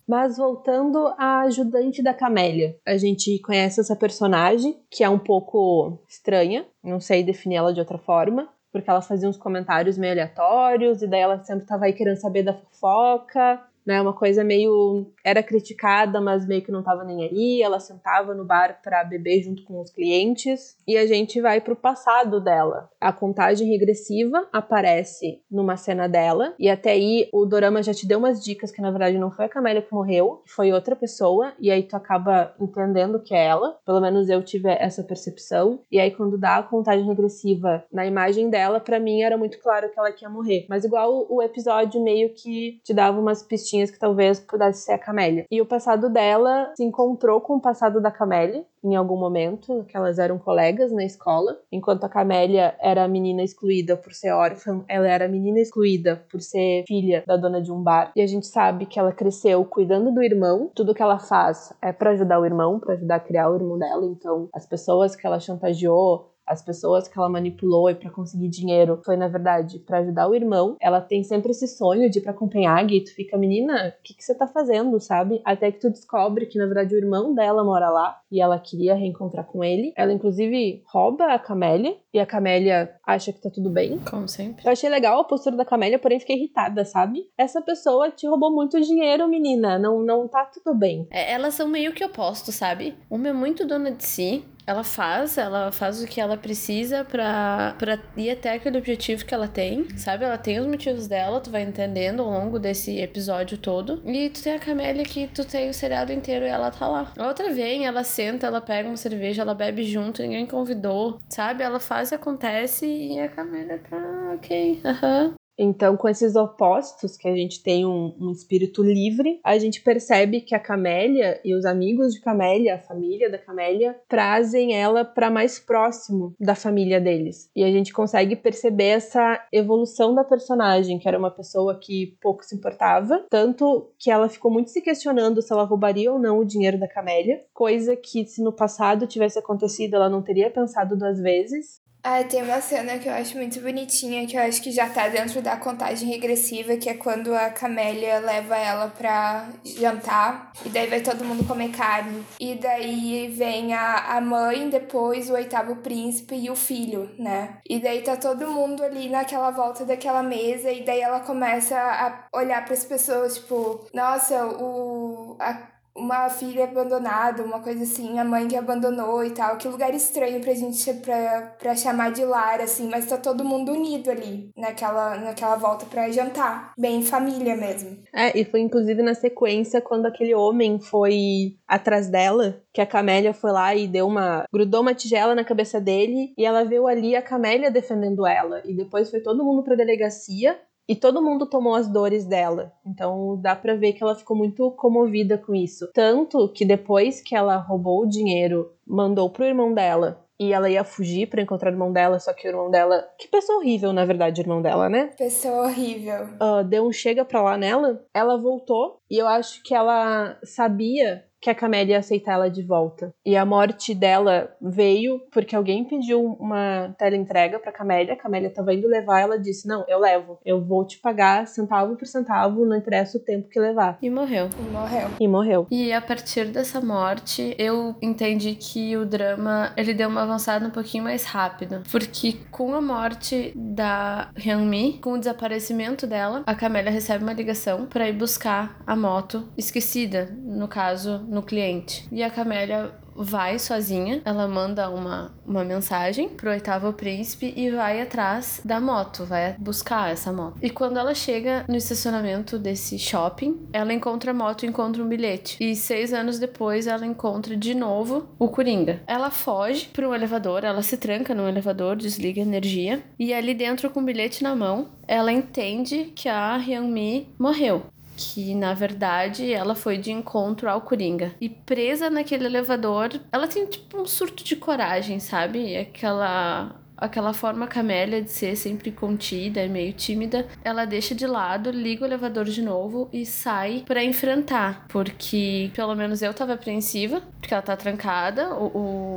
Mas 0.07 0.37
voltando 0.37 1.07
à 1.17 1.41
ajudante 1.41 2.03
da 2.03 2.13
Camélia, 2.13 2.77
a 2.85 2.97
gente 2.97 3.39
conhece 3.39 3.79
essa 3.79 3.95
personagem 3.95 4.77
que 4.89 5.03
é 5.03 5.09
um 5.09 5.19
pouco 5.19 5.97
estranha, 6.07 6.65
não 6.83 6.99
sei 6.99 7.23
definir 7.23 7.55
ela 7.55 7.73
de 7.73 7.79
outra 7.79 7.97
forma, 7.97 8.49
porque 8.71 8.89
ela 8.89 9.01
fazia 9.01 9.29
uns 9.29 9.37
comentários 9.37 9.97
meio 9.97 10.11
aleatórios 10.11 11.01
e 11.01 11.07
daí 11.07 11.21
ela 11.21 11.41
sempre 11.43 11.65
tava 11.65 11.85
aí 11.85 11.93
querendo 11.93 12.17
saber 12.17 12.43
da 12.43 12.53
fofoca 12.53 13.61
né? 13.85 14.01
Uma 14.01 14.13
coisa 14.13 14.43
meio 14.43 15.11
era 15.23 15.43
criticada, 15.43 16.19
mas 16.21 16.47
meio 16.47 16.61
que 16.61 16.71
não 16.71 16.83
tava 16.83 17.03
nem 17.03 17.23
aí. 17.23 17.61
Ela 17.61 17.79
sentava 17.79 18.33
no 18.33 18.45
bar 18.45 18.79
para 18.83 19.03
beber 19.03 19.41
junto 19.43 19.63
com 19.63 19.81
os 19.81 19.91
clientes 19.91 20.77
e 20.87 20.97
a 20.97 21.05
gente 21.05 21.41
vai 21.41 21.61
pro 21.61 21.75
passado 21.75 22.41
dela. 22.41 22.89
A 22.99 23.11
contagem 23.11 23.67
regressiva 23.69 24.47
aparece 24.51 25.41
numa 25.49 25.77
cena 25.77 26.07
dela 26.07 26.53
e 26.57 26.69
até 26.69 26.91
aí 26.91 27.29
o 27.31 27.45
dorama 27.45 27.83
já 27.83 27.93
te 27.93 28.07
deu 28.07 28.19
umas 28.19 28.43
dicas 28.43 28.71
que 28.71 28.81
na 28.81 28.91
verdade 28.91 29.17
não 29.17 29.31
foi 29.31 29.45
a 29.45 29.49
Camélia 29.49 29.81
que 29.81 29.93
morreu, 29.93 30.41
foi 30.45 30.71
outra 30.71 30.95
pessoa 30.95 31.53
e 31.59 31.69
aí 31.71 31.83
tu 31.83 31.95
acaba 31.95 32.53
entendendo 32.59 33.19
que 33.19 33.33
é 33.33 33.45
ela. 33.45 33.77
Pelo 33.85 34.01
menos 34.01 34.29
eu 34.29 34.41
tive 34.43 34.69
essa 34.69 35.03
percepção. 35.03 35.79
E 35.91 35.99
aí 35.99 36.11
quando 36.11 36.37
dá 36.37 36.57
a 36.57 36.63
contagem 36.63 37.05
regressiva 37.05 37.83
na 37.91 38.05
imagem 38.05 38.49
dela, 38.49 38.79
para 38.79 38.99
mim 38.99 39.21
era 39.21 39.37
muito 39.37 39.59
claro 39.59 39.89
que 39.89 39.99
ela 39.99 40.13
ia 40.21 40.29
morrer. 40.29 40.65
Mas 40.69 40.85
igual 40.85 41.25
o 41.29 41.41
episódio 41.41 42.01
meio 42.01 42.33
que 42.33 42.79
te 42.83 42.93
dava 42.93 43.19
umas 43.19 43.43
pistinhas 43.43 43.72
que 43.91 43.99
talvez 43.99 44.39
pudesse 44.39 44.83
ser 44.83 44.93
a 44.93 44.97
Camélia. 44.97 45.45
E 45.49 45.61
o 45.61 45.65
passado 45.65 46.09
dela 46.09 46.71
se 46.75 46.83
encontrou 46.83 47.41
com 47.41 47.55
o 47.55 47.61
passado 47.61 48.01
da 48.01 48.11
Camélia 48.11 48.65
em 48.83 48.95
algum 48.95 49.15
momento, 49.15 49.85
que 49.87 49.95
elas 49.95 50.19
eram 50.19 50.37
colegas 50.37 50.91
na 50.91 51.05
escola, 51.05 51.57
enquanto 51.71 52.03
a 52.03 52.09
Camélia 52.09 52.75
era 52.81 53.05
a 53.05 53.07
menina 53.07 53.41
excluída 53.41 53.95
por 53.95 54.13
ser 54.13 54.31
órfã, 54.33 54.83
ela 54.89 55.07
era 55.07 55.25
a 55.25 55.29
menina 55.29 55.59
excluída 55.59 56.21
por 56.29 56.41
ser 56.41 56.83
filha 56.85 57.23
da 57.25 57.37
dona 57.37 57.61
de 57.61 57.71
um 57.71 57.81
bar. 57.81 58.11
E 58.15 58.21
a 58.21 58.27
gente 58.27 58.45
sabe 58.45 58.85
que 58.85 58.99
ela 58.99 59.13
cresceu 59.13 59.63
cuidando 59.63 60.11
do 60.11 60.21
irmão, 60.21 60.69
tudo 60.75 60.93
que 60.93 61.01
ela 61.01 61.17
faz 61.17 61.73
é 61.81 61.93
para 61.93 62.11
ajudar 62.11 62.39
o 62.39 62.45
irmão, 62.45 62.79
para 62.79 62.95
ajudar 62.95 63.15
a 63.15 63.19
criar 63.21 63.49
o 63.49 63.55
irmão 63.55 63.79
dela. 63.79 64.05
Então, 64.05 64.49
as 64.53 64.65
pessoas 64.65 65.15
que 65.15 65.25
ela 65.25 65.39
chantageou, 65.39 66.32
as 66.45 66.61
pessoas 66.61 67.07
que 67.07 67.17
ela 67.17 67.29
manipulou 67.29 67.89
e 67.89 67.95
para 67.95 68.09
conseguir 68.09 68.49
dinheiro 68.49 68.99
foi 69.03 69.15
na 69.15 69.27
verdade 69.27 69.79
para 69.79 69.99
ajudar 69.99 70.27
o 70.27 70.35
irmão. 70.35 70.75
Ela 70.79 71.01
tem 71.01 71.23
sempre 71.23 71.51
esse 71.51 71.67
sonho 71.67 72.09
de 72.09 72.19
ir 72.19 72.21
para 72.21 72.33
Copenhague 72.33 72.97
e 72.97 73.03
tu 73.03 73.13
fica, 73.13 73.37
menina, 73.37 73.95
o 73.99 74.03
que, 74.03 74.13
que 74.13 74.23
você 74.23 74.35
tá 74.35 74.47
fazendo, 74.47 74.99
sabe? 74.99 75.41
Até 75.45 75.71
que 75.71 75.79
tu 75.79 75.89
descobre 75.89 76.45
que 76.45 76.57
na 76.57 76.65
verdade 76.65 76.95
o 76.95 76.97
irmão 76.97 77.33
dela 77.33 77.63
mora 77.63 77.89
lá 77.89 78.19
e 78.31 78.41
ela 78.41 78.59
queria 78.59 78.95
reencontrar 78.95 79.45
com 79.45 79.63
ele. 79.63 79.93
Ela 79.95 80.13
inclusive 80.13 80.83
rouba 80.85 81.25
a 81.33 81.39
Camélia 81.39 81.95
e 82.13 82.19
a 82.19 82.25
Camélia 82.25 82.93
acha 83.05 83.33
que 83.33 83.41
tá 83.41 83.49
tudo 83.49 83.69
bem. 83.69 83.99
Como 83.99 84.27
sempre. 84.27 84.65
Eu 84.65 84.71
achei 84.71 84.89
legal 84.89 85.19
a 85.19 85.23
postura 85.23 85.55
da 85.55 85.65
Camélia, 85.65 85.97
porém 85.97 86.19
fiquei 86.19 86.35
irritada, 86.35 86.85
sabe? 86.85 87.25
Essa 87.37 87.61
pessoa 87.61 88.11
te 88.11 88.27
roubou 88.27 88.53
muito 88.53 88.79
dinheiro, 88.79 89.27
menina. 89.27 89.79
Não, 89.79 89.99
não 90.01 90.27
tá 90.27 90.45
tudo 90.45 90.77
bem. 90.77 91.07
É, 91.09 91.31
elas 91.31 91.55
são 91.55 91.67
meio 91.67 91.93
que 91.93 92.05
opostos, 92.05 92.55
sabe? 92.55 92.95
Uma 93.09 93.29
é 93.29 93.33
muito 93.33 93.65
dona 93.65 93.91
de 93.91 94.03
si, 94.03 94.45
ela 94.65 94.83
faz, 94.83 95.37
ela 95.37 95.71
faz 95.71 96.01
o 96.01 96.07
que 96.07 96.21
ela 96.21 96.37
precisa 96.37 97.03
pra, 97.03 97.75
pra 97.77 97.99
ir 98.15 98.29
até 98.29 98.53
aquele 98.53 98.77
objetivo 98.77 99.25
que 99.25 99.33
ela 99.33 99.47
tem, 99.47 99.85
sabe? 99.97 100.23
Ela 100.23 100.37
tem 100.37 100.59
os 100.59 100.65
motivos 100.65 101.07
dela, 101.07 101.41
tu 101.41 101.49
vai 101.49 101.63
entendendo 101.63 102.21
ao 102.21 102.29
longo 102.29 102.57
desse 102.57 102.97
episódio 102.99 103.57
todo. 103.57 104.01
E 104.05 104.29
tu 104.29 104.41
tem 104.41 104.53
a 104.53 104.59
Camélia 104.59 105.03
que 105.03 105.27
tu 105.27 105.43
tem 105.43 105.69
o 105.69 105.73
seriado 105.73 106.13
inteiro 106.13 106.45
e 106.45 106.49
ela 106.49 106.71
tá 106.71 106.87
lá. 106.87 107.11
A 107.17 107.27
outra 107.27 107.51
vem, 107.51 107.85
ela 107.85 108.03
senta, 108.03 108.47
ela 108.47 108.61
pega 108.61 108.87
uma 108.87 108.97
cerveja, 108.97 109.41
ela 109.41 109.53
bebe 109.53 109.83
junto, 109.83 110.21
ninguém 110.21 110.45
convidou, 110.45 111.19
sabe? 111.29 111.63
Ela 111.63 111.79
faz 111.79 112.02
e 112.11 112.15
acontece 112.15 112.85
e 112.85 113.19
a 113.19 113.29
Camélia 113.29 113.79
tá 113.79 114.33
ok, 114.35 114.81
aham. 114.83 115.27
Uhum. 115.27 115.33
Então, 115.57 115.95
com 115.95 116.09
esses 116.09 116.35
opostos, 116.35 117.15
que 117.15 117.27
a 117.27 117.35
gente 117.35 117.61
tem 117.61 117.85
um, 117.85 118.15
um, 118.19 118.31
espírito 118.31 118.81
livre, 118.81 119.39
a 119.43 119.57
gente 119.57 119.81
percebe 119.81 120.41
que 120.41 120.55
a 120.55 120.59
Camélia 120.59 121.39
e 121.43 121.55
os 121.55 121.65
amigos 121.65 122.13
de 122.13 122.21
Camélia, 122.21 122.75
a 122.75 122.79
família 122.79 123.29
da 123.29 123.37
Camélia, 123.37 123.99
trazem 124.07 124.75
ela 124.75 125.05
para 125.05 125.29
mais 125.29 125.59
próximo 125.59 126.35
da 126.39 126.55
família 126.55 126.99
deles. 126.99 127.49
E 127.55 127.63
a 127.63 127.71
gente 127.71 127.93
consegue 127.93 128.35
perceber 128.35 128.85
essa 128.85 129.45
evolução 129.51 130.15
da 130.15 130.23
personagem, 130.23 130.97
que 130.97 131.07
era 131.07 131.19
uma 131.19 131.31
pessoa 131.31 131.79
que 131.79 132.17
pouco 132.21 132.43
se 132.43 132.55
importava, 132.55 133.23
tanto 133.29 133.91
que 133.99 134.09
ela 134.09 134.29
ficou 134.29 134.51
muito 134.51 134.71
se 134.71 134.81
questionando 134.81 135.41
se 135.41 135.53
ela 135.53 135.63
roubaria 135.63 136.11
ou 136.11 136.19
não 136.19 136.39
o 136.39 136.45
dinheiro 136.45 136.79
da 136.79 136.87
Camélia, 136.87 137.43
coisa 137.53 137.95
que 137.95 138.25
se 138.25 138.41
no 138.41 138.51
passado 138.51 139.07
tivesse 139.07 139.37
acontecido 139.37 139.95
ela 139.95 140.09
não 140.09 140.21
teria 140.21 140.49
pensado 140.49 140.97
duas 140.97 141.19
vezes. 141.19 141.82
Ah, 142.05 142.21
tem 142.21 142.43
uma 142.43 142.59
cena 142.59 142.99
que 142.99 143.07
eu 143.07 143.13
acho 143.13 143.37
muito 143.37 143.61
bonitinha, 143.61 144.27
que 144.27 144.35
eu 144.35 144.41
acho 144.41 144.61
que 144.61 144.71
já 144.71 144.89
tá 144.89 145.07
dentro 145.07 145.41
da 145.41 145.55
contagem 145.55 146.09
regressiva, 146.09 146.75
que 146.75 146.89
é 146.89 146.95
quando 146.95 147.33
a 147.33 147.49
Camélia 147.49 148.19
leva 148.19 148.57
ela 148.57 148.89
pra 148.89 149.49
jantar, 149.63 150.51
e 150.65 150.69
daí 150.69 150.87
vai 150.87 150.99
todo 150.99 151.23
mundo 151.23 151.47
comer 151.47 151.69
carne. 151.69 152.25
E 152.37 152.55
daí 152.55 153.29
vem 153.29 153.73
a, 153.73 154.17
a 154.17 154.19
mãe, 154.21 154.69
depois 154.69 155.29
o 155.29 155.33
oitavo 155.33 155.77
príncipe 155.77 156.35
e 156.35 156.49
o 156.49 156.57
filho, 156.57 157.09
né? 157.17 157.59
E 157.65 157.79
daí 157.79 158.01
tá 158.01 158.17
todo 158.17 158.51
mundo 158.51 158.83
ali 158.83 159.07
naquela 159.07 159.51
volta 159.51 159.85
daquela 159.85 160.21
mesa, 160.21 160.69
e 160.71 160.83
daí 160.83 160.99
ela 160.99 161.21
começa 161.21 161.77
a 161.77 162.27
olhar 162.37 162.65
para 162.65 162.73
as 162.73 162.83
pessoas, 162.83 163.35
tipo, 163.37 163.87
nossa, 163.93 164.45
o. 164.45 165.37
A, 165.39 165.72
uma 165.95 166.29
filha 166.29 166.63
abandonada, 166.63 167.43
uma 167.43 167.59
coisa 167.59 167.83
assim, 167.83 168.17
a 168.19 168.23
mãe 168.23 168.47
que 168.47 168.55
abandonou 168.55 169.23
e 169.23 169.31
tal. 169.31 169.57
Que 169.57 169.67
lugar 169.67 169.93
estranho 169.93 170.41
pra 170.41 170.53
gente 170.53 170.93
pra, 170.95 171.55
pra 171.59 171.75
chamar 171.75 172.11
de 172.11 172.25
lar, 172.25 172.59
assim, 172.61 172.89
mas 172.89 173.05
tá 173.05 173.17
todo 173.17 173.45
mundo 173.45 173.71
unido 173.71 174.09
ali, 174.09 174.49
naquela, 174.57 175.17
naquela 175.17 175.55
volta 175.55 175.85
pra 175.85 176.09
jantar. 176.09 176.73
Bem 176.77 177.03
família 177.03 177.55
mesmo. 177.55 177.97
É, 178.13 178.37
e 178.37 178.43
foi 178.43 178.61
inclusive 178.61 179.01
na 179.01 179.13
sequência 179.13 179.81
quando 179.81 180.05
aquele 180.05 180.33
homem 180.33 180.79
foi 180.79 181.57
atrás 181.67 182.07
dela, 182.07 182.61
que 182.73 182.81
a 182.81 182.85
Camélia 182.85 183.33
foi 183.33 183.51
lá 183.51 183.75
e 183.75 183.87
deu 183.87 184.07
uma. 184.07 184.45
grudou 184.51 184.81
uma 184.81 184.93
tigela 184.93 185.35
na 185.35 185.43
cabeça 185.43 185.79
dele 185.79 186.33
e 186.37 186.45
ela 186.45 186.63
viu 186.63 186.87
ali 186.87 187.15
a 187.15 187.21
Camélia 187.21 187.71
defendendo 187.71 188.25
ela. 188.25 188.61
E 188.65 188.75
depois 188.75 189.09
foi 189.09 189.21
todo 189.21 189.43
mundo 189.43 189.63
pra 189.63 189.75
delegacia 189.75 190.59
e 190.87 190.95
todo 190.95 191.21
mundo 191.21 191.45
tomou 191.45 191.75
as 191.75 191.87
dores 191.87 192.25
dela. 192.25 192.71
Então 192.85 193.39
dá 193.41 193.55
para 193.55 193.75
ver 193.75 193.93
que 193.93 194.03
ela 194.03 194.15
ficou 194.15 194.35
muito 194.35 194.71
comovida 194.71 195.37
com 195.37 195.55
isso. 195.55 195.89
Tanto 195.93 196.49
que 196.49 196.65
depois 196.65 197.21
que 197.21 197.35
ela 197.35 197.57
roubou 197.57 198.03
o 198.03 198.09
dinheiro, 198.09 198.71
mandou 198.85 199.29
pro 199.29 199.45
irmão 199.45 199.73
dela 199.73 200.23
e 200.39 200.51
ela 200.51 200.69
ia 200.69 200.83
fugir 200.83 201.27
para 201.27 201.41
encontrar 201.41 201.69
o 201.69 201.73
irmão 201.73 201.91
dela, 201.91 202.19
só 202.19 202.33
que 202.33 202.47
o 202.47 202.49
irmão 202.49 202.69
dela. 202.69 203.07
Que 203.17 203.27
pessoa 203.27 203.59
horrível, 203.59 203.93
na 203.93 204.03
verdade, 204.03 204.41
o 204.41 204.43
irmão 204.43 204.61
dela, 204.61 204.89
né? 204.89 205.11
Pessoa 205.17 205.67
horrível. 205.67 206.25
Uh, 206.41 206.63
deu 206.65 206.85
um 206.85 206.91
chega 206.91 207.23
pra 207.23 207.41
lá 207.41 207.57
nela, 207.57 208.03
ela 208.13 208.37
voltou 208.37 208.97
e 209.09 209.17
eu 209.17 209.27
acho 209.27 209.61
que 209.63 209.73
ela 209.73 210.37
sabia 210.43 211.23
que 211.43 211.49
a 211.49 211.55
Camélia 211.55 211.95
ia 211.95 211.99
aceitar 211.99 212.33
ela 212.33 212.49
de 212.49 212.63
volta. 212.63 213.13
E 213.25 213.35
a 213.35 213.45
morte 213.45 213.93
dela 213.93 214.49
veio 214.61 215.19
porque 215.29 215.53
alguém 215.53 215.83
pediu 215.83 216.23
uma 216.39 216.95
teleentrega 216.97 217.59
pra 217.59 217.71
Camélia, 217.71 218.13
a 218.13 218.17
Camélia 218.17 218.49
tava 218.49 218.73
indo 218.73 218.87
levar, 218.87 219.19
ela 219.19 219.37
disse: 219.37 219.67
Não, 219.67 219.83
eu 219.89 219.99
levo, 219.99 220.39
eu 220.45 220.63
vou 220.63 220.87
te 220.87 220.99
pagar 220.99 221.45
centavo 221.45 221.97
por 221.97 222.07
centavo, 222.07 222.65
não 222.65 222.77
interessa 222.77 223.17
o 223.17 223.21
tempo 223.21 223.49
que 223.49 223.59
levar. 223.59 223.97
E 224.01 224.09
morreu. 224.09 224.47
E 224.57 224.71
morreu. 224.71 225.09
E 225.19 225.27
morreu. 225.27 225.67
E 225.69 225.91
a 225.91 226.01
partir 226.01 226.45
dessa 226.45 226.79
morte, 226.79 227.53
eu 227.59 227.93
entendi 228.01 228.55
que 228.55 228.95
o 228.95 229.05
drama 229.05 229.73
ele 229.75 229.93
deu 229.93 230.07
uma 230.07 230.23
avançada 230.23 230.65
um 230.65 230.71
pouquinho 230.71 231.03
mais 231.03 231.25
rápido. 231.25 231.83
Porque 231.91 232.37
com 232.51 232.73
a 232.73 232.81
morte 232.81 233.51
da 233.53 234.31
Hyunmi, 234.37 234.99
com 234.99 235.13
o 235.13 235.19
desaparecimento 235.19 236.07
dela, 236.07 236.43
a 236.45 236.55
Camélia 236.55 236.91
recebe 236.91 237.21
uma 237.23 237.33
ligação 237.33 237.85
para 237.85 238.07
ir 238.07 238.13
buscar 238.13 238.81
a 238.87 238.95
moto 238.95 239.49
esquecida, 239.57 240.29
no 240.41 240.69
caso 240.69 241.19
no 241.33 241.41
cliente. 241.41 242.07
E 242.11 242.23
a 242.23 242.29
Camélia 242.29 242.93
vai 243.15 243.59
sozinha, 243.59 244.21
ela 244.25 244.47
manda 244.47 244.89
uma, 244.89 245.31
uma 245.45 245.63
mensagem 245.63 246.29
pro 246.29 246.49
oitavo 246.49 246.93
príncipe 246.93 247.53
e 247.55 247.69
vai 247.69 248.01
atrás 248.01 248.61
da 248.63 248.79
moto, 248.79 249.25
vai 249.25 249.55
buscar 249.59 250.11
essa 250.11 250.31
moto. 250.31 250.57
E 250.61 250.69
quando 250.69 250.97
ela 250.97 251.13
chega 251.13 251.65
no 251.67 251.75
estacionamento 251.75 252.57
desse 252.57 252.97
shopping, 252.97 253.67
ela 253.71 253.93
encontra 253.93 254.31
a 254.31 254.33
moto 254.33 254.63
e 254.63 254.67
encontra 254.67 255.03
um 255.03 255.07
bilhete. 255.07 255.57
E 255.59 255.75
seis 255.75 256.13
anos 256.13 256.39
depois 256.39 256.87
ela 256.87 257.05
encontra 257.05 257.55
de 257.55 257.73
novo 257.73 258.27
o 258.39 258.47
Coringa. 258.47 259.01
Ela 259.07 259.29
foge 259.29 259.89
para 259.93 260.07
um 260.07 260.15
elevador, 260.15 260.63
ela 260.63 260.81
se 260.81 260.97
tranca 260.97 261.35
no 261.35 261.47
elevador, 261.47 261.95
desliga 261.95 262.41
a 262.41 262.45
energia 262.45 263.03
e 263.19 263.33
ali 263.33 263.53
dentro 263.53 263.89
com 263.89 263.99
o 263.99 264.03
bilhete 264.03 264.43
na 264.43 264.55
mão, 264.55 264.89
ela 265.07 265.31
entende 265.31 266.11
que 266.15 266.29
a 266.29 266.57
Hyunmi 266.57 267.33
morreu 267.37 267.83
que 268.15 268.53
na 268.55 268.73
verdade 268.73 269.51
ela 269.51 269.75
foi 269.75 269.97
de 269.97 270.11
encontro 270.11 270.69
ao 270.69 270.81
Coringa. 270.81 271.33
E 271.39 271.49
presa 271.49 272.09
naquele 272.09 272.45
elevador, 272.45 273.09
ela 273.31 273.47
tem 273.47 273.65
tipo 273.65 274.01
um 274.01 274.05
surto 274.05 274.43
de 274.43 274.55
coragem, 274.55 275.19
sabe? 275.19 275.75
Aquela 275.77 276.75
aquela 276.95 277.33
forma 277.33 277.67
camélia 277.67 278.21
de 278.21 278.31
ser 278.31 278.55
sempre 278.55 278.89
contida, 278.91 279.67
meio 279.67 279.91
tímida, 279.91 280.47
ela 280.63 280.85
deixa 280.85 281.13
de 281.13 281.27
lado, 281.27 281.69
liga 281.69 282.03
o 282.03 282.07
elevador 282.07 282.45
de 282.45 282.61
novo 282.61 283.09
e 283.11 283.25
sai 283.25 283.83
para 283.85 284.01
enfrentar, 284.03 284.85
porque 284.87 285.69
pelo 285.75 285.95
menos 285.95 286.21
eu 286.21 286.33
tava 286.33 286.53
apreensiva, 286.53 287.21
porque 287.41 287.53
ela 287.53 287.63
tá 287.63 287.75
trancada, 287.75 288.53
o, 288.55 288.65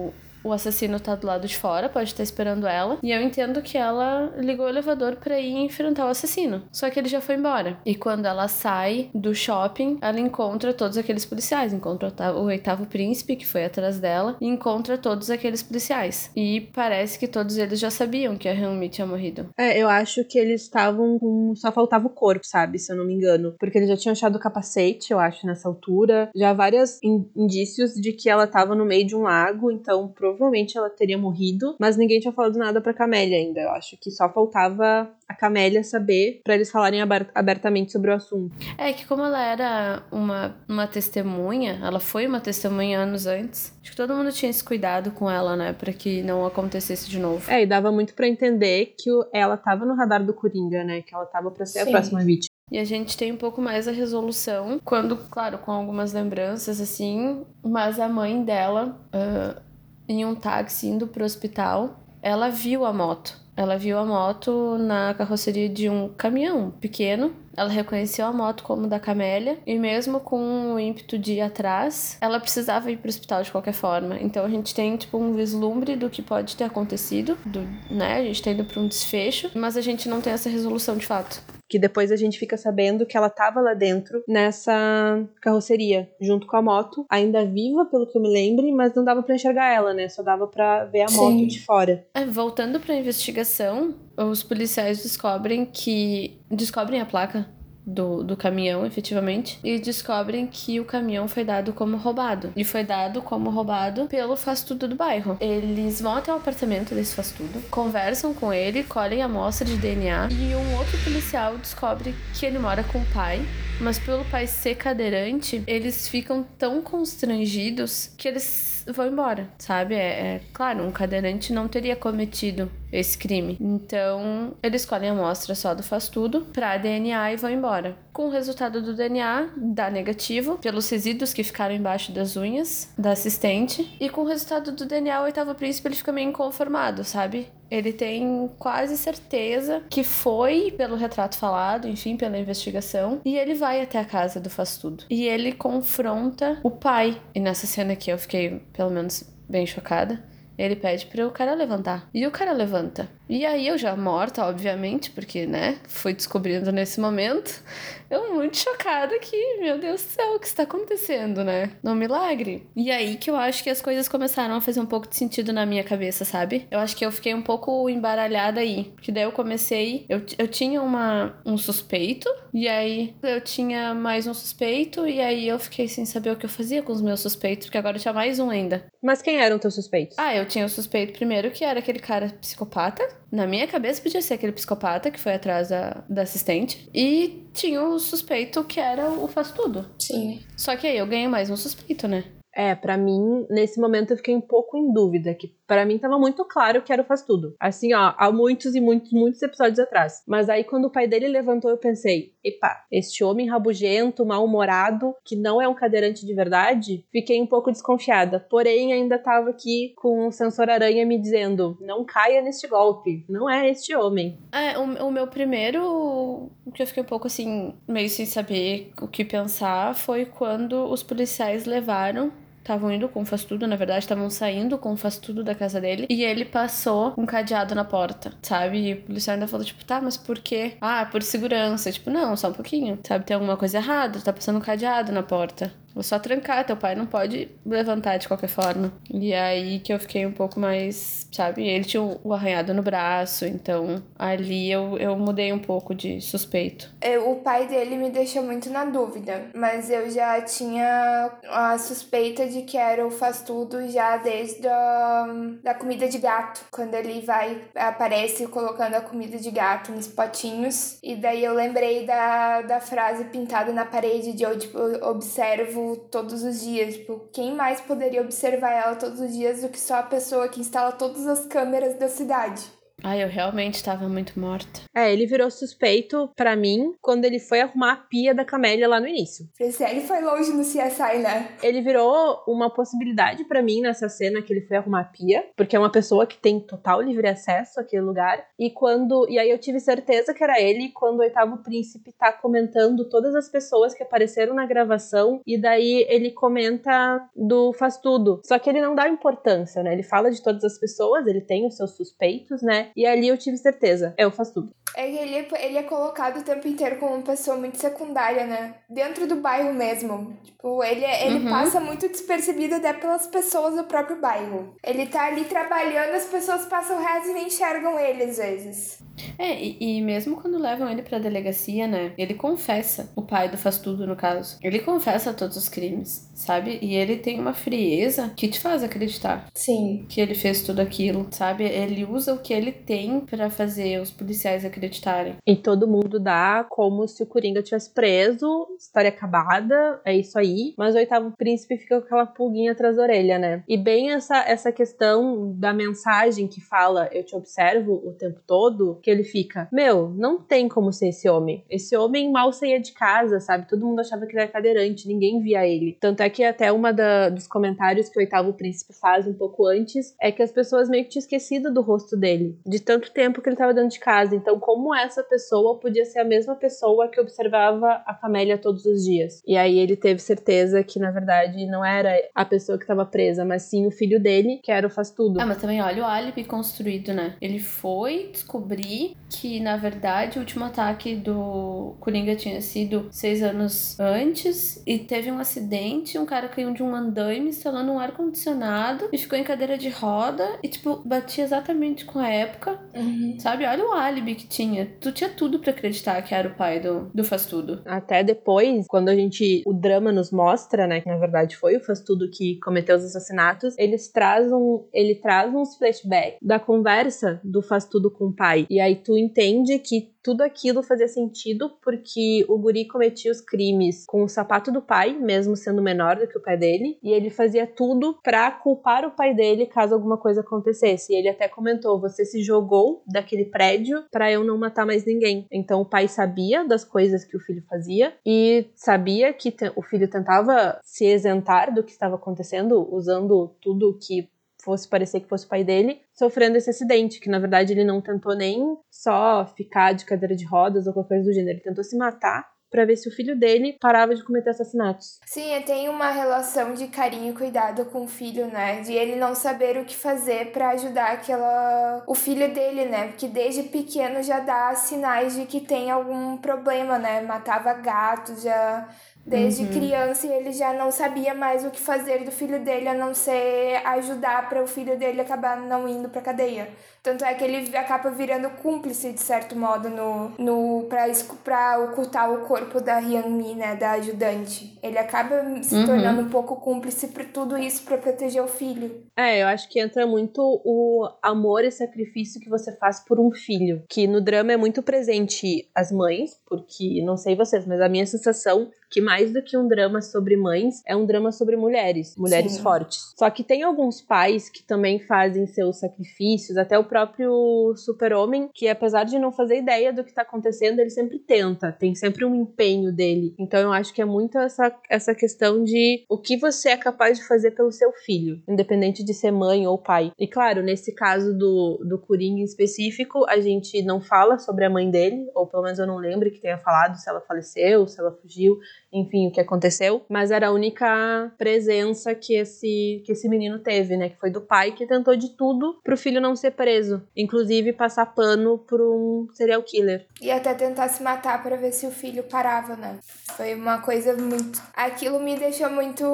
o 0.09 0.15
o 0.47 0.53
assassino 0.53 1.01
tá 1.01 1.15
do 1.15 1.27
lado 1.27 1.47
de 1.47 1.57
fora, 1.57 1.89
pode 1.89 2.11
estar 2.11 2.23
esperando 2.23 2.67
ela. 2.67 2.99
E 3.03 3.11
eu 3.11 3.21
entendo 3.21 3.61
que 3.61 3.77
ela 3.77 4.33
ligou 4.39 4.67
o 4.67 4.69
elevador 4.69 5.17
para 5.17 5.39
ir 5.41 5.57
enfrentar 5.57 6.07
o 6.07 6.11
assassino. 6.11 6.63
Só 6.71 6.89
que 6.89 6.99
ele 6.99 7.09
já 7.09 7.21
foi 7.21 7.35
embora. 7.35 7.79
E 7.85 7.95
quando 7.95 8.27
ela 8.27 8.47
sai 8.49 9.11
do 9.13 9.35
shopping, 9.35 9.99
ela 10.01 10.21
encontra 10.21 10.73
todos 10.73 10.97
aqueles 10.97 11.27
policiais. 11.27 11.73
Encontra 11.73 12.13
o 12.35 12.45
oitavo 12.45 12.87
príncipe, 12.87 13.37
que 13.37 13.47
foi 13.47 13.65
atrás 13.65 13.99
dela, 13.99 14.37
e 14.41 14.47
encontra 14.47 14.97
todos 14.97 15.31
aqueles 15.31 15.63
policiais. 15.63 16.31
E 16.37 16.61
parece 16.73 17.19
que 17.19 17.27
todos 17.27 17.57
eles 17.59 17.81
já 17.81 17.91
sabiam 17.91 18.37
que 18.37 18.49
a 18.49 18.53
Hyunmi 18.53 18.89
tinha 18.89 19.07
morrido. 19.07 19.49
É, 19.59 19.77
eu 19.77 19.89
acho 19.89 20.25
que 20.25 20.39
eles 20.39 20.63
estavam 20.63 21.19
com. 21.19 21.55
Só 21.57 21.73
faltava 21.73 22.07
o 22.07 22.11
corpo, 22.11 22.47
sabe? 22.47 22.79
Se 22.79 22.93
eu 22.93 22.97
não 22.97 23.05
me 23.05 23.15
engano. 23.15 23.55
Porque 23.59 23.79
eles 23.79 23.89
já 23.89 23.97
tinham 23.97 24.13
achado 24.13 24.37
o 24.37 24.41
capacete, 24.41 25.13
eu 25.13 25.19
acho, 25.19 25.47
nessa 25.47 25.69
altura. 25.69 26.31
Já 26.35 26.53
vários 26.53 27.01
indícios 27.03 27.95
de 27.95 28.13
que 28.13 28.29
ela 28.29 28.47
tava 28.47 28.75
no 28.75 28.85
meio 28.85 29.07
de 29.07 29.17
um 29.17 29.23
lago, 29.23 29.71
então 29.71 30.09
provavelmente 30.09 30.36
provavelmente 30.37 30.77
ela 30.77 30.91
teria 30.91 31.19
morrido, 31.19 31.75
mas 31.79 31.97
ninguém 31.97 32.21
tinha 32.21 32.33
falado 32.33 32.59
nada 32.59 32.81
pra 32.81 32.95
Camélia 32.95 33.39
ainda. 33.39 33.61
Eu 33.61 33.71
acho 33.71 33.97
que 34.01 34.11
só 34.11 34.29
faltava 34.29 35.11
a 35.29 35.35
Camélia 35.35 35.83
saber 35.83 36.41
para 36.45 36.55
eles 36.55 36.71
falarem 36.71 37.01
abertamente 37.35 37.93
sobre 37.93 38.11
o 38.11 38.15
assunto. 38.15 38.55
É 38.79 38.93
que 38.93 39.07
como 39.07 39.23
ela 39.23 39.45
era 39.45 40.03
uma, 40.13 40.57
uma 40.69 40.87
testemunha, 40.87 41.81
ela 41.83 41.99
foi 41.99 42.27
uma 42.27 42.41
testemunha 42.41 43.01
anos 43.01 43.27
antes, 43.27 43.77
acho 43.81 43.91
que 43.91 43.97
todo 43.97 44.15
mundo 44.15 44.31
tinha 44.33 44.51
esse 44.51 44.63
cuidado 44.63 45.11
com 45.11 45.31
ela, 45.31 45.57
né, 45.57 45.73
para 45.73 45.93
que 45.93 46.23
não 46.23 46.47
acontecesse 46.47 47.09
de 47.09 47.19
novo. 47.19 47.51
É, 47.51 47.63
e 47.63 47.67
dava 47.67 47.91
muito 47.91 48.15
para 48.15 48.29
entender 48.29 48.95
que 48.99 49.11
ela 49.33 49.57
tava 49.57 49.85
no 49.85 49.95
radar 49.95 50.25
do 50.25 50.35
Coringa, 50.35 50.85
né, 50.85 51.03
que 51.03 51.15
ela 51.15 51.27
tava 51.27 51.51
para 51.51 51.67
ser 51.67 51.81
Sim. 51.81 51.89
a 51.89 51.93
próxima 51.93 52.25
vítima. 52.25 52.57
E 52.71 52.79
a 52.79 52.85
gente 52.85 53.17
tem 53.17 53.31
um 53.31 53.37
pouco 53.37 53.63
mais 53.63 53.87
a 53.87 53.93
resolução, 53.93 54.81
quando, 54.85 55.17
claro, 55.31 55.59
com 55.59 55.71
algumas 55.71 56.13
lembranças 56.13 56.81
assim, 56.81 57.47
mas 57.63 58.01
a 58.01 58.09
mãe 58.09 58.43
dela, 58.43 59.01
uh, 59.15 59.63
em 60.09 60.25
um 60.25 60.35
táxi 60.35 60.89
indo 60.89 61.07
pro 61.07 61.25
hospital, 61.25 62.01
ela 62.23 62.49
viu 62.49 62.85
a 62.85 62.93
moto. 62.93 63.47
Ela 63.57 63.79
viu 63.79 63.99
a 63.99 64.05
moto 64.05 64.77
na 64.79 65.15
carroceria 65.15 65.69
de 65.69 65.89
um 65.89 66.11
caminhão 66.11 66.71
pequeno. 66.71 67.33
Ela 67.57 67.71
reconheceu 67.71 68.27
a 68.27 68.33
moto 68.33 68.63
como 68.63 68.87
da 68.87 69.01
Camélia 69.01 69.59
e 69.67 69.79
mesmo 69.79 70.21
com 70.21 70.75
o 70.75 70.79
ímpeto 70.79 71.19
de 71.19 71.35
ir 71.35 71.41
atrás, 71.41 72.19
ela 72.21 72.39
precisava 72.39 72.91
ir 72.91 72.99
para 72.99 73.07
o 73.07 73.09
hospital 73.09 73.43
de 73.43 73.51
qualquer 73.51 73.73
forma. 73.73 74.19
Então 74.21 74.45
a 74.45 74.51
gente 74.51 74.75
tem 74.75 74.95
tipo 74.99 75.17
um 75.17 75.33
vislumbre 75.33 75.97
do 75.97 76.11
que 76.11 76.21
pode 76.21 76.55
ter 76.55 76.65
acontecido, 76.65 77.39
do, 77.47 77.61
né? 77.91 78.19
A 78.19 78.23
gente 78.25 78.43
tá 78.43 78.51
indo 78.51 78.65
para 78.65 78.79
um 78.79 78.87
desfecho, 78.87 79.51
mas 79.55 79.75
a 79.75 79.81
gente 79.81 80.07
não 80.07 80.21
tem 80.21 80.35
essa 80.35 80.51
resolução 80.51 80.99
de 80.99 81.07
fato 81.07 81.43
que 81.69 81.79
depois 81.79 82.13
a 82.13 82.17
gente 82.17 82.39
fica 82.39 82.57
sabendo 82.57 83.07
que 83.07 83.17
ela 83.17 83.29
tava 83.29 83.61
lá 83.61 83.75
dentro 83.75 84.23
nessa 84.29 85.25
carroceria, 85.41 86.11
junto 86.21 86.47
com 86.47 86.57
a 86.57 86.63
moto, 86.63 87.07
ainda 87.11 87.45
viva, 87.45 87.85
pelo 87.87 88.07
que 88.07 88.17
eu 88.17 88.23
me 88.23 88.29
lembre, 88.29 88.71
mas 88.73 88.95
não 88.95 89.05
dava 89.05 89.23
para 89.23 89.35
enxergar 89.35 89.73
ela, 89.73 89.93
né? 89.93 90.09
Só 90.09 90.23
dava 90.23 90.47
para 90.47 90.85
ver 90.87 91.03
a 91.03 91.09
Sim. 91.09 91.17
moto 91.17 91.47
de 91.47 91.65
fora. 91.65 92.07
É, 92.15 92.25
voltando 92.25 92.81
para 92.81 92.95
a 92.95 92.99
investigação, 92.99 93.95
os 94.17 94.43
policiais 94.43 95.03
descobrem 95.03 95.65
que 95.65 96.39
descobrem 96.51 97.01
a 97.01 97.07
placa 97.07 97.56
do, 97.87 98.25
do 98.25 98.37
caminhão, 98.37 98.85
efetivamente, 98.85 99.61
e 99.63 99.79
descobrem 99.79 100.47
que 100.47 100.81
o 100.81 100.85
caminhão 100.85 101.29
foi 101.29 101.45
dado 101.45 101.73
como 101.73 101.97
roubado. 101.97 102.53
E 102.57 102.65
foi 102.65 102.83
dado 102.83 103.23
como 103.23 103.49
roubado 103.49 104.07
pelo 104.07 104.37
faz 104.37 104.63
tudo 104.63 104.89
do 104.89 104.97
bairro. 104.97 105.37
Eles 105.41 106.01
vão 106.01 106.17
até 106.17 106.33
o 106.33 106.37
apartamento 106.37 106.95
desse 106.95 107.15
faz 107.15 107.31
tudo, 107.31 107.63
conversam 107.71 108.35
com 108.35 108.53
ele, 108.53 108.83
colhem 108.83 109.23
a 109.23 109.27
amostra 109.27 109.65
de 109.65 109.77
DNA 109.77 110.29
e 110.31 110.55
um 110.55 110.77
outro 110.77 110.99
policial 111.05 111.57
descobre 111.59 112.15
que 112.35 112.45
ele 112.45 112.59
mora 112.59 112.83
com 112.83 112.99
o 112.99 113.07
pai 113.15 113.45
mas 113.81 113.99
pelo 113.99 114.25
pai 114.25 114.47
ser 114.47 114.77
cadeirante, 114.77 115.63
eles 115.67 116.09
ficam 116.09 116.43
tão 116.59 116.81
constrangidos 116.81 118.11
que 118.17 118.27
eles 118.27 118.85
vão 118.87 119.07
embora, 119.07 119.49
sabe? 119.59 119.95
É, 119.95 119.99
é, 119.99 120.41
claro, 120.53 120.85
um 120.85 120.91
cadeirante 120.91 121.53
não 121.53 121.69
teria 121.69 121.97
cometido 121.97 122.71
esse 122.93 123.17
crime. 123.17 123.57
Então, 123.61 124.55
eles 124.63 124.83
escolhem 124.83 125.11
a 125.11 125.13
amostra 125.13 125.55
só 125.55 125.75
do 125.75 125.83
faz 125.83 126.09
tudo 126.09 126.43
para 126.53 126.77
DNA 126.77 127.33
e 127.33 127.37
vão 127.37 127.51
embora. 127.51 127.97
Com 128.13 128.27
o 128.27 128.31
resultado 128.31 128.81
do 128.81 128.95
DNA 128.95 129.51
dá 129.57 129.91
negativo 129.91 130.59
pelos 130.59 130.89
resíduos 130.89 131.33
que 131.33 131.43
ficaram 131.43 131.75
embaixo 131.75 132.13
das 132.13 132.37
unhas 132.37 132.93
da 132.97 133.11
assistente 133.11 133.97
e 134.01 134.09
com 134.09 134.23
o 134.23 134.27
resultado 134.27 134.73
do 134.73 134.87
DNA 134.87 135.21
o 135.21 135.25
oitavo 135.25 135.55
príncipe 135.55 135.89
ele 135.89 135.97
fica 135.97 136.13
meio 136.13 136.31
inconformado, 136.31 137.05
sabe? 137.05 137.49
Ele 137.71 137.93
tem 137.93 138.51
quase 138.59 138.97
certeza 138.97 139.83
que 139.91 140.05
foi 140.05 140.73
pelo 140.77 140.97
retrato 140.97 141.37
falado, 141.37 141.89
enfim, 141.89 142.17
pela 142.17 142.39
investigação, 142.39 143.21
e 143.25 143.37
ele 143.37 143.55
vai 143.55 143.81
até 143.81 143.99
a 143.99 144.05
casa 144.05 144.39
do 144.39 144.49
Faz 144.49 144.79
Tudo. 144.79 145.05
E 145.11 145.25
ele 145.25 145.53
confronta 145.53 146.61
o 146.63 146.71
pai. 146.71 147.21
E 147.35 147.41
nessa 147.41 147.67
cena 147.67 147.95
aqui 147.95 148.11
eu 148.11 148.19
fiquei, 148.19 148.63
pelo 148.73 148.91
menos, 148.91 149.25
bem 149.49 149.67
chocada. 149.67 150.23
Ele 150.59 150.77
pede 150.77 151.07
para 151.07 151.27
o 151.27 151.31
cara 151.31 151.55
levantar. 151.55 152.09
E 152.15 152.27
o 152.27 152.31
cara 152.31 152.53
levanta. 152.53 153.09
E 153.29 153.45
aí 153.45 153.67
eu 153.67 153.77
já 153.77 153.97
morta, 153.97 154.45
obviamente, 154.45 155.11
porque, 155.11 155.47
né, 155.47 155.79
fui 155.87 156.15
descobrindo 156.15 156.73
nesse 156.73 157.01
momento, 157.01 157.63
eu 158.11 158.35
muito 158.35 158.57
chocada 158.57 159.19
que, 159.19 159.59
meu 159.59 159.79
Deus 159.79 160.03
do 160.03 160.09
céu, 160.09 160.35
o 160.35 160.39
que 160.39 160.47
está 160.47 160.63
acontecendo, 160.63 161.45
né? 161.45 161.71
No 161.83 161.95
milagre. 161.95 162.67
E 162.77 162.91
aí 162.91 163.17
que 163.17 163.31
eu 163.31 163.37
acho 163.37 163.63
que 163.63 163.71
as 163.71 163.81
coisas 163.81 164.09
começaram 164.09 164.55
a 164.55 164.61
fazer 164.61 164.81
um 164.81 164.87
pouco 164.87 165.09
de 165.09 165.17
sentido 165.17 165.53
na 165.53 165.67
minha 165.67 165.83
cabeça, 165.83 166.25
sabe? 166.25 166.67
Eu 166.71 166.79
acho 166.79 166.97
que 166.97 167.05
eu 167.05 167.13
fiquei 167.13 167.35
um 167.35 167.43
pouco 167.43 167.89
embaralhada 167.89 168.61
aí. 168.61 168.93
Que 169.01 169.11
daí 169.11 169.25
eu 169.25 169.33
comecei, 169.33 170.07
eu, 170.09 170.23
eu 170.39 170.49
tinha 170.49 170.83
uma, 170.83 171.35
um 171.45 171.57
suspeito, 171.57 172.29
e 172.53 172.69
aí 172.69 173.15
eu 173.23 173.41
tinha 173.41 173.95
mais 173.95 174.27
um 174.27 174.35
suspeito, 174.35 175.07
e 175.07 175.21
aí 175.21 175.49
eu 175.49 175.59
fiquei 175.59 175.89
sem 175.89 176.05
saber 176.05 176.31
o 176.31 176.37
que 176.37 176.47
eu 176.47 176.51
fazia 176.51 176.83
com 176.83 176.93
os 176.93 177.03
meus 177.03 177.21
suspeitos, 177.21 177.67
porque 177.67 177.79
agora 177.79 177.97
eu 177.97 178.01
tinha 178.01 178.15
mais 178.15 178.39
um 178.39 178.51
ainda. 178.51 178.87
Mas 179.03 179.23
quem 179.23 179.39
eram 179.39 179.59
teus 179.59 179.75
suspeitos? 179.75 180.17
Ah, 180.19 180.35
eu 180.35 180.47
tinha 180.47 180.65
o 180.65 180.69
suspeito 180.69 181.13
primeiro, 181.13 181.51
que 181.51 181.65
era 181.65 181.79
aquele 181.79 181.99
cara 181.99 182.29
psicopata, 182.41 183.07
na 183.31 183.47
minha 183.47 183.67
cabeça 183.67 184.01
podia 184.01 184.23
ser 184.23 184.35
aquele 184.35 184.53
psicopata 184.53 185.11
que 185.11 185.21
foi 185.21 185.35
atrás 185.35 185.69
da, 185.69 186.05
da 186.09 186.23
assistente. 186.23 186.89
E 186.95 187.46
tinha 187.57 187.83
o 187.83 187.99
suspeito 187.99 188.63
que 188.63 188.79
era 188.79 189.11
o 189.11 189.27
faz 189.27 189.51
tudo. 189.51 189.87
Sim. 189.99 190.41
Só 190.57 190.77
que 190.77 190.87
aí 190.87 190.99
eu 190.99 191.07
ganhei 191.07 191.27
mais 191.27 191.51
um 191.51 191.57
suspeito, 191.57 192.07
né? 192.07 192.25
É, 192.55 192.75
para 192.75 192.97
mim, 192.97 193.47
nesse 193.51 193.81
momento 193.81 194.13
eu 194.13 194.17
fiquei 194.17 194.35
um 194.35 194.41
pouco 194.41 194.77
em 194.77 194.93
dúvida, 194.93 195.35
que 195.35 195.56
para 195.67 195.85
mim 195.85 195.99
tava 195.99 196.19
muito 196.19 196.45
claro 196.45 196.83
que 196.83 196.93
era 196.93 197.03
o 197.03 197.05
Faz 197.05 197.23
Tudo. 197.23 197.55
Assim, 197.61 197.93
ó, 197.95 198.15
há 198.17 198.31
muitos 198.31 198.75
e 198.75 198.81
muitos, 198.81 199.13
muitos 199.13 199.43
episódios 199.43 199.79
atrás. 199.79 200.23
Mas 200.27 200.49
aí 200.49 200.65
quando 200.65 200.87
o 200.87 200.91
pai 200.91 201.07
dele 201.07 201.29
levantou, 201.29 201.71
eu 201.71 201.79
pensei, 201.79 202.33
epa, 202.45 202.85
este 202.91 203.25
homem 203.25 203.49
rabugento, 203.49 204.25
mal-humorado, 204.25 205.15
que 205.25 205.37
não 205.37 205.61
é 205.61 205.69
um 205.69 205.75
cadeirante 205.75 206.25
de 206.25 206.35
verdade, 206.35 207.05
fiquei 207.11 207.41
um 207.41 207.47
pouco 207.47 207.71
desconfiada. 207.71 208.41
Porém, 208.49 208.93
ainda 208.93 209.19
tava 209.19 209.51
aqui 209.51 209.93
com 209.97 210.29
o 210.29 210.33
sensor 210.33 210.71
aranha 210.71 211.05
me 211.05 211.21
dizendo, 211.21 211.77
não 211.81 212.05
caia 212.05 212.41
neste 212.43 212.67
golpe, 212.69 213.25
não 213.29 213.51
é 213.51 213.69
este 213.69 213.95
homem. 213.95 214.39
É, 214.53 214.79
o, 214.79 215.07
o 215.07 215.11
meu 215.11 215.27
primeiro, 215.27 216.51
que 216.75 216.83
eu 216.83 216.87
fiquei 216.87 217.03
um 217.03 217.07
pouco 217.07 217.27
assim, 217.27 217.75
meio 217.89 218.09
sem 218.09 218.27
saber 218.27 218.93
o 219.01 219.09
que 219.09 219.25
pensar, 219.25 219.95
foi 219.95 220.27
quando 220.27 220.85
os 220.91 221.03
policiais 221.03 221.65
levaram 221.65 222.33
estavam 222.67 222.91
indo 222.91 223.09
com 223.09 223.25
faz 223.25 223.45
tudo, 223.45 223.67
na 223.67 223.77
verdade, 223.77 224.01
estavam 224.01 224.29
saindo 224.29 224.77
com 224.77 224.97
faz 224.97 225.17
tudo 225.17 225.45
da 225.45 225.55
casa 225.55 225.81
dele. 225.81 226.07
E 226.11 226.25
ele 226.25 226.45
passou 226.45 227.15
um 227.17 227.25
cadeado 227.25 227.75
na 227.75 227.85
porta, 227.85 228.33
sabe? 228.43 228.89
E 228.89 228.93
o 228.95 229.03
policial 229.03 229.35
ainda 229.35 229.47
falou, 229.47 229.65
tipo, 229.65 229.85
tá, 229.85 230.01
mas 230.01 230.17
por 230.17 230.39
quê? 230.41 230.77
Ah, 230.81 231.07
por 231.11 231.23
segurança. 231.23 231.91
Tipo, 231.93 232.11
não, 232.11 232.37
só 232.37 232.49
um 232.49 232.53
pouquinho. 232.53 232.99
Sabe, 233.07 233.25
tem 233.25 233.35
alguma 233.35 233.57
coisa 233.57 233.79
errada, 233.79 234.21
tá 234.21 234.33
passando 234.33 234.57
um 234.59 234.61
cadeado 234.61 235.13
na 235.13 235.23
porta. 235.23 235.73
Vou 235.97 236.03
só 236.03 236.19
trancar, 236.19 236.67
teu 236.67 236.77
pai 236.77 236.95
não 236.95 237.07
pode 237.07 237.49
levantar 237.65 238.19
de 238.19 238.29
qualquer 238.29 238.51
forma. 238.51 238.93
E 239.11 239.33
aí 239.33 239.79
que 239.79 239.91
eu 239.91 239.99
fiquei 239.99 240.27
um 240.27 240.31
pouco 240.31 240.61
mais, 240.61 241.27
sabe? 241.33 241.67
Ele 241.67 241.87
tinha 241.87 242.03
o 242.03 242.35
arranhado 242.35 242.75
no 242.75 242.83
braço, 242.83 243.47
então 243.47 244.03
ali 244.19 244.71
eu, 244.71 244.99
eu 244.99 245.17
mudei 245.17 245.55
um 245.55 245.59
pouco 245.59 245.95
de 245.95 246.21
suspeito. 246.21 246.95
Eu, 247.01 247.13
é, 247.13 247.19
o 247.19 247.37
pai 247.37 247.67
dele 247.67 247.97
me 247.97 248.11
deixou 248.11 248.43
muito 248.43 248.69
na 248.69 248.85
dúvida, 248.85 249.47
mas 249.55 249.89
eu 249.89 250.11
já 250.11 250.39
tinha 250.43 251.33
a 251.49 251.79
suspeita 251.79 252.47
de 252.47 252.61
que 252.61 252.77
era 252.77 253.07
o 253.07 253.11
faz 253.11 253.41
tudo 253.41 253.89
já 253.89 254.19
desde 254.19 254.69
a 254.69 255.27
da 255.63 255.73
comida 255.73 256.07
de 256.11 256.19
gato, 256.19 256.63
quando 256.71 256.93
ele 256.93 257.23
vai 257.23 257.63
aparece 257.75 258.47
colocando 258.49 258.97
a 258.97 259.01
comida 259.01 259.39
de 259.39 259.51
gato 259.51 259.93
nos 259.93 260.07
potinhos. 260.07 260.99
E 261.03 261.17
daí 261.17 261.43
eu 261.43 261.55
lembrei 261.55 262.05
da, 262.05 262.61
da 262.61 262.81
frase 262.81 263.25
pintada 263.25 263.73
na 263.73 263.87
parede 263.87 264.35
de 264.35 264.43
eu 264.43 264.59
tipo, 264.59 264.79
observo 265.03 265.86
todos 265.95 266.43
os 266.43 266.61
dias. 266.63 266.95
Tipo, 266.95 267.29
quem 267.33 267.55
mais 267.55 267.81
poderia 267.81 268.23
observar 268.23 268.73
ela 268.73 268.97
todos 268.97 269.21
os 269.21 269.33
dias 269.33 269.61
do 269.61 269.69
que 269.69 269.79
só 269.79 269.97
a 269.97 270.03
pessoa 270.03 270.49
que 270.49 270.61
instala 270.61 270.91
todas 270.93 271.27
as 271.27 271.47
câmeras 271.47 271.97
da 271.99 272.09
cidade? 272.09 272.76
Ai, 273.09 273.23
eu 273.23 273.29
realmente 273.29 273.75
estava 273.75 274.09
muito 274.09 274.39
morta. 274.41 274.81
É, 274.93 275.13
ele 275.13 275.27
virou 275.27 275.49
suspeito 275.49 276.29
para 276.35 276.57
mim 276.57 276.93
quando 277.01 277.25
ele 277.25 277.39
foi 277.39 277.61
arrumar 277.61 277.93
a 277.93 277.97
pia 277.97 278.35
da 278.35 278.45
Camélia 278.45 278.89
lá 278.89 278.99
no 278.99 279.07
início. 279.07 279.49
Esse 279.61 279.85
ele 279.85 280.01
foi 280.01 280.21
longe 280.21 280.51
no 280.51 280.63
CSI, 280.63 281.19
né? 281.23 281.53
Ele 281.63 281.81
virou 281.83 282.43
uma 282.49 282.69
possibilidade 282.69 283.45
para 283.45 283.63
mim 283.63 283.81
nessa 283.81 284.09
cena 284.09 284.43
que 284.43 284.53
ele 284.53 284.63
foi 284.63 284.79
arrumar 284.79 285.03
a 285.03 285.05
pia, 285.05 285.47
porque 285.57 285.77
é 285.77 285.79
uma 285.79 285.93
pessoa 285.93 286.27
que 286.27 286.37
tem 286.37 286.59
total 286.59 287.01
livre 287.01 287.29
acesso 287.29 287.79
àquele 287.79 288.03
lugar. 288.03 288.45
E 288.59 288.71
quando. 288.71 289.25
E 289.31 289.39
aí 289.39 289.51
eu 289.51 289.59
tive 289.59 289.79
certeza 289.79 290.35
que 290.35 290.43
era 290.43 290.61
ele 290.61 290.89
quando 290.89 291.21
o 291.21 291.23
oitavo 291.23 291.59
príncipe 291.59 292.11
tá 292.11 292.33
comentando 292.33 293.09
todas 293.09 293.37
as 293.37 293.49
pessoas 293.49 293.95
que 293.95 294.03
apareceram 294.03 294.53
na 294.53 294.67
gravação. 294.67 295.41
E 295.47 295.57
daí 295.57 296.05
ele 296.09 296.33
comenta 296.33 297.25
do 297.37 297.73
faz 297.73 297.99
tudo. 297.99 298.41
Só 298.45 298.59
que 298.59 298.69
ele 298.69 298.81
não 298.81 298.97
dá 298.97 299.09
importância, 299.09 299.81
né? 299.81 299.93
Ele 299.93 300.03
fala 300.03 300.29
de 300.29 300.43
todas 300.43 300.65
as 300.65 300.77
pessoas, 300.77 301.25
ele 301.29 301.41
tem 301.41 301.65
os 301.69 301.77
seus 301.77 301.93
suspeitos, 301.93 302.63
né? 302.63 302.91
E 302.97 303.05
ali 303.07 303.29
eu 303.29 303.37
tive 303.37 303.59
certeza. 303.59 304.15
Eu 304.17 304.31
faço 304.31 304.55
tudo. 304.55 304.73
É 304.97 305.07
que 305.11 305.17
ele, 305.17 305.47
ele 305.61 305.77
é 305.77 305.83
colocado 305.83 306.39
o 306.39 306.43
tempo 306.43 306.67
inteiro 306.67 306.97
como 306.97 307.17
uma 307.17 307.23
pessoa 307.23 307.59
muito 307.59 307.77
secundária, 307.77 308.47
né? 308.47 308.77
Dentro 308.89 309.27
do 309.27 309.37
bairro 309.37 309.75
mesmo. 309.75 310.35
Tipo, 310.43 310.83
ele, 310.83 311.05
é, 311.05 311.27
ele 311.27 311.45
uhum. 311.45 311.51
passa 311.51 311.79
muito 311.79 312.09
despercebido 312.09 312.77
até 312.77 312.95
pelas 312.95 313.27
pessoas 313.27 313.77
do 313.77 313.85
próprio 313.85 314.21
bairro. 314.21 314.75
Ele 314.83 315.07
tá 315.07 315.27
ali 315.27 315.45
trabalhando, 315.45 316.15
as 316.15 316.25
pessoas 316.25 316.65
passam 316.65 316.97
o 316.97 317.03
resto 317.03 317.29
e 317.29 317.35
nem 317.35 317.47
enxergam 317.47 317.99
ele 318.01 318.23
às 318.23 318.39
vezes. 318.39 318.99
É, 319.39 319.63
e, 319.63 319.77
e, 319.81 320.03
mesmo 320.03 320.37
quando 320.37 320.59
levam 320.59 320.91
ele 320.91 321.03
pra 321.03 321.19
delegacia, 321.19 321.87
né? 321.87 322.13
Ele 322.17 322.35
confessa, 322.35 323.11
o 323.15 323.23
pai 323.23 323.51
do 323.51 323.59
faz 323.59 323.79
tudo, 323.79 324.07
no 324.07 324.17
caso. 324.17 324.59
Ele 324.63 324.79
confessa 324.79 325.35
todos 325.35 325.57
os 325.57 325.69
crimes, 325.69 326.31
sabe? 326.35 326.79
E 326.81 326.95
ele 326.95 327.17
tem 327.17 327.39
uma 327.39 327.53
frieza 327.53 328.33
que 328.37 328.49
te 328.49 328.61
faz 328.61 328.83
acreditar. 328.83 329.47
Sim. 329.55 330.07
Que 330.09 330.21
ele 330.21 330.35
fez 330.35 330.63
tudo 330.63 330.81
aquilo, 330.81 331.27
sabe? 331.31 331.65
Ele 331.65 332.05
usa 332.05 332.35
o 332.35 332.39
que 332.39 332.53
ele 332.53 332.73
tem 332.77 333.21
para 333.21 333.51
fazer 333.51 334.01
os 334.01 334.11
policiais 334.11 334.65
acreditarem. 334.65 335.37
E 335.47 335.57
todo 335.57 335.89
mundo 335.89 336.21
dá 336.21 336.65
como 336.69 337.07
se 337.09 337.23
o 337.23 337.27
Coringa 337.27 337.63
tivesse 337.63 337.91
preso, 337.91 338.69
história 338.79 339.09
acabada, 339.09 340.01
é 340.05 340.15
isso 340.17 340.39
aí. 340.39 340.75
Mas 340.77 340.95
o 340.95 340.99
oitavo 340.99 341.33
príncipe 341.37 341.79
fica 341.79 341.99
com 342.01 342.07
aquela 342.07 342.27
pulguinha 342.27 342.73
atrás 342.73 342.97
da 342.97 343.03
orelha, 343.03 343.39
né? 343.39 343.65
E 343.69 343.77
bem 343.77 344.13
essa, 344.13 344.39
essa 344.39 344.71
questão 344.71 345.53
da 345.57 345.73
mensagem 345.73 346.47
que 346.47 346.61
fala 346.61 347.09
eu 347.13 347.25
te 347.25 347.35
observo 347.35 347.95
o 348.05 348.13
tempo 348.13 348.41
todo, 348.47 348.95
porque 348.95 349.11
ele 349.11 349.25
fica: 349.25 349.69
Meu, 349.73 350.11
não 350.11 350.41
tem 350.41 350.69
como 350.69 350.93
ser 350.93 351.09
esse 351.09 351.29
homem. 351.29 351.65
Esse 351.71 351.97
homem 351.97 352.31
mal 352.31 352.53
saía 352.53 352.81
de 352.81 352.93
casa, 352.93 353.41
sabe? 353.41 353.69
Todo 353.69 353.87
mundo 353.87 354.01
achava 354.01 354.27
que 354.27 354.33
ele 354.33 354.43
era 354.43 354.51
cadeirante, 354.51 355.09
ninguém 355.09 355.41
via 355.41 355.67
ele. 355.67 355.97
Tanto 356.01 356.23
é 356.23 356.31
que 356.31 356.45
até 356.45 356.71
uma 356.71 356.93
da, 356.93 357.29
dos 357.29 357.47
comentários 357.47 358.09
que 358.09 358.19
o 358.19 358.23
oitavo 358.23 358.53
príncipe 358.53 358.93
faz 358.95 359.27
um 359.27 359.35
pouco 359.35 359.67
antes 359.67 360.15
é 360.21 360.31
que 360.31 360.43
as 360.43 360.51
pessoas 360.51 360.89
meio 360.89 361.05
que 361.05 361.11
tinham 361.11 361.23
esquecido 361.23 361.73
do 361.73 361.81
rosto 361.81 362.17
dele, 362.17 362.59
de 362.67 362.81
tanto 362.81 363.11
tempo 363.11 363.41
que 363.41 363.49
ele 363.49 363.55
estava 363.55 363.73
dentro 363.73 363.91
de 363.91 364.01
casa. 364.01 364.35
Então, 364.35 364.59
como 364.59 364.95
essa 364.95 365.23
pessoa 365.23 365.79
podia 365.79 366.05
ser 366.05 366.21
a 366.21 366.25
mesma 366.25 366.55
pessoa 366.55 367.09
que 367.09 367.21
observava 367.21 368.03
a 368.07 368.15
Camélia 368.15 368.59
todos 368.59 368.85
os 368.85 369.05
dias? 369.05 369.43
E 369.47 369.57
aí 369.57 369.79
ele 369.79 369.97
teve 369.97 370.21
certeza 370.21 370.83
que, 370.83 370.99
na 370.99 371.11
verdade, 371.11 371.67
não 371.67 371.85
era 371.85 372.13
a 372.35 372.45
pessoa 372.45 372.79
que 372.79 372.85
estava 372.85 373.05
presa, 373.05 373.45
mas 373.45 373.63
sim 373.63 373.87
o 373.87 373.91
filho 373.91 374.21
dele, 374.21 374.61
que 374.63 374.73
era 374.73 374.87
o 374.87 374.91
faz 374.91 375.11
tudo. 375.11 375.41
Ah, 375.41 375.47
mas 375.47 375.59
também 375.59 375.81
olha 375.83 376.03
o 376.03 376.07
álibi 376.07 376.45
construído, 376.45 377.13
né? 377.13 377.37
Ele 377.41 377.59
foi 377.59 378.31
descobrir 378.33 379.17
que, 379.29 379.61
na 379.61 379.77
verdade, 379.77 380.39
o 380.39 380.41
último 380.41 380.65
ataque 380.65 381.15
do 381.15 381.95
Coringa 382.01 382.35
tinha 382.35 382.61
sido 382.61 383.09
seis 383.11 383.43
anos 383.43 383.99
antes 383.99 384.83
e 384.87 384.99
teve 384.99 385.31
um 385.31 385.39
acidente, 385.39 386.19
um 386.19 386.27
cara 386.27 386.49
caiu 386.49 386.73
de 386.73 386.83
um 386.83 386.95
andaime 386.95 387.49
instalando 387.49 387.93
um 387.93 387.99
ar-condicionado 387.99 389.09
e 389.13 389.19
ficou 389.19 389.39
em 389.39 389.45
cadeira 389.45 389.77
de 389.77 389.89
roda 389.89 390.59
e, 390.63 390.69
tipo, 390.69 391.03
batia 391.05 391.45
exatamente 391.45 392.05
com 392.05 392.19
a 392.19 392.29
época, 392.29 392.56
Uhum. 392.95 393.39
sabe? 393.39 393.65
Olha 393.65 393.85
o 393.85 393.93
álibi 393.93 394.35
que 394.35 394.47
tinha. 394.47 394.87
Tu 395.01 395.13
tinha 395.13 395.31
tudo 395.31 395.59
pra 395.59 395.71
acreditar 395.71 396.21
que 396.23 396.35
era 396.35 396.49
o 396.49 396.55
pai 396.55 396.81
do, 396.81 397.11
do 397.15 397.25
Faz 397.25 397.47
Tudo. 397.47 397.83
Até 397.85 398.23
depois, 398.23 398.87
quando 398.87 399.09
a 399.09 399.15
gente. 399.15 399.63
O 399.67 399.73
drama 399.73 400.13
nos 400.13 400.31
mostra, 400.31 400.87
né? 400.87 401.01
Que 401.01 401.09
na 401.09 401.19
verdade 401.19 401.57
foi 401.57 401.77
o 401.77 401.85
Faz 401.85 402.01
Tudo 402.01 402.31
que 402.31 402.59
cometeu 402.61 402.97
os 402.97 403.05
assassinatos. 403.05 403.75
Eles 403.79 404.11
trazem. 404.11 404.57
Ele 404.93 405.15
traz 405.17 405.55
uns 405.55 405.77
flashbacks 405.77 406.39
da 406.43 406.59
conversa 406.59 407.41
do 407.45 407.63
Faz 407.63 407.85
Tudo 407.85 408.11
com 408.11 408.27
o 408.27 408.35
pai. 408.35 408.67
E 408.71 408.81
aí 408.81 408.97
tu 408.97 409.17
entende 409.17 409.79
que 409.79 410.16
tudo 410.27 410.43
aquilo 410.43 410.83
fazia 410.83 411.07
sentido 411.07 411.71
porque 411.81 412.45
o 412.49 412.59
guri 412.59 412.85
cometia 412.89 413.31
os 413.31 413.41
crimes 413.41 414.05
com 414.09 414.25
o 414.25 414.29
sapato 414.29 414.73
do 414.73 414.83
pai, 414.83 415.17
mesmo 415.17 415.55
sendo 415.55 415.81
menor 415.81 416.17
do 416.17 416.27
que 416.27 416.37
o 416.37 416.43
pai 416.43 416.57
dele, 416.57 416.99
e 417.01 417.13
ele 417.13 417.31
fazia 417.31 417.65
tudo 417.65 418.19
pra 418.25 418.51
culpar 418.51 419.05
o 419.05 419.13
pai 419.13 419.33
dele 419.33 419.67
caso 419.67 419.95
alguma 419.95 420.19
coisa 420.19 420.41
acontecesse. 420.41 421.13
E 421.13 421.17
ele 421.17 421.29
até 421.29 421.47
comentou: 421.47 422.01
"Você 422.01 422.25
se 422.25 422.43
jogou 422.43 423.05
daquele 423.07 423.45
prédio 423.45 424.03
pra 424.11 424.29
eu 424.33 424.43
não 424.43 424.59
matar 424.59 424.85
mais 424.85 425.07
ninguém". 425.07 425.47
Então 425.49 425.81
o 425.83 425.87
pai 425.89 426.09
sabia 426.09 426.67
das 426.67 426.85
coisas 426.85 427.25
que 427.25 427.37
o 427.37 427.41
filho 427.41 427.63
fazia 427.71 428.13
e 428.27 428.67
sabia 428.75 429.33
que 429.33 429.55
o 429.77 429.83
filho 429.83 430.11
tentava 430.11 430.81
se 430.83 431.07
isentar 431.07 431.73
do 431.73 431.85
que 431.85 431.93
estava 431.93 432.17
acontecendo 432.17 432.85
usando 432.93 433.55
tudo 433.63 433.97
que 433.97 434.29
fosse 434.67 434.89
parecer 434.89 435.21
que 435.21 435.29
fosse 435.29 435.47
o 435.47 435.49
pai 435.49 435.63
dele, 435.63 436.01
sofrendo 436.13 436.59
esse 436.59 436.69
acidente, 436.69 437.21
que 437.21 437.31
na 437.31 437.39
verdade 437.39 437.73
ele 437.73 437.85
não 437.85 438.01
tentou 438.01 438.35
nem 438.35 438.77
só 438.91 439.47
ficar 439.57 439.93
de 439.93 440.05
cadeira 440.05 440.35
de 440.35 440.45
rodas 440.45 440.89
ou 440.89 440.93
qualquer 440.93 441.15
coisa 441.15 441.25
do 441.25 441.33
gênero, 441.33 441.57
ele 441.57 441.65
tentou 441.65 441.85
se 441.85 441.97
matar 441.97 442.45
pra 442.69 442.85
ver 442.85 442.97
se 442.97 443.09
o 443.09 443.13
filho 443.13 443.39
dele 443.39 443.77
parava 443.81 444.15
de 444.15 444.25
cometer 444.25 444.51
assassinatos. 444.51 445.21
Sim, 445.25 445.63
tem 445.65 445.89
uma 445.89 446.11
relação 446.11 446.75
de 446.75 446.89
carinho 446.89 447.31
e 447.31 447.35
cuidado 447.35 447.85
com 447.87 448.05
o 448.05 448.09
filho, 448.09 448.49
né? 448.49 448.81
De 448.81 448.93
ele 448.93 449.15
não 449.15 449.35
saber 449.35 449.77
o 449.79 449.85
que 449.85 449.97
fazer 449.97 450.51
pra 450.51 450.71
ajudar 450.71 451.13
aquela 451.13 452.03
o 452.09 452.15
filho 452.15 452.53
dele, 452.53 452.85
né? 452.87 453.09
Porque 453.09 453.29
desde 453.29 453.63
pequeno 453.63 454.23
já 454.23 454.41
dá 454.41 454.75
sinais 454.75 455.37
de 455.37 455.47
que 455.47 455.61
tem 455.61 455.91
algum 455.91 456.37
problema, 456.37 456.99
né? 456.99 457.21
Matava 457.23 457.73
gatos, 457.75 458.43
já 458.43 458.89
desde 459.27 459.67
criança 459.67 460.27
e 460.27 460.33
ele 460.33 460.53
já 460.53 460.73
não 460.73 460.91
sabia 460.93 461.35
mais 461.35 461.65
o 461.65 461.71
que 461.71 461.81
fazer 461.81 462.25
do 462.25 462.31
filho 462.31 462.61
dele 462.65 462.89
a 462.89 462.95
não 462.95 463.13
ser 463.15 463.77
ajudar 463.85 464.49
para 464.49 464.63
o 464.63 464.67
filho 464.69 464.97
dele 464.99 465.21
acabar 465.21 465.57
não 465.57 465.89
indo 465.89 466.09
pra 466.09 466.23
cadeia. 466.23 466.73
Tanto 467.07 467.25
é 467.25 467.35
que 467.35 467.45
ele 467.45 467.77
acaba 467.77 468.11
virando 468.11 468.51
cúmplice, 468.61 469.13
de 469.13 469.21
certo 469.21 469.57
modo, 469.57 469.89
no, 469.89 470.33
no, 470.37 470.87
pra, 470.89 471.07
pra 471.45 471.79
ocultar 471.79 472.33
o 472.33 472.41
corpo 472.49 472.81
da 472.81 472.99
Hyun-Mi, 472.99 473.55
né, 473.55 473.77
da 473.77 473.93
ajudante. 473.93 474.77
Ele 474.83 474.99
acaba 474.99 475.63
se 475.63 475.77
Uhum. 475.77 475.87
tornando 475.87 476.23
um 476.23 476.29
pouco 476.29 476.57
cúmplice 476.57 477.07
por 477.07 477.25
tudo 477.27 477.57
isso 477.57 477.85
pra 477.85 477.97
proteger 477.97 478.43
o 478.43 478.49
filho. 478.49 479.05
É, 479.17 479.41
eu 479.41 479.47
acho 479.47 479.69
que 479.69 479.79
entra 479.79 480.05
muito 480.05 480.41
o 480.65 481.09
amor 481.23 481.63
e 481.63 481.71
sacrifício 481.71 482.41
que 482.41 482.51
você 482.51 482.77
faz 482.77 482.99
por 482.99 483.21
um 483.21 483.31
filho. 483.31 483.85
Que 483.89 484.09
no 484.09 484.21
drama 484.21 484.51
é 484.53 484.57
muito 484.57 484.83
presente 484.83 485.71
as 485.73 485.93
mães, 485.93 486.41
porque 486.45 487.05
não 487.05 487.17
sei 487.17 487.37
vocês, 487.37 487.65
mas 487.65 487.81
a 487.81 487.89
minha 487.89 488.05
sensação 488.05 488.69
que 488.91 489.01
mais 489.01 489.33
do 489.33 489.43
que 489.43 489.57
um 489.57 489.67
drama 489.67 490.01
sobre 490.01 490.37
mães, 490.37 490.83
é 490.87 490.95
um 490.97 491.05
drama 491.07 491.33
sobre 491.33 491.57
mulheres, 491.57 492.15
mulheres 492.17 492.53
Sim. 492.53 492.63
fortes. 492.63 493.13
Só 493.19 493.29
que 493.31 493.43
tem 493.43 493.63
alguns 493.63 494.01
pais 494.01 494.49
que 494.49 494.63
também 494.63 495.01
fazem 495.01 495.47
seus 495.47 495.79
sacrifícios, 495.79 496.57
até 496.57 496.79
o 496.79 496.85
próprio 496.97 497.75
super-homem, 497.77 498.49
que 498.55 498.67
apesar 498.69 499.05
de 499.05 499.19
não 499.19 499.31
fazer 499.31 499.59
ideia 499.59 499.93
do 499.93 500.03
que 500.03 500.15
tá 500.15 500.23
acontecendo, 500.23 500.81
ele 500.81 500.89
sempre 500.89 501.19
tenta, 501.19 501.71
tem 501.71 501.95
sempre 501.95 502.25
um 502.25 502.35
empenho 502.35 502.91
dele. 502.91 503.35
Então 503.39 503.61
eu 503.61 503.71
acho 503.71 503.93
que 503.93 504.01
é 504.01 504.05
muito 504.07 504.39
essa, 504.39 504.75
essa 504.89 505.15
questão 505.15 505.63
de 505.63 506.07
o 506.09 506.17
que 506.17 506.39
você 506.39 506.71
é 506.71 506.77
capaz 506.77 507.19
de 507.19 507.29
fazer 507.29 507.51
pelo 507.51 507.71
seu 507.71 507.93
filho, 507.93 508.41
independente 508.49 509.05
de 509.05 509.13
ser 509.13 509.31
mãe 509.31 509.67
ou 509.67 509.77
pai. 509.77 510.11
E 510.19 510.27
claro, 510.27 510.63
nesse 510.63 510.95
caso 510.95 511.37
do, 511.37 511.85
do 511.87 511.99
Coringa 511.99 512.41
em 512.41 512.45
específico, 512.45 513.27
a 513.29 513.41
gente 513.41 513.83
não 513.83 514.01
fala 514.01 514.39
sobre 514.39 514.65
a 514.65 514.71
mãe 514.71 514.91
dele, 514.91 515.31
ou 515.35 515.47
pelo 515.47 515.65
menos 515.65 515.79
eu 515.79 515.87
não 515.87 515.99
lembro 515.99 516.31
que 516.31 516.41
tenha 516.41 516.57
falado 516.57 516.97
se 516.97 517.11
ela 517.11 517.21
faleceu, 517.21 517.87
se 517.87 518.01
ela 518.01 518.13
fugiu, 518.13 518.57
enfim, 518.93 519.29
o 519.29 519.33
que 519.33 519.41
aconteceu, 519.41 520.05
mas 520.09 520.31
era 520.31 520.49
a 520.49 520.53
única 520.53 521.33
presença 521.37 522.15
que 522.15 522.35
esse 522.35 523.03
que 523.05 523.13
esse 523.13 523.29
menino 523.29 523.59
teve, 523.59 523.97
né, 523.97 524.09
que 524.09 524.19
foi 524.19 524.31
do 524.31 524.41
pai 524.41 524.73
que 524.73 524.87
tentou 524.87 525.17
de 525.17 525.37
tudo 525.37 525.81
pro 525.83 525.97
filho 525.97 526.21
não 526.21 526.37
ser 526.37 526.53
preso, 526.53 527.03
inclusive 527.17 527.73
passar 527.73 528.07
pano 528.07 528.59
por 528.59 528.81
um 528.81 529.27
serial 529.35 529.63
killer. 529.63 530.07
E 530.21 530.31
até 530.31 530.55
tentar 530.55 530.89
se 530.89 531.03
matar 531.03 531.43
pra 531.43 531.57
ver 531.57 531.73
se 531.73 531.87
o 531.87 531.91
filho 531.91 532.23
parava, 532.25 532.77
né? 532.77 532.99
Foi 533.37 533.55
uma 533.55 533.81
coisa 533.81 534.17
muito. 534.17 534.63
Aquilo 534.75 535.21
me 535.21 535.37
deixou 535.37 535.71
muito. 535.71 536.05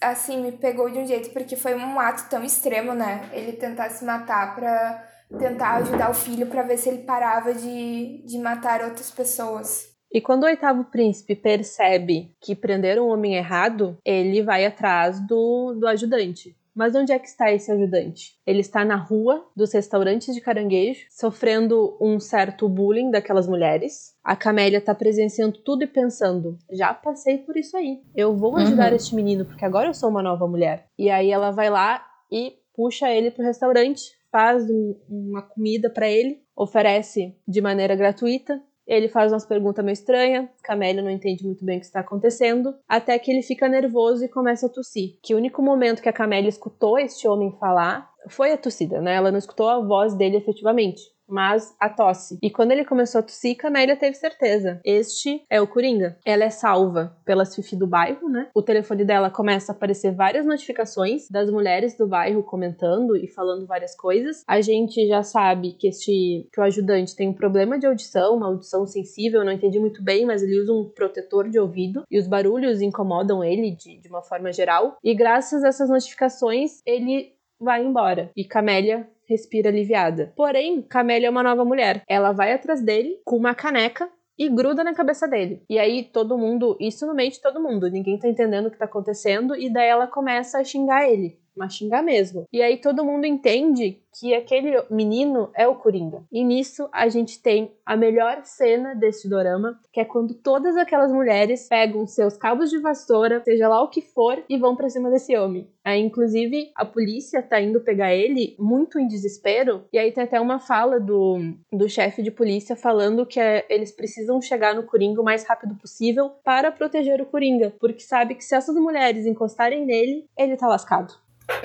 Assim, 0.00 0.42
me 0.42 0.52
pegou 0.52 0.90
de 0.90 0.98
um 0.98 1.06
jeito, 1.06 1.30
porque 1.30 1.56
foi 1.56 1.74
um 1.74 1.98
ato 1.98 2.28
tão 2.28 2.44
extremo, 2.44 2.92
né? 2.92 3.28
Ele 3.32 3.52
tentar 3.52 3.88
se 3.90 4.04
matar 4.04 4.54
pra 4.54 5.06
tentar 5.38 5.76
ajudar 5.76 6.10
o 6.10 6.14
filho 6.14 6.46
pra 6.46 6.62
ver 6.62 6.76
se 6.76 6.88
ele 6.88 7.04
parava 7.04 7.54
de, 7.54 8.24
de 8.26 8.38
matar 8.38 8.82
outras 8.82 9.10
pessoas. 9.10 9.88
E 10.12 10.20
quando 10.20 10.42
o 10.42 10.46
oitavo 10.46 10.84
príncipe 10.84 11.34
percebe 11.36 12.34
que 12.40 12.54
prenderam 12.54 13.06
o 13.06 13.12
homem 13.12 13.34
errado, 13.36 13.96
ele 14.04 14.42
vai 14.42 14.64
atrás 14.66 15.20
do, 15.26 15.74
do 15.78 15.86
ajudante. 15.86 16.56
Mas 16.74 16.94
onde 16.94 17.12
é 17.12 17.18
que 17.18 17.26
está 17.26 17.52
esse 17.52 17.70
ajudante? 17.70 18.38
Ele 18.46 18.60
está 18.60 18.84
na 18.84 18.94
rua 18.96 19.44
dos 19.56 19.72
restaurantes 19.72 20.32
de 20.34 20.40
caranguejo, 20.40 21.04
sofrendo 21.10 21.96
um 22.00 22.18
certo 22.20 22.68
bullying 22.68 23.10
daquelas 23.10 23.46
mulheres. 23.48 24.14
A 24.22 24.36
Camélia 24.36 24.78
está 24.78 24.94
presenciando 24.94 25.58
tudo 25.58 25.82
e 25.82 25.86
pensando: 25.88 26.56
já 26.70 26.94
passei 26.94 27.38
por 27.38 27.56
isso 27.56 27.76
aí. 27.76 28.00
Eu 28.14 28.36
vou 28.36 28.56
ajudar 28.56 28.90
Uhum. 28.90 28.96
este 28.96 29.14
menino, 29.16 29.44
porque 29.44 29.64
agora 29.64 29.88
eu 29.88 29.94
sou 29.94 30.08
uma 30.08 30.22
nova 30.22 30.46
mulher. 30.46 30.86
E 30.98 31.10
aí 31.10 31.30
ela 31.30 31.50
vai 31.50 31.68
lá 31.70 32.04
e 32.30 32.54
puxa 32.74 33.10
ele 33.10 33.30
pro 33.32 33.44
restaurante, 33.44 34.02
faz 34.30 34.70
um- 34.70 34.94
uma 35.08 35.42
comida 35.42 35.90
para 35.90 36.08
ele, 36.08 36.40
oferece 36.56 37.34
de 37.46 37.60
maneira 37.60 37.96
gratuita. 37.96 38.62
Ele 38.86 39.08
faz 39.08 39.32
umas 39.32 39.46
perguntas 39.46 39.84
meio 39.84 39.92
estranhas, 39.92 40.48
Camélia 40.62 41.02
não 41.02 41.10
entende 41.10 41.44
muito 41.44 41.64
bem 41.64 41.76
o 41.76 41.80
que 41.80 41.86
está 41.86 42.00
acontecendo, 42.00 42.74
até 42.88 43.18
que 43.18 43.30
ele 43.30 43.42
fica 43.42 43.68
nervoso 43.68 44.24
e 44.24 44.28
começa 44.28 44.66
a 44.66 44.70
tossir. 44.70 45.18
Que 45.22 45.34
o 45.34 45.38
único 45.38 45.62
momento 45.62 46.02
que 46.02 46.08
a 46.08 46.12
Camélia 46.12 46.48
escutou 46.48 46.98
este 46.98 47.28
homem 47.28 47.56
falar 47.58 48.10
foi 48.28 48.52
a 48.52 48.58
tossida, 48.58 49.00
né? 49.00 49.14
Ela 49.14 49.30
não 49.30 49.38
escutou 49.38 49.68
a 49.68 49.80
voz 49.80 50.14
dele 50.14 50.36
efetivamente, 50.36 51.00
mas 51.30 51.74
a 51.78 51.88
tosse. 51.88 52.38
E 52.42 52.50
quando 52.50 52.72
ele 52.72 52.84
começou 52.84 53.20
a 53.20 53.22
tossir, 53.22 53.56
Camélia 53.56 53.96
teve 53.96 54.14
certeza. 54.14 54.80
Este 54.84 55.44
é 55.48 55.60
o 55.60 55.66
Coringa. 55.66 56.18
Ela 56.24 56.44
é 56.44 56.50
salva 56.50 57.16
pelas 57.24 57.54
Fifi 57.54 57.76
do 57.76 57.86
bairro, 57.86 58.28
né? 58.28 58.48
O 58.54 58.62
telefone 58.62 59.04
dela 59.04 59.30
começa 59.30 59.72
a 59.72 59.74
aparecer 59.74 60.14
várias 60.14 60.44
notificações 60.46 61.28
das 61.30 61.50
mulheres 61.50 61.96
do 61.96 62.06
bairro 62.06 62.42
comentando 62.42 63.16
e 63.16 63.26
falando 63.28 63.66
várias 63.66 63.94
coisas. 63.94 64.42
A 64.46 64.60
gente 64.60 65.06
já 65.06 65.22
sabe 65.22 65.72
que 65.72 65.88
este 65.88 66.48
que 66.52 66.60
o 66.60 66.62
ajudante 66.62 67.14
tem 67.14 67.28
um 67.28 67.34
problema 67.34 67.78
de 67.78 67.86
audição, 67.86 68.36
uma 68.36 68.46
audição 68.46 68.86
sensível, 68.86 69.44
não 69.44 69.52
entendi 69.52 69.78
muito 69.78 70.02
bem, 70.02 70.24
mas 70.26 70.42
ele 70.42 70.60
usa 70.60 70.72
um 70.72 70.88
protetor 70.88 71.48
de 71.48 71.58
ouvido 71.58 72.02
e 72.10 72.18
os 72.18 72.26
barulhos 72.26 72.80
incomodam 72.80 73.44
ele 73.44 73.70
de, 73.70 73.98
de 73.98 74.08
uma 74.08 74.22
forma 74.22 74.52
geral. 74.52 74.96
E 75.02 75.14
graças 75.14 75.62
a 75.64 75.68
essas 75.68 75.88
notificações, 75.88 76.80
ele 76.86 77.32
vai 77.60 77.84
embora. 77.84 78.30
E 78.36 78.44
Camélia 78.44 79.08
respira 79.30 79.68
aliviada. 79.68 80.32
Porém, 80.36 80.82
Camélia 80.82 81.28
é 81.28 81.30
uma 81.30 81.42
nova 81.42 81.64
mulher. 81.64 82.02
Ela 82.08 82.32
vai 82.32 82.52
atrás 82.52 82.82
dele 82.82 83.20
com 83.24 83.36
uma 83.36 83.54
caneca 83.54 84.10
e 84.36 84.48
gruda 84.48 84.82
na 84.82 84.94
cabeça 84.94 85.28
dele. 85.28 85.62
E 85.68 85.78
aí 85.78 86.02
todo 86.02 86.36
mundo, 86.36 86.76
isso 86.80 87.06
no 87.06 87.14
meio 87.14 87.30
de 87.30 87.40
todo 87.40 87.62
mundo, 87.62 87.88
ninguém 87.90 88.18
tá 88.18 88.26
entendendo 88.26 88.66
o 88.66 88.70
que 88.70 88.78
tá 88.78 88.86
acontecendo 88.86 89.54
e 89.54 89.72
daí 89.72 89.88
ela 89.88 90.06
começa 90.06 90.58
a 90.58 90.64
xingar 90.64 91.08
ele. 91.08 91.38
Mas 91.60 91.74
xingar 91.74 92.02
mesmo. 92.02 92.46
E 92.50 92.62
aí 92.62 92.78
todo 92.78 93.04
mundo 93.04 93.26
entende 93.26 94.00
que 94.18 94.34
aquele 94.34 94.82
menino 94.90 95.50
é 95.54 95.68
o 95.68 95.76
Coringa. 95.76 96.24
E 96.32 96.42
nisso 96.42 96.88
a 96.90 97.08
gente 97.08 97.40
tem 97.40 97.70
a 97.84 97.96
melhor 97.96 98.40
cena 98.44 98.94
desse 98.94 99.28
dorama, 99.28 99.78
que 99.92 100.00
é 100.00 100.04
quando 100.04 100.34
todas 100.34 100.76
aquelas 100.76 101.12
mulheres 101.12 101.68
pegam 101.68 102.06
seus 102.06 102.36
cabos 102.36 102.70
de 102.70 102.78
vassoura, 102.78 103.42
seja 103.44 103.68
lá 103.68 103.82
o 103.82 103.88
que 103.88 104.00
for, 104.00 104.42
e 104.48 104.56
vão 104.56 104.74
para 104.74 104.88
cima 104.88 105.10
desse 105.10 105.36
homem. 105.36 105.68
Aí, 105.84 106.00
inclusive, 106.00 106.70
a 106.74 106.84
polícia 106.84 107.42
tá 107.42 107.60
indo 107.60 107.80
pegar 107.80 108.14
ele 108.14 108.54
muito 108.58 108.98
em 108.98 109.06
desespero, 109.06 109.84
e 109.92 109.98
aí 109.98 110.12
tem 110.12 110.24
até 110.24 110.40
uma 110.40 110.58
fala 110.58 110.98
do, 110.98 111.38
do 111.72 111.88
chefe 111.88 112.22
de 112.22 112.30
polícia 112.30 112.76
falando 112.76 113.26
que 113.26 113.40
é, 113.40 113.66
eles 113.68 113.92
precisam 113.92 114.40
chegar 114.40 114.74
no 114.74 114.84
Coringa 114.84 115.20
o 115.20 115.24
mais 115.24 115.44
rápido 115.44 115.74
possível 115.76 116.30
para 116.44 116.72
proteger 116.72 117.20
o 117.20 117.26
Coringa, 117.26 117.72
porque 117.78 118.00
sabe 118.00 118.34
que 118.34 118.44
se 118.44 118.54
essas 118.54 118.74
mulheres 118.76 119.26
encostarem 119.26 119.84
nele, 119.86 120.26
ele 120.36 120.56
tá 120.56 120.66
lascado. 120.66 121.14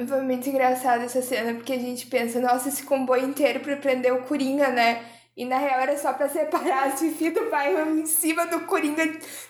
Foi 0.07 0.21
muito 0.21 0.47
engraçada 0.49 1.03
essa 1.03 1.21
cena, 1.21 1.53
porque 1.53 1.73
a 1.73 1.79
gente 1.79 2.07
pensa, 2.07 2.39
nossa, 2.39 2.69
esse 2.69 2.83
comboio 2.83 3.27
inteiro 3.27 3.59
pra 3.59 3.75
prender 3.77 4.13
o 4.13 4.23
Coringa, 4.23 4.69
né? 4.69 5.03
E 5.38 5.43
na 5.43 5.57
real 5.57 5.81
era 5.81 5.97
só 5.97 6.13
pra 6.13 6.29
separar 6.29 6.88
as 6.88 6.99
Fifi 6.99 7.29
do 7.29 7.49
bairro 7.49 7.99
em 7.99 8.05
cima 8.05 8.45
do 8.47 8.61
Coringa, 8.61 9.03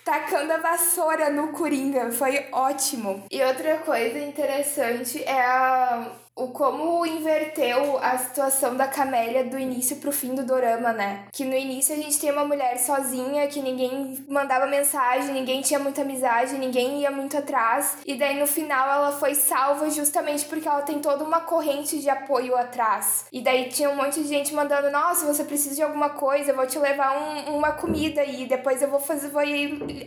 tacando 0.04 0.52
a 0.52 0.58
vassoura 0.58 1.30
no 1.30 1.50
Coringa. 1.50 2.12
Foi 2.12 2.48
ótimo. 2.52 3.24
E 3.32 3.44
outra 3.44 3.78
coisa 3.78 4.18
interessante 4.18 5.24
é 5.24 5.40
a 5.40 6.12
o 6.38 6.50
como 6.50 7.06
inverteu 7.06 7.98
a 7.98 8.18
situação 8.18 8.76
da 8.76 8.88
Camélia 8.88 9.46
do 9.46 9.58
início 9.58 9.96
pro 9.98 10.12
fim 10.12 10.36
do 10.36 10.44
dorama, 10.44 10.92
né? 10.92 11.28
Que 11.32 11.46
no 11.46 11.56
início 11.56 11.96
a 11.96 11.98
gente 11.98 12.20
tem 12.20 12.30
uma 12.30 12.44
mulher 12.44 12.78
sozinha, 12.78 13.48
que 13.48 13.62
ninguém 13.62 14.22
mandava 14.28 14.68
mensagem, 14.68 15.34
ninguém 15.34 15.62
tinha 15.62 15.80
muita 15.80 16.02
amizade, 16.02 16.58
ninguém 16.58 17.00
ia 17.00 17.10
muito 17.10 17.38
atrás. 17.38 18.00
E 18.06 18.16
daí 18.16 18.38
no 18.38 18.46
final 18.46 18.90
ela 18.90 19.12
foi 19.14 19.34
salva 19.34 19.90
justamente 19.90 20.44
porque 20.44 20.68
ela 20.68 20.82
tem 20.82 21.00
toda 21.00 21.24
uma 21.24 21.40
corrente 21.40 22.02
de 22.02 22.10
apoio 22.10 22.58
atrás. 22.58 23.28
E 23.32 23.42
daí 23.42 23.70
tinha 23.70 23.90
um 23.90 23.96
monte 23.96 24.22
de 24.22 24.28
gente 24.28 24.54
mandando: 24.54 24.92
Nossa, 24.92 25.26
você 25.26 25.46
precisa 25.46 25.76
de 25.76 25.84
alguma 25.84 26.10
coisa, 26.10 26.52
eu 26.52 26.56
vou 26.56 26.68
te 26.68 26.78
levar 26.78 27.18
um, 27.18 27.56
uma 27.56 27.72
comida 27.72 28.20
aí, 28.20 28.46
depois 28.46 28.82
eu 28.82 28.90
vou 28.90 29.00
fazer, 29.00 29.30
vou 29.30 29.42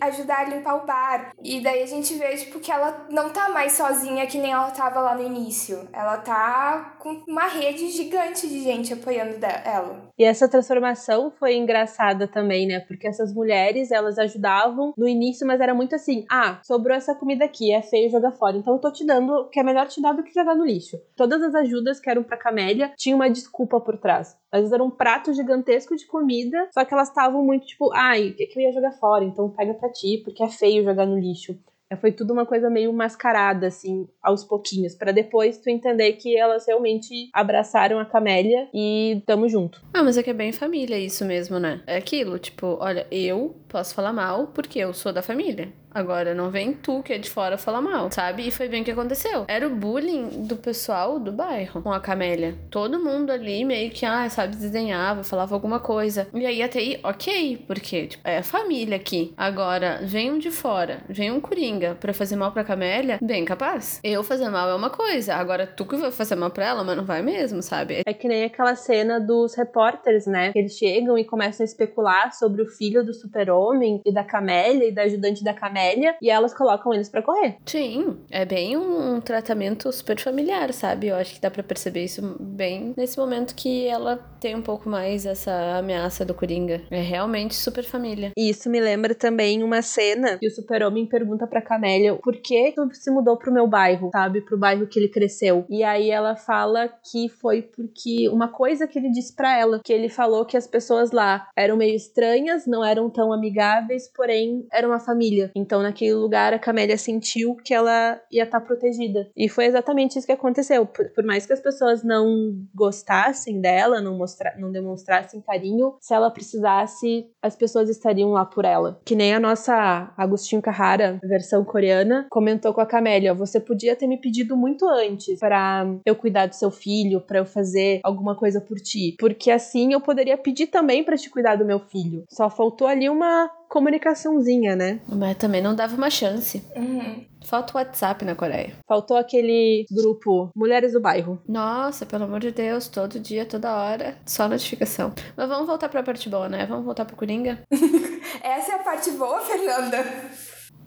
ajudar 0.03 0.41
a 0.41 0.45
limpar 0.45 0.75
o 0.75 0.85
bar. 0.85 1.33
E 1.43 1.63
daí 1.63 1.83
a 1.83 1.87
gente 1.87 2.15
vê, 2.17 2.37
tipo, 2.37 2.61
que 2.61 2.71
ela 2.71 3.07
não 3.09 3.31
tá 3.31 3.49
mais 3.49 3.73
sozinha 3.73 4.27
que 4.27 4.37
nem 4.37 4.53
ela 4.53 4.71
tava 4.73 5.01
lá 5.01 5.15
no 5.15 5.23
início. 5.23 5.89
Ela 5.91 6.18
tá 6.19 6.97
com 6.99 7.23
uma 7.27 7.47
rede 7.47 7.89
gigante 7.89 8.49
de 8.49 8.61
gente 8.61 8.93
apoiando 8.93 9.39
ela. 9.65 10.09
E 10.19 10.25
essa 10.25 10.49
transformação 10.49 11.31
foi 11.31 11.57
engraçada 11.57 12.27
também, 12.27 12.67
né? 12.67 12.81
Porque 12.81 13.07
essas 13.07 13.33
mulheres, 13.33 13.91
elas 13.91 14.19
ajudavam 14.19 14.93
no 14.97 15.09
início, 15.09 15.47
mas 15.47 15.61
era 15.61 15.75
muito 15.75 15.95
assim: 15.95 16.25
ah, 16.31 16.61
sobrou 16.63 16.97
essa 16.97 17.15
comida 17.15 17.45
aqui, 17.45 17.73
é 17.73 17.83
feio 17.83 18.11
jogar 18.11 18.33
fora, 18.33 18.57
então 18.57 18.75
eu 18.75 18.81
tô 18.81 18.91
te 18.93 19.05
dando, 19.05 19.49
que 19.51 19.61
é 19.61 19.63
melhor 19.63 19.87
te 19.87 20.01
dar 20.01 20.13
do 20.13 20.23
que 20.23 20.35
jogar 20.35 20.55
no 20.55 20.65
lixo. 20.65 20.99
Todas 21.17 21.43
as 21.43 21.55
ajudas 21.55 22.01
que 22.01 22.11
eram 22.11 22.23
pra 22.23 22.37
Camélia 22.37 22.93
tinham 22.97 23.17
uma 23.17 23.31
desculpa 23.31 23.81
por 23.81 23.99
trás. 23.99 24.37
Às 24.51 24.61
vezes 24.61 24.73
era 24.73 24.83
um 24.83 24.91
prato 24.91 25.33
gigantesco 25.33 25.95
de 25.97 26.07
comida, 26.07 26.69
só 26.73 26.85
que 26.85 26.95
elas 26.95 27.09
estavam 27.09 27.45
muito 27.45 27.67
tipo, 27.67 27.93
ai, 27.95 28.31
o 28.31 28.35
que 28.35 28.53
eu 28.57 28.63
ia 28.63 28.73
jogar 28.73 28.93
fora? 28.93 29.25
Então 29.25 29.51
pega 29.51 29.75
pra 29.75 29.91
ti, 29.91 30.23
porque 30.25 30.43
é 30.43 30.49
feio 30.49 30.85
jogar 30.85 31.07
no 31.07 31.19
lixo. 31.19 31.59
É, 31.91 31.97
foi 31.97 32.13
tudo 32.13 32.33
uma 32.33 32.45
coisa 32.45 32.69
meio 32.69 32.93
mascarada, 32.93 33.67
assim, 33.67 34.07
aos 34.23 34.45
pouquinhos, 34.45 34.95
para 34.95 35.11
depois 35.11 35.59
tu 35.59 35.71
entender 35.71 36.13
que 36.15 36.37
elas 36.37 36.67
realmente 36.67 37.31
abraçaram 37.33 37.99
a 37.99 38.05
Camélia 38.05 38.69
e 38.75 39.23
tamo 39.27 39.49
junto. 39.49 39.81
Ah, 39.95 40.03
mas 40.03 40.19
é 40.19 40.23
que 40.23 40.31
é 40.31 40.35
bem 40.35 40.53
família 40.53 40.99
isso 40.99 41.25
mesmo, 41.25 41.59
né? 41.59 41.83
É 41.87 41.97
aquilo, 41.97 42.39
tipo, 42.39 42.77
olha, 42.81 43.07
eu 43.11 43.57
posso 43.69 43.95
falar 43.95 44.13
mal 44.13 44.49
porque 44.49 44.79
eu 44.79 44.93
sou 44.93 45.13
da 45.13 45.23
família. 45.23 45.73
Agora, 45.91 46.35
não 46.35 46.51
vem 46.51 46.73
tu 46.73 47.03
que 47.03 47.13
é 47.13 47.19
de 47.19 47.31
fora 47.31 47.57
falar 47.57 47.81
mal, 47.81 48.11
sabe? 48.11 48.47
E 48.47 48.51
foi 48.51 48.69
bem 48.69 48.83
o 48.83 48.85
que 48.85 48.91
aconteceu. 48.91 49.45
Era 49.49 49.67
o 49.67 49.75
bullying 49.75 50.47
do 50.47 50.57
pessoal 50.57 51.19
do 51.19 51.33
bairro 51.33 51.83
com 51.83 51.93
a 51.93 52.01
Camélia. 52.01 52.55
Todo 52.71 53.03
mundo 53.03 53.31
ali 53.31 53.65
meio 53.65 53.91
que, 53.91 54.05
ah, 54.05 54.29
sabe, 54.29 54.57
desenhava, 54.57 55.25
falava 55.25 55.55
alguma 55.55 55.81
coisa. 55.81 56.29
E 56.35 56.45
aí 56.45 56.63
até 56.63 56.79
aí, 56.79 57.01
ok, 57.03 57.65
porque 57.67 58.07
tipo, 58.09 58.29
é 58.29 58.39
a 58.39 58.43
família 58.43 58.97
aqui. 58.97 59.33
Agora, 59.37 60.01
vem 60.03 60.31
um 60.31 60.39
de 60.39 60.51
fora, 60.51 61.01
vem 61.09 61.31
um 61.31 61.41
Coringa 61.41 61.97
pra 61.99 62.13
fazer 62.13 62.37
mal 62.37 62.53
pra 62.53 62.65
Camélia, 62.65 63.19
bem 63.23 63.45
capaz. 63.45 64.01
Eu 64.05 64.23
fazer 64.23 64.49
mal 64.49 64.69
é 64.69 64.75
uma 64.75 64.91
coisa, 64.91 65.35
agora 65.35 65.67
tu 65.67 65.87
que 65.87 65.97
vai 65.97 66.13
fazer 66.13 66.37
mal 66.37 66.51
pra 66.51 66.67
ela, 66.67 66.85
mas 66.85 66.97
não 66.97 67.05
vai 67.05 67.23
mesmo, 67.23 67.63
sabe? 67.63 68.03
É 68.05 68.13
que 68.13 68.29
nem 68.29 68.45
aquela 68.45 68.77
cena 68.77 69.19
dos 69.19 69.55
repórteres, 69.57 70.27
né? 70.27 70.53
Que 70.53 70.59
eles 70.59 70.73
chegam 70.73 71.19
e 71.19 71.25
começam 71.25 71.65
a 71.65 71.67
especular 71.67 72.33
sobre 72.35 72.63
o 72.63 72.67
filho 72.67 73.05
do 73.05 73.15
super-homem 73.15 74.03
e 74.05 74.13
da 74.13 74.23
Camélia 74.23 74.89
e 74.89 74.93
da 74.93 75.03
ajudante 75.03 75.43
da 75.43 75.55
Camélia 75.55 75.78
e 76.21 76.31
elas 76.31 76.55
colocam 76.55 76.93
eles 76.93 77.09
para 77.09 77.23
correr. 77.23 77.57
Sim, 77.65 78.19
é 78.31 78.45
bem 78.45 78.77
um, 78.77 79.17
um, 79.17 79.21
tratamento 79.21 79.91
super 79.93 80.19
familiar, 80.21 80.73
sabe? 80.73 81.09
Eu 81.09 81.17
acho 81.17 81.35
que 81.35 81.41
dá 81.41 81.51
para 81.51 81.63
perceber 81.63 82.05
isso 82.05 82.37
bem 82.41 82.95
nesse 82.97 83.19
momento 83.19 83.55
que 83.55 83.87
ela 83.87 84.17
tem 84.41 84.55
um 84.55 84.63
pouco 84.63 84.89
mais 84.89 85.27
essa 85.27 85.79
ameaça 85.79 86.25
do 86.25 86.35
Coringa. 86.35 86.83
É 86.91 87.01
realmente 87.01 87.55
super 87.55 87.85
família. 87.85 88.33
E 88.37 88.51
isso 88.51 88.71
me 88.71 88.81
lembra 88.81 89.15
também 89.15 89.63
uma 89.63 89.83
cena 89.83 90.39
que 90.39 90.47
o 90.47 90.51
super-homem 90.51 91.07
pergunta 91.07 91.47
pra 91.47 91.63
Camélia 91.63 92.15
por 92.17 92.37
que 92.37 92.73
tu 92.73 92.89
se 92.93 93.11
mudou 93.11 93.37
pro 93.37 93.53
meu 93.53 93.67
bairro, 93.67 94.11
sabe? 94.13 94.41
Pro 94.41 94.59
bairro 94.59 94.87
que 94.87 94.99
ele 94.99 95.09
cresceu. 95.09 95.65
E 95.69 95.83
aí 95.83 96.11
ela 96.11 96.37
fala 96.37 96.89
que 97.11 97.29
foi 97.29 97.63
porque 97.63 98.29
uma 98.29 98.49
coisa 98.49 98.87
que 98.87 98.99
ele 98.99 99.11
disse 99.11 99.35
para 99.35 99.59
ela, 99.59 99.81
que 99.85 99.93
ele 99.93 100.09
falou 100.09 100.45
que 100.45 100.57
as 100.57 100.67
pessoas 100.67 101.11
lá 101.11 101.49
eram 101.57 101.77
meio 101.77 101.95
estranhas, 101.95 102.67
não 102.67 102.85
eram 102.85 103.11
tão 103.11 103.33
amigáveis, 103.33 104.11
porém 104.15 104.67
era 104.73 104.87
uma 104.87 104.99
família. 104.99 105.51
Então, 105.55 105.68
naquele 105.77 106.15
lugar, 106.15 106.53
a 106.53 106.59
Camélia 106.59 106.97
sentiu 106.97 107.57
que 107.57 107.75
ela 107.75 108.21
ia 108.31 108.45
estar 108.45 108.61
tá 108.61 108.67
protegida. 108.67 109.29
E 109.37 109.49
foi 109.49 109.67
exatamente 109.67 110.19
isso 110.19 110.27
que 110.27 110.33
aconteceu. 110.33 110.87
Por, 110.87 111.11
por, 111.11 111.25
mais 111.25 111.47
que 111.47 111.53
as 111.53 111.61
pessoas 111.61 112.03
não 112.03 112.55
gostassem 112.75 113.61
dela, 113.61 114.01
não, 114.01 114.17
mostra, 114.17 114.55
não 114.59 114.71
demonstrassem 114.71 115.41
carinho, 115.41 115.97
se 116.01 116.15
ela 116.15 116.31
precisasse, 116.31 117.31
as 117.43 117.57
pessoas 117.57 117.89
estariam 117.89 118.31
lá 118.31 118.45
por 118.45 118.65
ela. 118.65 119.01
Que 119.05 119.15
nem 119.15 119.35
a 119.35 119.41
nossa 119.41 120.13
Agostinho 120.17 120.63
Carrara, 120.63 121.19
versão 121.23 121.65
coreana, 121.65 122.27
comentou 122.31 122.73
com 122.73 122.81
a 122.81 122.87
Camélia: 122.87 123.35
você 123.35 123.61
podia 123.61 123.97
ter 123.97 124.07
me 124.07 124.21
pedido 124.21 124.57
muito 124.57 124.89
antes 124.89 125.39
para 125.39 125.87
eu 126.05 126.17
cuidar 126.17 126.47
do 126.47 126.55
seu 126.55 126.71
filho, 126.71 127.21
para 127.21 127.39
eu 127.39 127.47
fazer 127.47 128.01
alguma 128.03 128.37
coisa 128.37 128.61
por 128.61 128.79
ti. 128.79 129.17
Porque 129.19 129.51
assim 129.51 129.93
eu 129.93 130.01
poderia 130.01 130.37
pedir 130.37 130.69
também 130.69 131.05
para 131.05 131.17
te 131.17 131.31
cuidar 131.31 131.57
do 131.57 131.65
meu 131.65 131.79
filho. 131.79 132.25
Só 132.29 132.49
faltou 132.49 132.87
ali 132.87 133.09
uma 133.09 133.51
comunicaçãozinha, 133.69 134.75
né? 134.75 135.01
Mas 135.09 135.37
também 135.37 135.63
não 135.63 135.75
dava 135.75 135.97
uma 135.97 136.11
chance. 136.11 136.63
Uhum. 136.75 137.25
Falta 137.45 137.73
o 137.73 137.77
WhatsApp 137.77 138.25
na 138.25 138.35
Coreia. 138.35 138.73
Faltou 138.87 139.17
aquele 139.17 139.87
grupo 139.91 140.51
Mulheres 140.55 140.93
do 140.93 141.01
Bairro. 141.01 141.41
Nossa, 141.49 142.05
pelo 142.05 142.25
amor 142.25 142.41
de 142.41 142.51
Deus, 142.51 142.89
todo 142.89 143.21
dia, 143.21 143.47
toda 143.47 143.75
hora, 143.75 144.17
só 144.27 144.49
notificação. 144.49 145.13
Mas 145.37 145.49
vamos 145.49 145.67
voltar 145.67 145.89
pra 145.89 146.03
parte 146.03 146.29
boa, 146.29 146.49
né? 146.49 146.67
Vamos 146.67 146.85
voltar 146.85 147.05
pro 147.05 147.17
Coringa? 147.17 147.63
Essa 148.43 148.73
é 148.73 148.75
a 148.75 148.79
parte 148.79 149.11
boa, 149.13 149.41
Fernanda? 149.41 150.05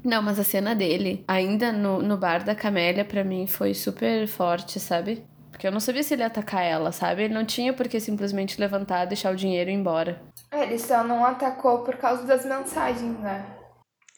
Não, 0.04 0.22
mas 0.22 0.40
a 0.40 0.44
cena 0.44 0.74
dele, 0.74 1.24
ainda 1.28 1.72
no, 1.72 2.02
no 2.02 2.18
bar 2.18 2.44
da 2.44 2.56
Camélia, 2.56 3.06
para 3.06 3.24
mim 3.24 3.46
foi 3.46 3.74
super 3.74 4.28
forte, 4.28 4.80
sabe? 4.80 5.24
Porque 5.62 5.68
eu 5.68 5.72
não 5.72 5.80
sabia 5.80 6.02
se 6.02 6.16
ele 6.16 6.24
ia 6.24 6.28
atacar 6.28 6.64
ela, 6.64 6.92
sabe? 6.92 7.22
Ele 7.22 7.36
não 7.36 7.46
tinha 7.46 7.72
por 7.72 7.88
que 7.88 8.00
simplesmente 8.00 8.60
levantar, 8.60 9.06
deixar 9.06 9.32
o 9.32 9.36
dinheiro 9.36 9.70
e 9.70 9.74
ir 9.74 9.76
embora. 9.76 10.20
É, 10.50 10.64
ele 10.64 10.80
só 10.80 11.04
não 11.04 11.24
atacou 11.24 11.84
por 11.84 11.98
causa 11.98 12.26
das 12.26 12.44
mensagens, 12.44 13.20
né? 13.20 13.46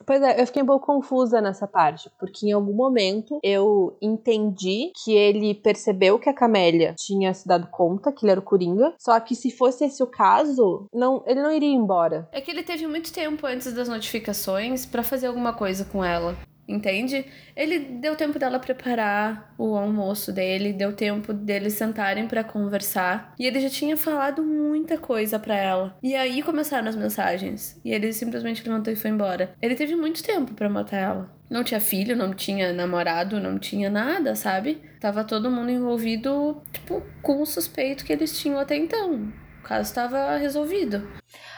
Pois 0.08 0.22
é, 0.22 0.40
eu 0.42 0.48
fiquei 0.48 0.64
um 0.64 0.66
pouco 0.66 0.86
confusa 0.86 1.42
nessa 1.42 1.68
parte, 1.68 2.10
porque 2.18 2.48
em 2.48 2.54
algum 2.54 2.74
momento 2.74 3.40
eu 3.44 3.98
entendi 4.02 4.94
que 5.04 5.14
ele 5.14 5.54
percebeu 5.54 6.18
que 6.18 6.30
a 6.30 6.34
Camélia 6.34 6.96
tinha 6.98 7.34
se 7.34 7.46
dado 7.46 7.68
conta 7.68 8.14
que 8.14 8.24
ele 8.24 8.32
era 8.32 8.40
o 8.40 8.44
Coringa, 8.44 8.94
só 8.98 9.20
que 9.20 9.36
se 9.36 9.52
fosse 9.52 9.84
esse 9.84 10.02
o 10.02 10.08
caso, 10.08 10.88
não, 10.94 11.26
ele 11.28 11.42
não 11.42 11.52
iria 11.52 11.76
embora. 11.76 12.26
É 12.32 12.40
que 12.40 12.52
ele 12.52 12.64
teve 12.64 12.88
muito 12.88 13.12
tempo 13.12 13.46
antes 13.46 13.74
das 13.74 13.90
notificações 13.90 14.86
para 14.86 15.04
fazer 15.04 15.28
alguma 15.28 15.52
coisa 15.52 15.84
com 15.84 16.02
ela. 16.02 16.38
Entende? 16.68 17.26
Ele 17.56 17.80
deu 17.80 18.16
tempo 18.16 18.40
dela 18.40 18.58
preparar 18.58 19.54
o 19.58 19.76
almoço 19.76 20.32
dele, 20.32 20.72
deu 20.72 20.94
tempo 20.94 21.34
deles 21.34 21.74
sentarem 21.74 22.28
para 22.28 22.44
conversar, 22.44 23.34
e 23.38 23.46
ele 23.46 23.60
já 23.60 23.70
tinha 23.70 23.98
falado 23.98 24.42
muita 24.42 24.98
coisa 24.98 25.38
para 25.38 25.56
ela. 25.56 25.98
E 26.02 26.16
aí 26.16 26.42
começaram 26.42 26.88
as 26.88 26.96
mensagens, 26.96 27.80
e 27.84 27.92
ele 27.92 28.14
simplesmente 28.14 28.64
levantou 28.68 28.94
e 28.94 28.96
foi 28.96 29.12
embora. 29.12 29.54
Ele 29.62 29.76
teve 29.76 29.96
muito 29.96 30.24
tempo 30.24 30.54
para 30.54 30.70
matar 30.70 30.98
ela. 30.98 31.44
Não 31.50 31.64
tinha 31.64 31.80
filho, 31.80 32.16
não 32.16 32.34
tinha 32.34 32.74
namorado, 32.74 33.40
não 33.40 33.60
tinha 33.60 33.90
nada, 33.90 34.34
sabe? 34.34 34.82
Tava 35.00 35.24
todo 35.24 35.52
mundo 35.52 35.70
envolvido, 35.70 36.62
tipo, 36.72 37.04
com 37.22 37.42
o 37.42 37.46
suspeito 37.46 38.06
que 38.06 38.14
eles 38.14 38.40
tinham 38.40 38.58
até 38.58 38.76
então. 38.76 39.32
O 39.64 39.66
caso 39.66 39.90
estava 39.90 40.36
resolvido. 40.36 41.08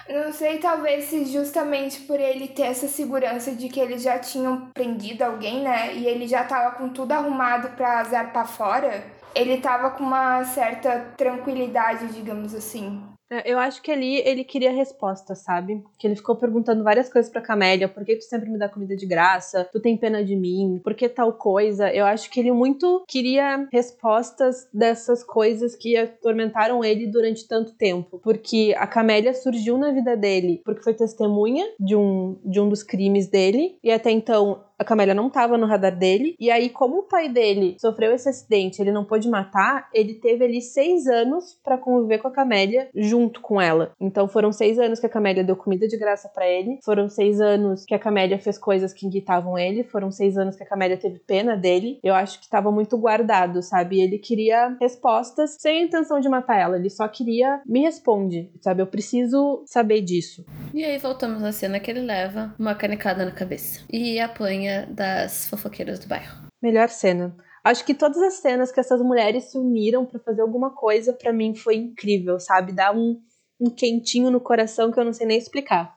Não 0.07 0.31
sei, 0.31 0.59
talvez 0.59 1.05
se 1.05 1.25
justamente 1.25 2.01
por 2.01 2.19
ele 2.19 2.47
ter 2.49 2.67
essa 2.67 2.87
segurança 2.87 3.51
de 3.55 3.67
que 3.67 3.79
eles 3.79 4.03
já 4.03 4.19
tinham 4.19 4.69
prendido 4.71 5.23
alguém, 5.23 5.63
né? 5.63 5.95
E 5.95 6.05
ele 6.05 6.27
já 6.27 6.43
tava 6.43 6.75
com 6.75 6.89
tudo 6.89 7.11
arrumado 7.13 7.69
pra 7.75 7.99
azar 7.99 8.31
pra 8.31 8.45
fora. 8.45 9.03
ele 9.33 9.57
tava 9.57 9.89
com 9.89 10.03
uma 10.03 10.43
certa 10.45 11.13
tranquilidade, 11.17 12.07
digamos 12.13 12.53
assim. 12.53 13.03
É, 13.35 13.51
eu 13.51 13.59
acho 13.59 13.81
que 13.81 13.91
ali 13.91 14.17
ele 14.19 14.43
queria 14.43 14.71
resposta, 14.71 15.35
sabe? 15.35 15.83
Que 15.97 16.07
ele 16.07 16.15
ficou 16.15 16.35
perguntando 16.35 16.83
várias 16.83 17.11
coisas 17.11 17.29
pra 17.29 17.41
Camélia. 17.41 17.89
Por 17.89 18.05
que 18.05 18.15
tu 18.15 18.23
sempre 18.23 18.49
me 18.49 18.57
dá 18.57 18.69
comida 18.69 18.95
de 18.95 19.05
graça? 19.05 19.67
Tu 19.71 19.79
tem 19.79 19.97
pena 19.97 20.23
de 20.23 20.35
mim? 20.35 20.79
Por 20.83 20.93
que 20.93 21.09
tal 21.09 21.33
coisa? 21.33 21.91
Eu 21.93 22.05
acho 22.05 22.29
que 22.29 22.39
ele 22.39 22.51
muito 22.51 23.03
queria 23.07 23.67
respostas 23.71 24.67
dessas 24.73 25.23
coisas 25.23 25.75
que 25.75 25.97
atormentaram 25.97 26.83
ele 26.83 27.07
durante 27.07 27.47
tanto 27.47 27.73
tempo. 27.73 28.19
Porque 28.23 28.73
a 28.77 28.87
Camélia 28.87 29.33
surgiu 29.33 29.77
na 29.77 29.91
vida 29.91 30.15
dele 30.15 30.61
porque 30.63 30.83
foi 30.83 30.93
testemunha 30.93 31.65
de 31.79 31.95
um, 31.95 32.37
de 32.43 32.59
um 32.59 32.69
dos 32.69 32.83
crimes 32.83 33.27
dele. 33.27 33.77
E 33.83 33.91
até 33.91 34.11
então 34.11 34.63
a 34.77 34.83
Camélia 34.83 35.13
não 35.13 35.27
estava 35.27 35.57
no 35.57 35.65
radar 35.65 35.95
dele. 35.95 36.35
E 36.39 36.51
aí, 36.51 36.69
como 36.69 36.99
o 36.99 37.03
pai 37.03 37.29
dele 37.29 37.77
sofreu 37.79 38.13
esse 38.13 38.29
acidente, 38.29 38.81
ele 38.81 38.91
não 38.91 39.05
pôde 39.05 39.29
matar, 39.29 39.89
ele 39.93 40.15
teve 40.15 40.43
ali 40.45 40.61
seis 40.61 41.07
anos 41.07 41.57
para 41.63 41.77
conviver 41.77 42.19
com 42.19 42.27
a 42.27 42.31
Camélia 42.31 42.89
junto 42.93 43.41
com 43.41 43.61
ela. 43.61 43.93
Então 43.99 44.27
foram 44.27 44.51
seis 44.51 44.79
anos 44.79 44.99
que 44.99 45.05
a 45.05 45.09
Camélia 45.09 45.43
deu 45.43 45.55
comida 45.55 45.87
de 45.87 45.97
graça 45.97 46.29
para 46.29 46.47
ele, 46.47 46.79
foram 46.83 47.09
seis 47.09 47.39
anos 47.39 47.85
que 47.85 47.93
a 47.93 47.99
Camélia 47.99 48.39
fez 48.39 48.57
coisas 48.57 48.93
que 48.93 49.07
irritavam 49.07 49.57
ele, 49.57 49.83
foram 49.83 50.11
seis 50.11 50.37
anos 50.37 50.55
que 50.55 50.63
a 50.63 50.67
Camélia 50.67 50.97
teve 50.97 51.19
pena 51.19 51.55
dele. 51.55 51.99
Eu 52.03 52.13
acho 52.13 52.39
que 52.39 52.45
estava 52.45 52.71
muito 52.71 52.97
guardado, 52.97 53.61
sabe? 53.61 54.01
Ele 54.01 54.17
queria 54.17 54.75
respostas 54.79 55.55
sem 55.59 55.79
a 55.79 55.85
intenção 55.85 56.19
de 56.19 56.29
matar 56.29 56.59
ela, 56.59 56.77
ele 56.77 56.89
só 56.89 57.07
queria 57.07 57.61
me 57.65 57.81
responde, 57.81 58.51
sabe? 58.61 58.81
Eu 58.81 58.87
preciso 58.87 59.63
saber 59.65 60.01
disso. 60.01 60.45
E 60.73 60.83
aí 60.83 60.97
voltamos 60.97 61.43
à 61.43 61.51
cena 61.51 61.79
que 61.79 61.89
ele 61.89 62.01
leva 62.01 62.53
uma 62.59 62.75
canecada 62.75 63.25
na 63.25 63.31
cabeça 63.31 63.81
e 63.91 64.19
apanha 64.19 64.64
das 64.89 65.47
fofoqueiras 65.47 65.99
do 65.99 66.07
bairro. 66.07 66.47
Melhor 66.61 66.89
cena. 66.89 67.35
Acho 67.63 67.83
que 67.83 67.93
todas 67.93 68.21
as 68.21 68.35
cenas 68.35 68.71
que 68.71 68.79
essas 68.79 69.01
mulheres 69.01 69.51
se 69.51 69.57
uniram 69.57 70.05
para 70.05 70.19
fazer 70.19 70.41
alguma 70.41 70.75
coisa, 70.75 71.13
para 71.13 71.33
mim 71.33 71.55
foi 71.55 71.75
incrível, 71.75 72.39
sabe? 72.39 72.71
Dá 72.71 72.91
um, 72.91 73.19
um 73.59 73.69
quentinho 73.69 74.29
no 74.29 74.39
coração 74.39 74.91
que 74.91 74.99
eu 74.99 75.05
não 75.05 75.13
sei 75.13 75.25
nem 75.25 75.37
explicar. 75.37 75.95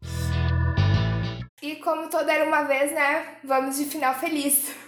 E 1.63 1.77
como 1.77 2.09
toda 2.09 2.33
era 2.33 2.47
uma 2.47 2.63
vez, 2.63 2.93
né? 2.93 3.37
Vamos 3.45 3.77
de 3.77 3.85
final 3.85 4.15
feliz. 4.15 4.88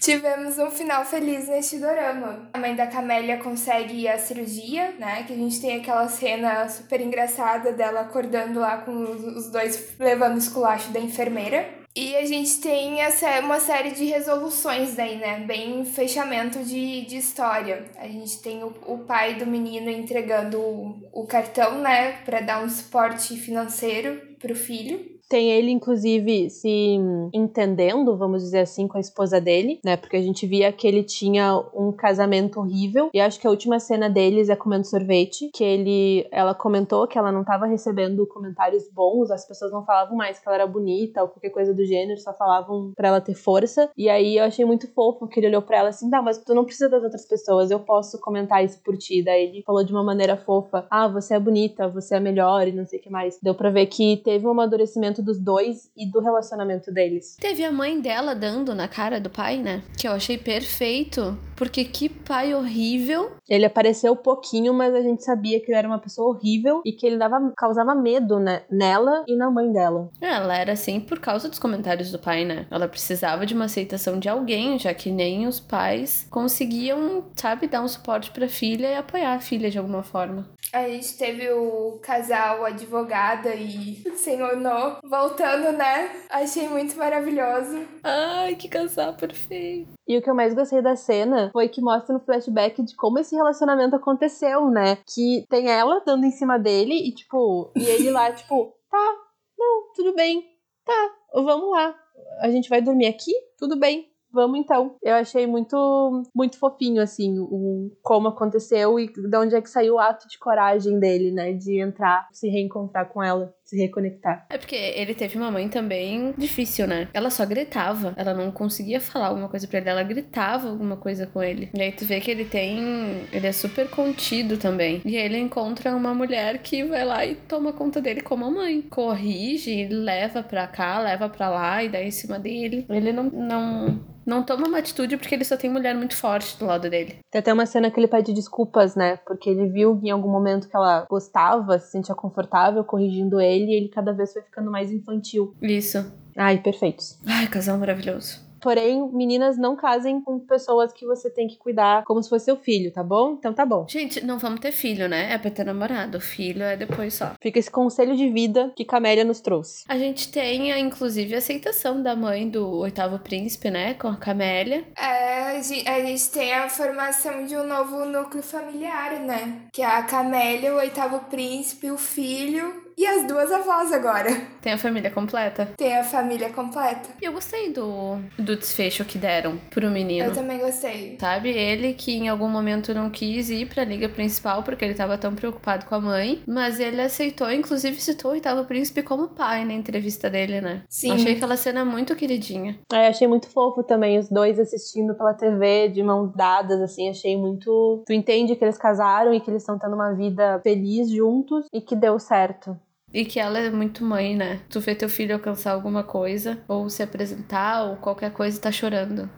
Tivemos 0.00 0.56
um 0.58 0.70
final 0.70 1.04
feliz 1.04 1.46
neste 1.46 1.78
dorama. 1.78 2.48
A 2.54 2.58
mãe 2.58 2.74
da 2.74 2.86
Camélia 2.86 3.36
consegue 3.36 4.08
a 4.08 4.18
cirurgia, 4.18 4.94
né? 4.98 5.24
Que 5.24 5.34
a 5.34 5.36
gente 5.36 5.60
tem 5.60 5.78
aquela 5.78 6.08
cena 6.08 6.66
super 6.70 7.02
engraçada 7.02 7.70
dela 7.70 8.00
acordando 8.00 8.60
lá 8.60 8.78
com 8.78 8.92
os 8.92 9.50
dois 9.50 9.94
levando 9.98 10.38
esculacho 10.38 10.90
da 10.90 10.98
enfermeira. 10.98 11.80
E 11.94 12.16
a 12.16 12.24
gente 12.24 12.60
tem 12.60 13.02
essa, 13.02 13.40
uma 13.40 13.60
série 13.60 13.90
de 13.90 14.06
resoluções 14.06 14.94
daí, 14.94 15.16
né? 15.16 15.40
Bem 15.40 15.84
fechamento 15.84 16.60
de, 16.64 17.04
de 17.04 17.18
história. 17.18 17.84
A 17.96 18.08
gente 18.08 18.40
tem 18.40 18.64
o, 18.64 18.72
o 18.86 18.98
pai 19.00 19.34
do 19.34 19.46
menino 19.46 19.90
entregando 19.90 20.58
o, 20.58 21.10
o 21.12 21.26
cartão, 21.26 21.82
né? 21.82 22.12
Para 22.24 22.40
dar 22.40 22.64
um 22.64 22.70
suporte 22.70 23.36
financeiro 23.36 24.18
pro 24.38 24.54
filho. 24.54 25.19
Tem 25.30 25.52
ele, 25.52 25.70
inclusive, 25.70 26.50
se 26.50 26.98
entendendo, 27.32 28.16
vamos 28.16 28.42
dizer 28.42 28.58
assim, 28.58 28.88
com 28.88 28.96
a 28.96 29.00
esposa 29.00 29.40
dele, 29.40 29.78
né? 29.84 29.96
Porque 29.96 30.16
a 30.16 30.22
gente 30.22 30.44
via 30.44 30.72
que 30.72 30.88
ele 30.88 31.04
tinha 31.04 31.56
um 31.72 31.92
casamento 31.92 32.58
horrível. 32.58 33.10
E 33.14 33.20
acho 33.20 33.38
que 33.38 33.46
a 33.46 33.50
última 33.50 33.78
cena 33.78 34.10
deles 34.10 34.48
é 34.48 34.56
comendo 34.56 34.88
sorvete. 34.88 35.48
Que 35.54 35.62
ele. 35.62 36.26
Ela 36.32 36.52
comentou 36.52 37.06
que 37.06 37.16
ela 37.16 37.30
não 37.30 37.42
estava 37.42 37.66
recebendo 37.66 38.26
comentários 38.26 38.90
bons, 38.92 39.30
as 39.30 39.46
pessoas 39.46 39.70
não 39.70 39.84
falavam 39.84 40.16
mais 40.16 40.40
que 40.40 40.48
ela 40.48 40.56
era 40.56 40.66
bonita 40.66 41.22
ou 41.22 41.28
qualquer 41.28 41.50
coisa 41.50 41.72
do 41.72 41.84
gênero, 41.84 42.18
só 42.18 42.32
falavam 42.32 42.92
para 42.96 43.06
ela 43.06 43.20
ter 43.20 43.34
força. 43.34 43.88
E 43.96 44.08
aí 44.08 44.36
eu 44.36 44.44
achei 44.44 44.64
muito 44.64 44.92
fofo 44.92 45.28
que 45.28 45.38
ele 45.38 45.46
olhou 45.46 45.62
para 45.62 45.78
ela 45.78 45.88
assim: 45.90 46.10
tá, 46.10 46.20
mas 46.20 46.38
tu 46.38 46.52
não 46.54 46.64
precisa 46.64 46.88
das 46.88 47.04
outras 47.04 47.24
pessoas, 47.24 47.70
eu 47.70 47.78
posso 47.78 48.18
comentar 48.18 48.64
isso 48.64 48.80
por 48.82 48.96
ti. 48.96 49.22
Daí 49.22 49.44
ele 49.44 49.62
falou 49.62 49.84
de 49.84 49.92
uma 49.92 50.02
maneira 50.02 50.36
fofa: 50.36 50.88
ah, 50.90 51.06
você 51.06 51.34
é 51.34 51.38
bonita, 51.38 51.86
você 51.86 52.16
é 52.16 52.20
melhor 52.20 52.66
e 52.66 52.72
não 52.72 52.84
sei 52.84 52.98
o 52.98 53.02
que 53.02 53.10
mais. 53.10 53.38
Deu 53.40 53.54
pra 53.54 53.70
ver 53.70 53.86
que 53.86 54.16
teve 54.16 54.44
um 54.44 54.50
amadurecimento 54.50 55.19
dos 55.22 55.38
dois 55.38 55.90
e 55.96 56.10
do 56.10 56.20
relacionamento 56.20 56.92
deles. 56.92 57.36
Teve 57.40 57.64
a 57.64 57.72
mãe 57.72 58.00
dela 58.00 58.34
dando 58.34 58.74
na 58.74 58.88
cara 58.88 59.20
do 59.20 59.30
pai, 59.30 59.58
né? 59.58 59.82
Que 59.96 60.08
eu 60.08 60.12
achei 60.12 60.38
perfeito. 60.38 61.36
Porque 61.56 61.84
que 61.84 62.08
pai 62.08 62.54
horrível. 62.54 63.32
Ele 63.46 63.66
apareceu 63.66 64.16
pouquinho, 64.16 64.72
mas 64.72 64.94
a 64.94 65.02
gente 65.02 65.22
sabia 65.22 65.60
que 65.60 65.70
ele 65.70 65.76
era 65.78 65.86
uma 65.86 65.98
pessoa 65.98 66.30
horrível 66.30 66.80
e 66.86 66.92
que 66.92 67.06
ele 67.06 67.18
dava, 67.18 67.52
causava 67.54 67.94
medo 67.94 68.38
né, 68.38 68.62
nela 68.70 69.24
e 69.28 69.36
na 69.36 69.50
mãe 69.50 69.70
dela. 69.70 70.08
Ela 70.20 70.56
era 70.56 70.72
assim 70.72 70.98
por 71.00 71.20
causa 71.20 71.50
dos 71.50 71.58
comentários 71.58 72.10
do 72.10 72.18
pai, 72.18 72.46
né? 72.46 72.66
Ela 72.70 72.88
precisava 72.88 73.44
de 73.44 73.52
uma 73.52 73.66
aceitação 73.66 74.18
de 74.18 74.28
alguém, 74.28 74.78
já 74.78 74.94
que 74.94 75.10
nem 75.10 75.46
os 75.46 75.60
pais 75.60 76.26
conseguiam, 76.30 77.24
sabe, 77.36 77.66
dar 77.66 77.82
um 77.82 77.88
suporte 77.88 78.30
pra 78.30 78.48
filha 78.48 78.88
e 78.88 78.94
apoiar 78.94 79.34
a 79.34 79.40
filha 79.40 79.70
de 79.70 79.78
alguma 79.78 80.02
forma. 80.02 80.48
A 80.72 80.88
gente 80.88 81.18
teve 81.18 81.50
o 81.50 81.98
casal 82.00 82.64
advogada 82.64 83.54
e 83.54 84.02
senhor 84.16 84.56
No 84.56 85.00
voltando, 85.10 85.76
né? 85.76 86.24
Achei 86.30 86.68
muito 86.68 86.96
maravilhoso. 86.96 87.84
Ai, 88.04 88.54
que 88.54 88.68
casal 88.68 89.14
perfeito. 89.14 89.90
E 90.06 90.16
o 90.16 90.22
que 90.22 90.30
eu 90.30 90.34
mais 90.34 90.54
gostei 90.54 90.80
da 90.80 90.94
cena 90.94 91.50
foi 91.52 91.68
que 91.68 91.82
mostra 91.82 92.14
no 92.14 92.20
flashback 92.20 92.80
de 92.82 92.94
como 92.94 93.18
esse 93.18 93.34
relacionamento 93.34 93.96
aconteceu, 93.96 94.70
né? 94.70 94.96
Que 95.12 95.44
tem 95.50 95.68
ela 95.68 96.00
dando 96.06 96.24
em 96.24 96.30
cima 96.30 96.58
dele 96.58 96.94
e, 96.94 97.12
tipo, 97.12 97.72
e 97.76 97.82
ele 97.82 98.10
lá, 98.10 98.30
tipo, 98.32 98.72
tá, 98.88 99.14
não, 99.58 99.92
tudo 99.94 100.14
bem, 100.14 100.44
tá, 100.84 101.10
vamos 101.34 101.70
lá. 101.72 101.94
A 102.40 102.48
gente 102.48 102.68
vai 102.68 102.80
dormir 102.80 103.06
aqui? 103.06 103.32
Tudo 103.58 103.78
bem. 103.78 104.08
Vamos 104.32 104.60
então. 104.60 104.96
Eu 105.02 105.14
achei 105.16 105.44
muito 105.44 106.22
muito 106.32 106.56
fofinho, 106.56 107.02
assim, 107.02 107.36
o 107.40 107.90
como 108.00 108.28
aconteceu 108.28 108.98
e 108.98 109.08
de 109.08 109.36
onde 109.36 109.56
é 109.56 109.60
que 109.60 109.68
saiu 109.68 109.94
o 109.94 109.98
ato 109.98 110.28
de 110.28 110.38
coragem 110.38 111.00
dele, 111.00 111.32
né? 111.32 111.52
De 111.52 111.80
entrar, 111.80 112.28
se 112.32 112.48
reencontrar 112.48 113.12
com 113.12 113.20
ela 113.20 113.52
se 113.70 113.76
reconectar. 113.76 114.46
É 114.50 114.58
porque 114.58 114.74
ele 114.74 115.14
teve 115.14 115.36
uma 115.36 115.50
mãe 115.50 115.68
também 115.68 116.34
difícil, 116.36 116.88
né? 116.88 117.08
Ela 117.14 117.30
só 117.30 117.46
gritava. 117.46 118.12
Ela 118.16 118.34
não 118.34 118.50
conseguia 118.50 119.00
falar 119.00 119.28
alguma 119.28 119.48
coisa 119.48 119.66
pra 119.68 119.78
ele. 119.78 119.88
Ela 119.88 120.02
gritava 120.02 120.68
alguma 120.68 120.96
coisa 120.96 121.26
com 121.26 121.40
ele. 121.40 121.70
E 121.72 121.80
aí 121.80 121.92
tu 121.92 122.04
vê 122.04 122.20
que 122.20 122.30
ele 122.30 122.44
tem. 122.44 123.26
Ele 123.32 123.46
é 123.46 123.52
super 123.52 123.88
contido 123.88 124.56
também. 124.56 125.00
E 125.04 125.16
aí 125.16 125.24
ele 125.24 125.38
encontra 125.38 125.94
uma 125.94 126.12
mulher 126.12 126.58
que 126.58 126.82
vai 126.82 127.04
lá 127.04 127.24
e 127.24 127.36
toma 127.36 127.72
conta 127.72 128.00
dele 128.00 128.20
como 128.20 128.44
a 128.44 128.50
mãe. 128.50 128.82
Corrige, 128.82 129.86
leva 129.88 130.42
pra 130.42 130.66
cá, 130.66 130.98
leva 130.98 131.28
pra 131.28 131.48
lá 131.48 131.84
e 131.84 131.88
dá 131.88 132.02
em 132.02 132.10
cima 132.10 132.38
dele. 132.38 132.84
Ele 132.88 133.12
não. 133.12 133.24
não 133.24 134.10
não 134.30 134.44
toma 134.44 134.68
uma 134.68 134.78
atitude 134.78 135.16
porque 135.16 135.34
ele 135.34 135.44
só 135.44 135.56
tem 135.56 135.68
mulher 135.68 135.94
muito 135.94 136.16
forte 136.16 136.56
do 136.56 136.66
lado 136.66 136.88
dele. 136.88 137.18
Tem 137.30 137.40
até 137.40 137.52
uma 137.52 137.66
cena 137.66 137.90
que 137.90 137.98
ele 137.98 138.06
pede 138.06 138.32
desculpas, 138.32 138.94
né? 138.94 139.16
Porque 139.26 139.50
ele 139.50 139.68
viu 139.68 139.98
em 140.02 140.10
algum 140.10 140.30
momento 140.30 140.68
que 140.68 140.76
ela 140.76 141.04
gostava, 141.10 141.78
se 141.78 141.90
sentia 141.90 142.14
confortável 142.14 142.84
corrigindo 142.84 143.40
ele 143.40 143.59
e 143.68 143.74
ele 143.74 143.88
cada 143.88 144.12
vez 144.12 144.32
foi 144.32 144.42
ficando 144.42 144.70
mais 144.70 144.92
infantil. 144.92 145.54
Isso. 145.60 146.12
Ai, 146.36 146.58
perfeitos. 146.62 147.18
Ai, 147.26 147.48
casal 147.48 147.78
maravilhoso. 147.78 148.50
Porém, 148.60 149.10
meninas, 149.12 149.56
não 149.56 149.74
casem 149.74 150.20
com 150.20 150.38
pessoas 150.38 150.92
que 150.92 151.06
você 151.06 151.30
tem 151.30 151.48
que 151.48 151.56
cuidar 151.56 152.04
como 152.04 152.22
se 152.22 152.28
fosse 152.28 152.44
seu 152.44 152.56
filho, 152.56 152.92
tá 152.92 153.02
bom? 153.02 153.32
Então 153.38 153.54
tá 153.54 153.64
bom. 153.64 153.86
Gente, 153.88 154.24
não 154.24 154.38
vamos 154.38 154.60
ter 154.60 154.70
filho, 154.70 155.08
né? 155.08 155.32
É 155.32 155.38
pra 155.38 155.50
ter 155.50 155.64
namorado. 155.64 156.20
Filho 156.20 156.62
é 156.62 156.76
depois 156.76 157.14
só. 157.14 157.32
Fica 157.40 157.58
esse 157.58 157.70
conselho 157.70 158.14
de 158.14 158.28
vida 158.28 158.70
que 158.76 158.84
Camélia 158.84 159.24
nos 159.24 159.40
trouxe. 159.40 159.84
A 159.88 159.96
gente 159.96 160.30
tem, 160.30 160.78
inclusive, 160.78 161.34
a 161.34 161.38
aceitação 161.38 162.02
da 162.02 162.14
mãe 162.14 162.48
do 162.48 162.68
oitavo 162.80 163.18
príncipe, 163.18 163.70
né? 163.70 163.94
Com 163.94 164.08
a 164.08 164.16
Camélia. 164.16 164.84
É, 164.96 165.56
a 165.56 165.62
gente 165.62 166.30
tem 166.30 166.52
a 166.52 166.68
formação 166.68 167.46
de 167.46 167.56
um 167.56 167.66
novo 167.66 168.04
núcleo 168.04 168.42
familiar, 168.42 169.18
né? 169.20 169.62
Que 169.72 169.80
é 169.80 169.86
a 169.86 170.02
Camélia, 170.02 170.74
o 170.74 170.78
oitavo 170.78 171.20
príncipe, 171.30 171.90
o 171.90 171.96
filho 171.96 172.89
e 173.00 173.06
as 173.06 173.26
duas 173.26 173.50
avós 173.50 173.90
agora. 173.92 174.28
Tem 174.60 174.74
a 174.74 174.76
família 174.76 175.10
completa? 175.10 175.72
Tem 175.74 175.96
a 175.96 176.04
família 176.04 176.50
completa. 176.50 177.08
E 177.18 177.24
eu 177.24 177.32
gostei 177.32 177.72
do, 177.72 178.18
do 178.38 178.54
desfecho 178.54 179.06
que 179.06 179.16
deram 179.16 179.56
pro 179.70 179.90
menino. 179.90 180.26
Eu 180.26 180.34
também 180.34 180.58
gostei. 180.58 181.16
Sabe? 181.18 181.48
Ele 181.48 181.94
que 181.94 182.12
em 182.12 182.28
algum 182.28 182.46
momento 182.46 182.92
não 182.92 183.08
quis 183.08 183.48
ir 183.48 183.66
pra 183.70 183.84
liga 183.84 184.06
principal 184.06 184.62
porque 184.62 184.84
ele 184.84 184.92
tava 184.92 185.16
tão 185.16 185.34
preocupado 185.34 185.86
com 185.86 185.94
a 185.94 186.00
mãe. 186.00 186.42
Mas 186.46 186.78
ele 186.78 187.00
aceitou, 187.00 187.50
inclusive 187.50 187.98
citou 187.98 188.32
o 188.32 188.34
oitavo 188.34 188.66
príncipe 188.66 189.02
como 189.02 189.28
pai 189.28 189.64
na 189.64 189.72
entrevista 189.72 190.28
dele, 190.28 190.60
né? 190.60 190.82
Sim. 190.86 191.12
Achei 191.12 191.36
aquela 191.36 191.56
cena 191.56 191.86
muito 191.86 192.14
queridinha. 192.14 192.78
É, 192.92 193.08
achei 193.08 193.26
muito 193.26 193.48
fofo 193.48 193.82
também 193.82 194.18
os 194.18 194.28
dois 194.28 194.58
assistindo 194.58 195.14
pela 195.14 195.32
TV 195.32 195.88
de 195.88 196.02
mãos 196.02 196.34
dadas, 196.36 196.82
assim. 196.82 197.08
Achei 197.08 197.34
muito. 197.34 198.02
Tu 198.06 198.12
entende 198.12 198.54
que 198.56 198.62
eles 198.62 198.76
casaram 198.76 199.32
e 199.32 199.40
que 199.40 199.48
eles 199.50 199.62
estão 199.62 199.78
tendo 199.78 199.94
uma 199.94 200.12
vida 200.12 200.60
feliz 200.62 201.10
juntos 201.10 201.64
e 201.72 201.80
que 201.80 201.96
deu 201.96 202.18
certo. 202.18 202.78
E 203.12 203.24
que 203.24 203.40
ela 203.40 203.58
é 203.58 203.70
muito 203.70 204.04
mãe, 204.04 204.36
né? 204.36 204.60
Tu 204.70 204.80
vê 204.80 204.94
teu 204.94 205.08
filho 205.08 205.34
alcançar 205.34 205.72
alguma 205.72 206.04
coisa, 206.04 206.62
ou 206.68 206.88
se 206.88 207.02
apresentar, 207.02 207.84
ou 207.84 207.96
qualquer 207.96 208.32
coisa 208.32 208.56
e 208.56 208.60
tá 208.60 208.70
chorando. 208.70 209.28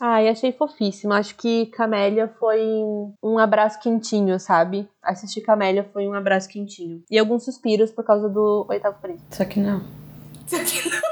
Ai, 0.00 0.28
achei 0.28 0.52
fofíssimo. 0.52 1.12
Acho 1.12 1.36
que 1.36 1.66
Camélia 1.66 2.28
foi 2.38 2.60
um 3.22 3.38
abraço 3.38 3.80
quentinho, 3.80 4.38
sabe? 4.38 4.88
Assistir 5.02 5.42
Camélia 5.42 5.88
foi 5.92 6.08
um 6.08 6.12
abraço 6.12 6.48
quentinho. 6.48 7.02
E 7.10 7.18
alguns 7.18 7.44
suspiros 7.44 7.90
por 7.90 8.04
causa 8.04 8.28
do 8.28 8.66
oitavo 8.68 8.98
príncipe. 9.00 9.34
Só 9.34 9.44
que 9.44 9.60
não. 9.60 9.84
Só 10.46 10.58
que 10.58 10.88
não. 10.90 11.02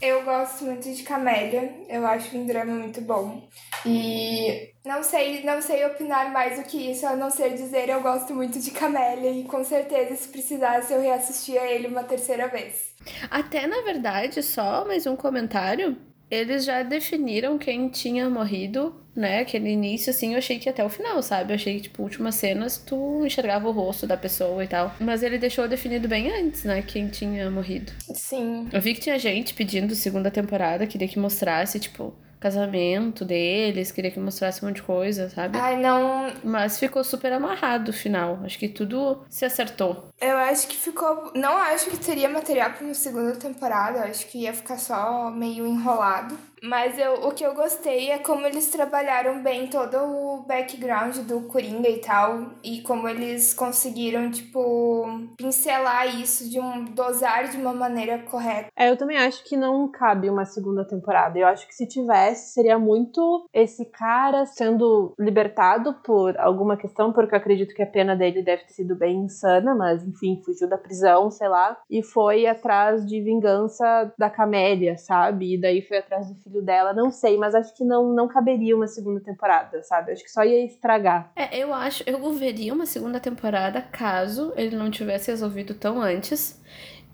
Eu 0.00 0.24
gosto 0.24 0.64
muito 0.64 0.92
de 0.92 1.02
Camélia. 1.02 1.72
Eu 1.88 2.06
acho 2.06 2.36
um 2.36 2.46
drama 2.46 2.72
muito 2.72 3.00
bom. 3.00 3.48
E 3.86 4.72
não 4.98 5.04
sei, 5.04 5.44
não 5.44 5.62
sei 5.62 5.86
opinar 5.86 6.32
mais 6.32 6.58
do 6.58 6.64
que 6.64 6.90
isso, 6.90 7.06
a 7.06 7.14
não 7.14 7.30
ser 7.30 7.54
dizer 7.54 7.88
eu 7.88 8.02
gosto 8.02 8.34
muito 8.34 8.58
de 8.58 8.72
Camélia 8.72 9.30
e 9.30 9.44
com 9.44 9.62
certeza 9.62 10.16
se 10.16 10.26
precisasse 10.26 10.92
eu 10.92 11.00
reassistia 11.00 11.64
ele 11.70 11.86
uma 11.86 12.02
terceira 12.02 12.48
vez. 12.48 12.92
Até 13.30 13.66
na 13.68 13.80
verdade, 13.82 14.42
só 14.42 14.84
mais 14.84 15.06
um 15.06 15.14
comentário. 15.14 15.96
Eles 16.28 16.64
já 16.64 16.82
definiram 16.82 17.56
quem 17.56 17.88
tinha 17.88 18.28
morrido, 18.28 18.94
né? 19.16 19.38
Aquele 19.38 19.70
início, 19.70 20.10
assim, 20.10 20.32
eu 20.32 20.38
achei 20.38 20.58
que 20.58 20.68
até 20.68 20.84
o 20.84 20.88
final, 20.90 21.22
sabe? 21.22 21.52
Eu 21.52 21.54
achei 21.54 21.76
que, 21.76 21.82
tipo, 21.84 22.02
últimas 22.02 22.34
cenas, 22.34 22.76
tu 22.76 23.24
enxergava 23.24 23.66
o 23.66 23.72
rosto 23.72 24.06
da 24.06 24.14
pessoa 24.14 24.62
e 24.62 24.68
tal. 24.68 24.94
Mas 25.00 25.22
ele 25.22 25.38
deixou 25.38 25.66
definido 25.66 26.06
bem 26.06 26.30
antes, 26.30 26.64
né? 26.64 26.82
Quem 26.82 27.08
tinha 27.08 27.50
morrido. 27.50 27.90
Sim. 28.14 28.68
Eu 28.70 28.78
vi 28.78 28.92
que 28.92 29.00
tinha 29.00 29.18
gente 29.18 29.54
pedindo 29.54 29.94
segunda 29.94 30.30
temporada, 30.30 30.86
queria 30.86 31.08
que 31.08 31.18
mostrasse, 31.18 31.80
tipo, 31.80 32.14
casamento 32.38 33.24
deles, 33.24 33.90
queria 33.92 34.10
que 34.10 34.20
mostrasse 34.20 34.64
um 34.64 34.68
monte 34.68 34.76
de 34.76 34.82
coisa, 34.82 35.28
sabe? 35.30 35.58
Ai, 35.58 35.76
não. 35.76 36.32
Mas 36.44 36.78
ficou 36.78 37.02
super 37.04 37.32
amarrado 37.32 37.90
o 37.90 37.92
final. 37.92 38.40
Acho 38.44 38.58
que 38.58 38.68
tudo 38.68 39.24
se 39.28 39.44
acertou. 39.44 40.08
Eu 40.20 40.36
acho 40.36 40.68
que 40.68 40.76
ficou. 40.76 41.32
Não 41.34 41.56
acho 41.56 41.90
que 41.90 41.96
teria 41.98 42.28
material 42.28 42.72
para 42.72 42.84
uma 42.84 42.94
segunda 42.94 43.32
temporada. 43.36 44.00
Acho 44.04 44.26
que 44.26 44.38
ia 44.38 44.52
ficar 44.52 44.78
só 44.78 45.30
meio 45.30 45.66
enrolado. 45.66 46.36
Mas 46.62 46.98
eu, 46.98 47.26
o 47.26 47.32
que 47.32 47.44
eu 47.44 47.54
gostei 47.54 48.10
é 48.10 48.18
como 48.18 48.46
eles 48.46 48.70
trabalharam 48.70 49.42
bem 49.42 49.68
todo 49.68 49.96
o 49.96 50.44
background 50.46 51.16
do 51.18 51.42
Coringa 51.42 51.88
e 51.88 51.98
tal. 51.98 52.50
E 52.62 52.82
como 52.82 53.08
eles 53.08 53.54
conseguiram, 53.54 54.30
tipo, 54.30 55.06
pincelar 55.36 56.20
isso 56.20 56.48
de 56.48 56.60
um. 56.60 56.84
dosar 56.84 57.48
de 57.48 57.56
uma 57.56 57.72
maneira 57.72 58.18
correta. 58.18 58.68
É, 58.76 58.90
eu 58.90 58.96
também 58.96 59.18
acho 59.18 59.44
que 59.44 59.56
não 59.56 59.90
cabe 59.90 60.28
uma 60.28 60.44
segunda 60.44 60.86
temporada. 60.86 61.38
Eu 61.38 61.46
acho 61.46 61.66
que 61.66 61.74
se 61.74 61.86
tivesse, 61.86 62.52
seria 62.52 62.78
muito 62.78 63.46
esse 63.52 63.84
cara 63.86 64.46
sendo 64.46 65.14
libertado 65.18 65.94
por 66.04 66.36
alguma 66.38 66.76
questão, 66.76 67.12
porque 67.12 67.34
eu 67.34 67.38
acredito 67.38 67.74
que 67.74 67.82
a 67.82 67.86
pena 67.86 68.16
dele 68.16 68.42
deve 68.42 68.64
ter 68.64 68.72
sido 68.72 68.96
bem 68.96 69.24
insana, 69.24 69.74
mas 69.74 70.04
enfim, 70.04 70.40
fugiu 70.44 70.68
da 70.68 70.78
prisão, 70.78 71.30
sei 71.30 71.48
lá, 71.48 71.76
e 71.90 72.02
foi 72.02 72.46
atrás 72.46 73.06
de 73.06 73.20
vingança 73.20 74.12
da 74.18 74.30
Camélia, 74.30 74.96
sabe? 74.96 75.54
E 75.54 75.60
daí 75.60 75.82
foi 75.82 75.98
atrás 75.98 76.28
do 76.28 76.34
filho 76.48 76.62
dela, 76.62 76.92
não 76.92 77.10
sei, 77.10 77.36
mas 77.36 77.54
acho 77.54 77.74
que 77.74 77.84
não, 77.84 78.12
não 78.12 78.26
caberia 78.26 78.74
uma 78.74 78.86
segunda 78.86 79.20
temporada, 79.20 79.82
sabe? 79.82 80.12
Acho 80.12 80.24
que 80.24 80.30
só 80.30 80.42
ia 80.42 80.64
estragar. 80.64 81.30
É, 81.36 81.56
eu 81.56 81.72
acho, 81.72 82.02
eu 82.06 82.32
veria 82.32 82.72
uma 82.72 82.86
segunda 82.86 83.20
temporada 83.20 83.80
caso 83.82 84.52
ele 84.56 84.76
não 84.76 84.90
tivesse 84.90 85.30
resolvido 85.30 85.74
tão 85.74 86.00
antes 86.00 86.60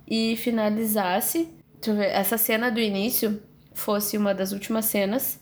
e 0.09 0.37
finalizasse. 0.37 1.53
Deixa 1.75 1.91
eu 1.91 1.97
ver, 1.97 2.11
essa 2.11 2.39
cena 2.39 2.71
do 2.71 2.81
início 2.81 3.43
fosse 3.75 4.17
uma 4.17 4.33
das 4.33 4.53
últimas 4.53 4.85
cenas, 4.85 5.41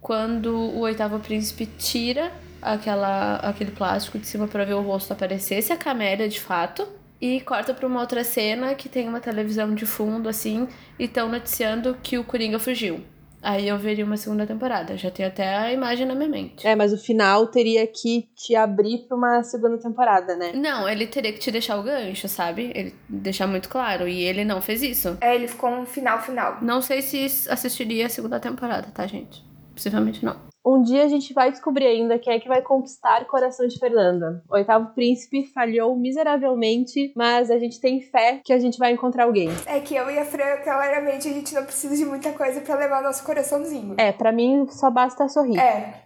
quando 0.00 0.54
o 0.54 0.80
oitavo 0.80 1.18
príncipe 1.18 1.66
tira 1.66 2.32
aquela, 2.60 3.36
aquele 3.36 3.72
plástico 3.72 4.18
de 4.18 4.26
cima 4.26 4.46
para 4.46 4.64
ver 4.64 4.74
o 4.74 4.82
rosto 4.82 5.12
aparecer, 5.12 5.60
se 5.62 5.72
a 5.72 5.76
Camélia 5.76 6.28
de 6.28 6.40
fato, 6.40 6.86
e 7.22 7.40
corta 7.40 7.72
para 7.72 7.86
uma 7.86 8.00
outra 8.00 8.24
cena 8.24 8.74
que 8.74 8.88
tem 8.88 9.08
uma 9.08 9.20
televisão 9.20 9.72
de 9.74 9.86
fundo 9.86 10.28
assim 10.28 10.66
e 10.98 11.04
estão 11.04 11.28
noticiando 11.28 11.96
que 12.02 12.18
o 12.18 12.24
Coringa 12.24 12.58
fugiu. 12.58 13.04
Aí 13.42 13.66
eu 13.66 13.76
veria 13.76 14.04
uma 14.04 14.16
segunda 14.16 14.46
temporada. 14.46 14.96
Já 14.96 15.10
tenho 15.10 15.28
até 15.28 15.56
a 15.56 15.72
imagem 15.72 16.06
na 16.06 16.14
minha 16.14 16.28
mente. 16.28 16.66
É, 16.66 16.76
mas 16.76 16.92
o 16.92 16.98
final 16.98 17.48
teria 17.48 17.86
que 17.86 18.28
te 18.36 18.54
abrir 18.54 19.06
pra 19.08 19.16
uma 19.16 19.42
segunda 19.42 19.76
temporada, 19.78 20.36
né? 20.36 20.52
Não, 20.54 20.88
ele 20.88 21.06
teria 21.06 21.32
que 21.32 21.40
te 21.40 21.50
deixar 21.50 21.78
o 21.78 21.82
gancho, 21.82 22.28
sabe? 22.28 22.70
Ele 22.74 22.94
deixar 23.08 23.46
muito 23.46 23.68
claro. 23.68 24.06
E 24.06 24.22
ele 24.22 24.44
não 24.44 24.62
fez 24.62 24.82
isso. 24.82 25.18
É, 25.20 25.34
ele 25.34 25.48
ficou 25.48 25.70
um 25.70 25.84
final 25.84 26.20
final. 26.22 26.58
Não 26.62 26.80
sei 26.80 27.02
se 27.02 27.50
assistiria 27.50 28.06
a 28.06 28.08
segunda 28.08 28.38
temporada, 28.38 28.88
tá, 28.94 29.06
gente? 29.06 29.44
Possivelmente 29.74 30.24
não. 30.24 30.51
Um 30.64 30.80
dia 30.80 31.04
a 31.04 31.08
gente 31.08 31.34
vai 31.34 31.50
descobrir 31.50 31.86
ainda 31.86 32.18
quem 32.18 32.34
é 32.34 32.38
que 32.38 32.48
vai 32.48 32.62
conquistar 32.62 33.22
o 33.22 33.26
coração 33.26 33.66
de 33.66 33.78
Fernanda. 33.78 34.42
O 34.48 34.54
oitavo 34.54 34.94
príncipe 34.94 35.44
falhou 35.52 35.96
miseravelmente, 35.96 37.12
mas 37.16 37.50
a 37.50 37.58
gente 37.58 37.80
tem 37.80 38.00
fé 38.00 38.40
que 38.44 38.52
a 38.52 38.58
gente 38.60 38.78
vai 38.78 38.92
encontrar 38.92 39.24
alguém. 39.24 39.50
É 39.66 39.80
que 39.80 39.96
eu 39.96 40.08
e 40.08 40.18
a 40.18 40.24
Fran, 40.24 40.58
claramente, 40.62 41.28
a 41.28 41.32
gente 41.32 41.52
não 41.52 41.64
precisa 41.64 41.96
de 41.96 42.04
muita 42.04 42.32
coisa 42.32 42.60
para 42.60 42.76
levar 42.76 43.02
nosso 43.02 43.24
coraçãozinho. 43.24 43.96
É, 43.98 44.12
para 44.12 44.30
mim 44.30 44.66
só 44.70 44.88
basta 44.88 45.28
sorrir. 45.28 45.58
É, 45.58 46.04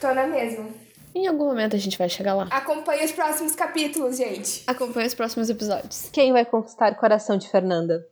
tô 0.00 0.14
na 0.14 0.26
mesma. 0.26 0.66
Em 1.12 1.26
algum 1.26 1.46
momento 1.46 1.74
a 1.74 1.78
gente 1.78 1.96
vai 1.96 2.10
chegar 2.10 2.34
lá. 2.34 2.46
Acompanhe 2.50 3.02
os 3.02 3.10
próximos 3.10 3.56
capítulos, 3.56 4.18
gente. 4.18 4.62
Acompanhe 4.66 5.06
os 5.06 5.14
próximos 5.14 5.48
episódios. 5.48 6.10
Quem 6.12 6.30
vai 6.30 6.44
conquistar 6.44 6.92
o 6.92 6.96
coração 6.96 7.38
de 7.38 7.48
Fernanda? 7.48 8.06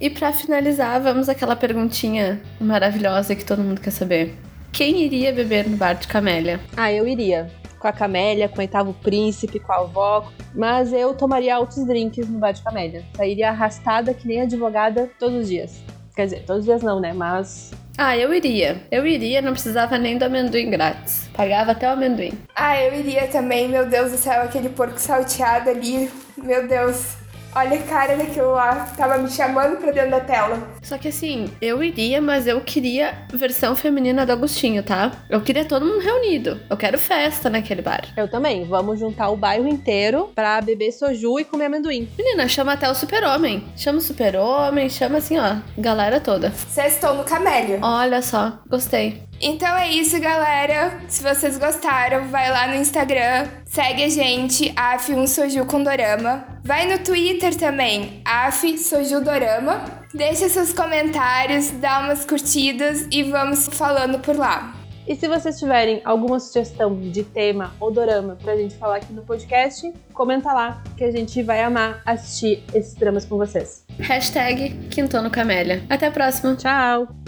E 0.00 0.10
para 0.10 0.32
finalizar, 0.32 1.00
vamos 1.00 1.28
àquela 1.28 1.56
perguntinha 1.56 2.40
maravilhosa 2.60 3.34
que 3.34 3.44
todo 3.44 3.62
mundo 3.62 3.80
quer 3.80 3.90
saber. 3.90 4.34
Quem 4.70 5.02
iria 5.02 5.32
beber 5.32 5.66
no 5.66 5.76
bar 5.76 5.94
de 5.94 6.06
Camélia? 6.06 6.60
Ah, 6.76 6.92
eu 6.92 7.08
iria. 7.08 7.50
Com 7.78 7.88
a 7.88 7.92
Camélia, 7.92 8.46
com 8.46 8.56
o 8.56 8.60
oitavo 8.60 8.92
príncipe, 8.92 9.58
com 9.58 9.72
a 9.72 9.76
avó. 9.76 10.30
Mas 10.54 10.92
eu 10.92 11.14
tomaria 11.14 11.56
altos 11.56 11.86
drinks 11.86 12.28
no 12.28 12.38
bar 12.38 12.52
de 12.52 12.62
Camélia. 12.62 13.02
Sairia 13.16 13.48
arrastada 13.48 14.12
que 14.12 14.28
nem 14.28 14.42
advogada 14.42 15.08
todos 15.18 15.42
os 15.42 15.48
dias. 15.48 15.80
Quer 16.14 16.24
dizer, 16.24 16.44
todos 16.46 16.60
os 16.60 16.66
dias 16.66 16.82
não, 16.82 17.00
né? 17.00 17.14
Mas. 17.14 17.72
Ah, 17.96 18.16
eu 18.18 18.34
iria. 18.34 18.82
Eu 18.90 19.06
iria, 19.06 19.40
não 19.40 19.52
precisava 19.52 19.96
nem 19.96 20.18
do 20.18 20.26
amendoim 20.26 20.68
grátis. 20.68 21.30
Pagava 21.34 21.72
até 21.72 21.88
o 21.88 21.92
amendoim. 21.92 22.32
Ah, 22.54 22.78
eu 22.82 22.98
iria 22.98 23.28
também. 23.28 23.68
Meu 23.68 23.86
Deus 23.86 24.12
do 24.12 24.18
céu, 24.18 24.42
aquele 24.42 24.68
porco 24.68 24.98
salteado 24.98 25.70
ali. 25.70 26.10
Meu 26.36 26.68
Deus. 26.68 27.16
Olha 27.56 27.78
a 27.78 27.82
cara 27.84 28.16
daquilo 28.18 28.52
lá, 28.52 28.92
tava 28.98 29.16
me 29.16 29.30
chamando 29.30 29.78
pra 29.78 29.90
dentro 29.90 30.10
da 30.10 30.20
tela. 30.20 30.62
Só 30.82 30.98
que 30.98 31.08
assim, 31.08 31.50
eu 31.58 31.82
iria, 31.82 32.20
mas 32.20 32.46
eu 32.46 32.60
queria 32.60 33.14
versão 33.32 33.74
feminina 33.74 34.26
do 34.26 34.32
Agostinho, 34.32 34.82
tá? 34.82 35.10
Eu 35.30 35.40
queria 35.40 35.64
todo 35.64 35.86
mundo 35.86 36.00
reunido. 36.00 36.60
Eu 36.68 36.76
quero 36.76 36.98
festa 36.98 37.48
naquele 37.48 37.80
bar. 37.80 38.08
Eu 38.14 38.28
também. 38.30 38.66
Vamos 38.66 39.00
juntar 39.00 39.30
o 39.30 39.38
bairro 39.38 39.66
inteiro 39.66 40.30
pra 40.34 40.60
beber 40.60 40.92
soju 40.92 41.40
e 41.40 41.46
comer 41.46 41.64
amendoim. 41.64 42.06
Menina, 42.18 42.46
chama 42.46 42.74
até 42.74 42.90
o 42.90 42.94
super-homem. 42.94 43.66
Chama 43.74 44.00
o 44.00 44.02
super-homem, 44.02 44.90
chama 44.90 45.16
assim, 45.16 45.38
ó, 45.38 45.56
galera 45.78 46.20
toda. 46.20 46.50
Sextou 46.50 47.14
no 47.14 47.24
Camélia. 47.24 47.78
Olha 47.80 48.20
só, 48.20 48.58
gostei. 48.68 49.22
Então 49.40 49.76
é 49.76 49.90
isso, 49.90 50.18
galera. 50.20 51.00
Se 51.08 51.22
vocês 51.22 51.58
gostaram, 51.58 52.28
vai 52.28 52.50
lá 52.50 52.68
no 52.68 52.74
Instagram, 52.74 53.48
segue 53.64 54.04
a 54.04 54.08
gente, 54.08 54.72
af 54.76 55.12
um 55.12 55.26
soju 55.26 55.66
com 55.66 55.82
dorama. 55.82 56.46
Vai 56.64 56.86
no 56.86 56.98
Twitter 57.02 57.54
também, 57.54 58.22
af 58.24 58.78
soju 58.78 59.20
dorama. 59.20 59.84
Deixa 60.14 60.48
seus 60.48 60.72
comentários, 60.72 61.70
dá 61.72 62.00
umas 62.00 62.24
curtidas 62.24 63.06
e 63.10 63.22
vamos 63.22 63.68
falando 63.68 64.18
por 64.18 64.36
lá. 64.36 64.74
E 65.06 65.14
se 65.14 65.28
vocês 65.28 65.58
tiverem 65.58 66.00
alguma 66.04 66.40
sugestão 66.40 66.98
de 66.98 67.22
tema 67.22 67.72
ou 67.78 67.92
dorama 67.92 68.36
pra 68.42 68.56
gente 68.56 68.74
falar 68.76 68.96
aqui 68.96 69.12
no 69.12 69.22
podcast, 69.22 69.92
comenta 70.12 70.52
lá 70.52 70.82
que 70.96 71.04
a 71.04 71.12
gente 71.12 71.42
vai 71.44 71.62
amar 71.62 72.02
assistir 72.04 72.64
esses 72.74 72.94
dramas 72.94 73.24
com 73.24 73.36
vocês. 73.36 73.84
Hashtag 74.00 74.88
Quintono 74.88 75.30
Camélia. 75.30 75.84
Até 75.88 76.06
a 76.06 76.10
próxima. 76.10 76.56
Tchau! 76.56 77.25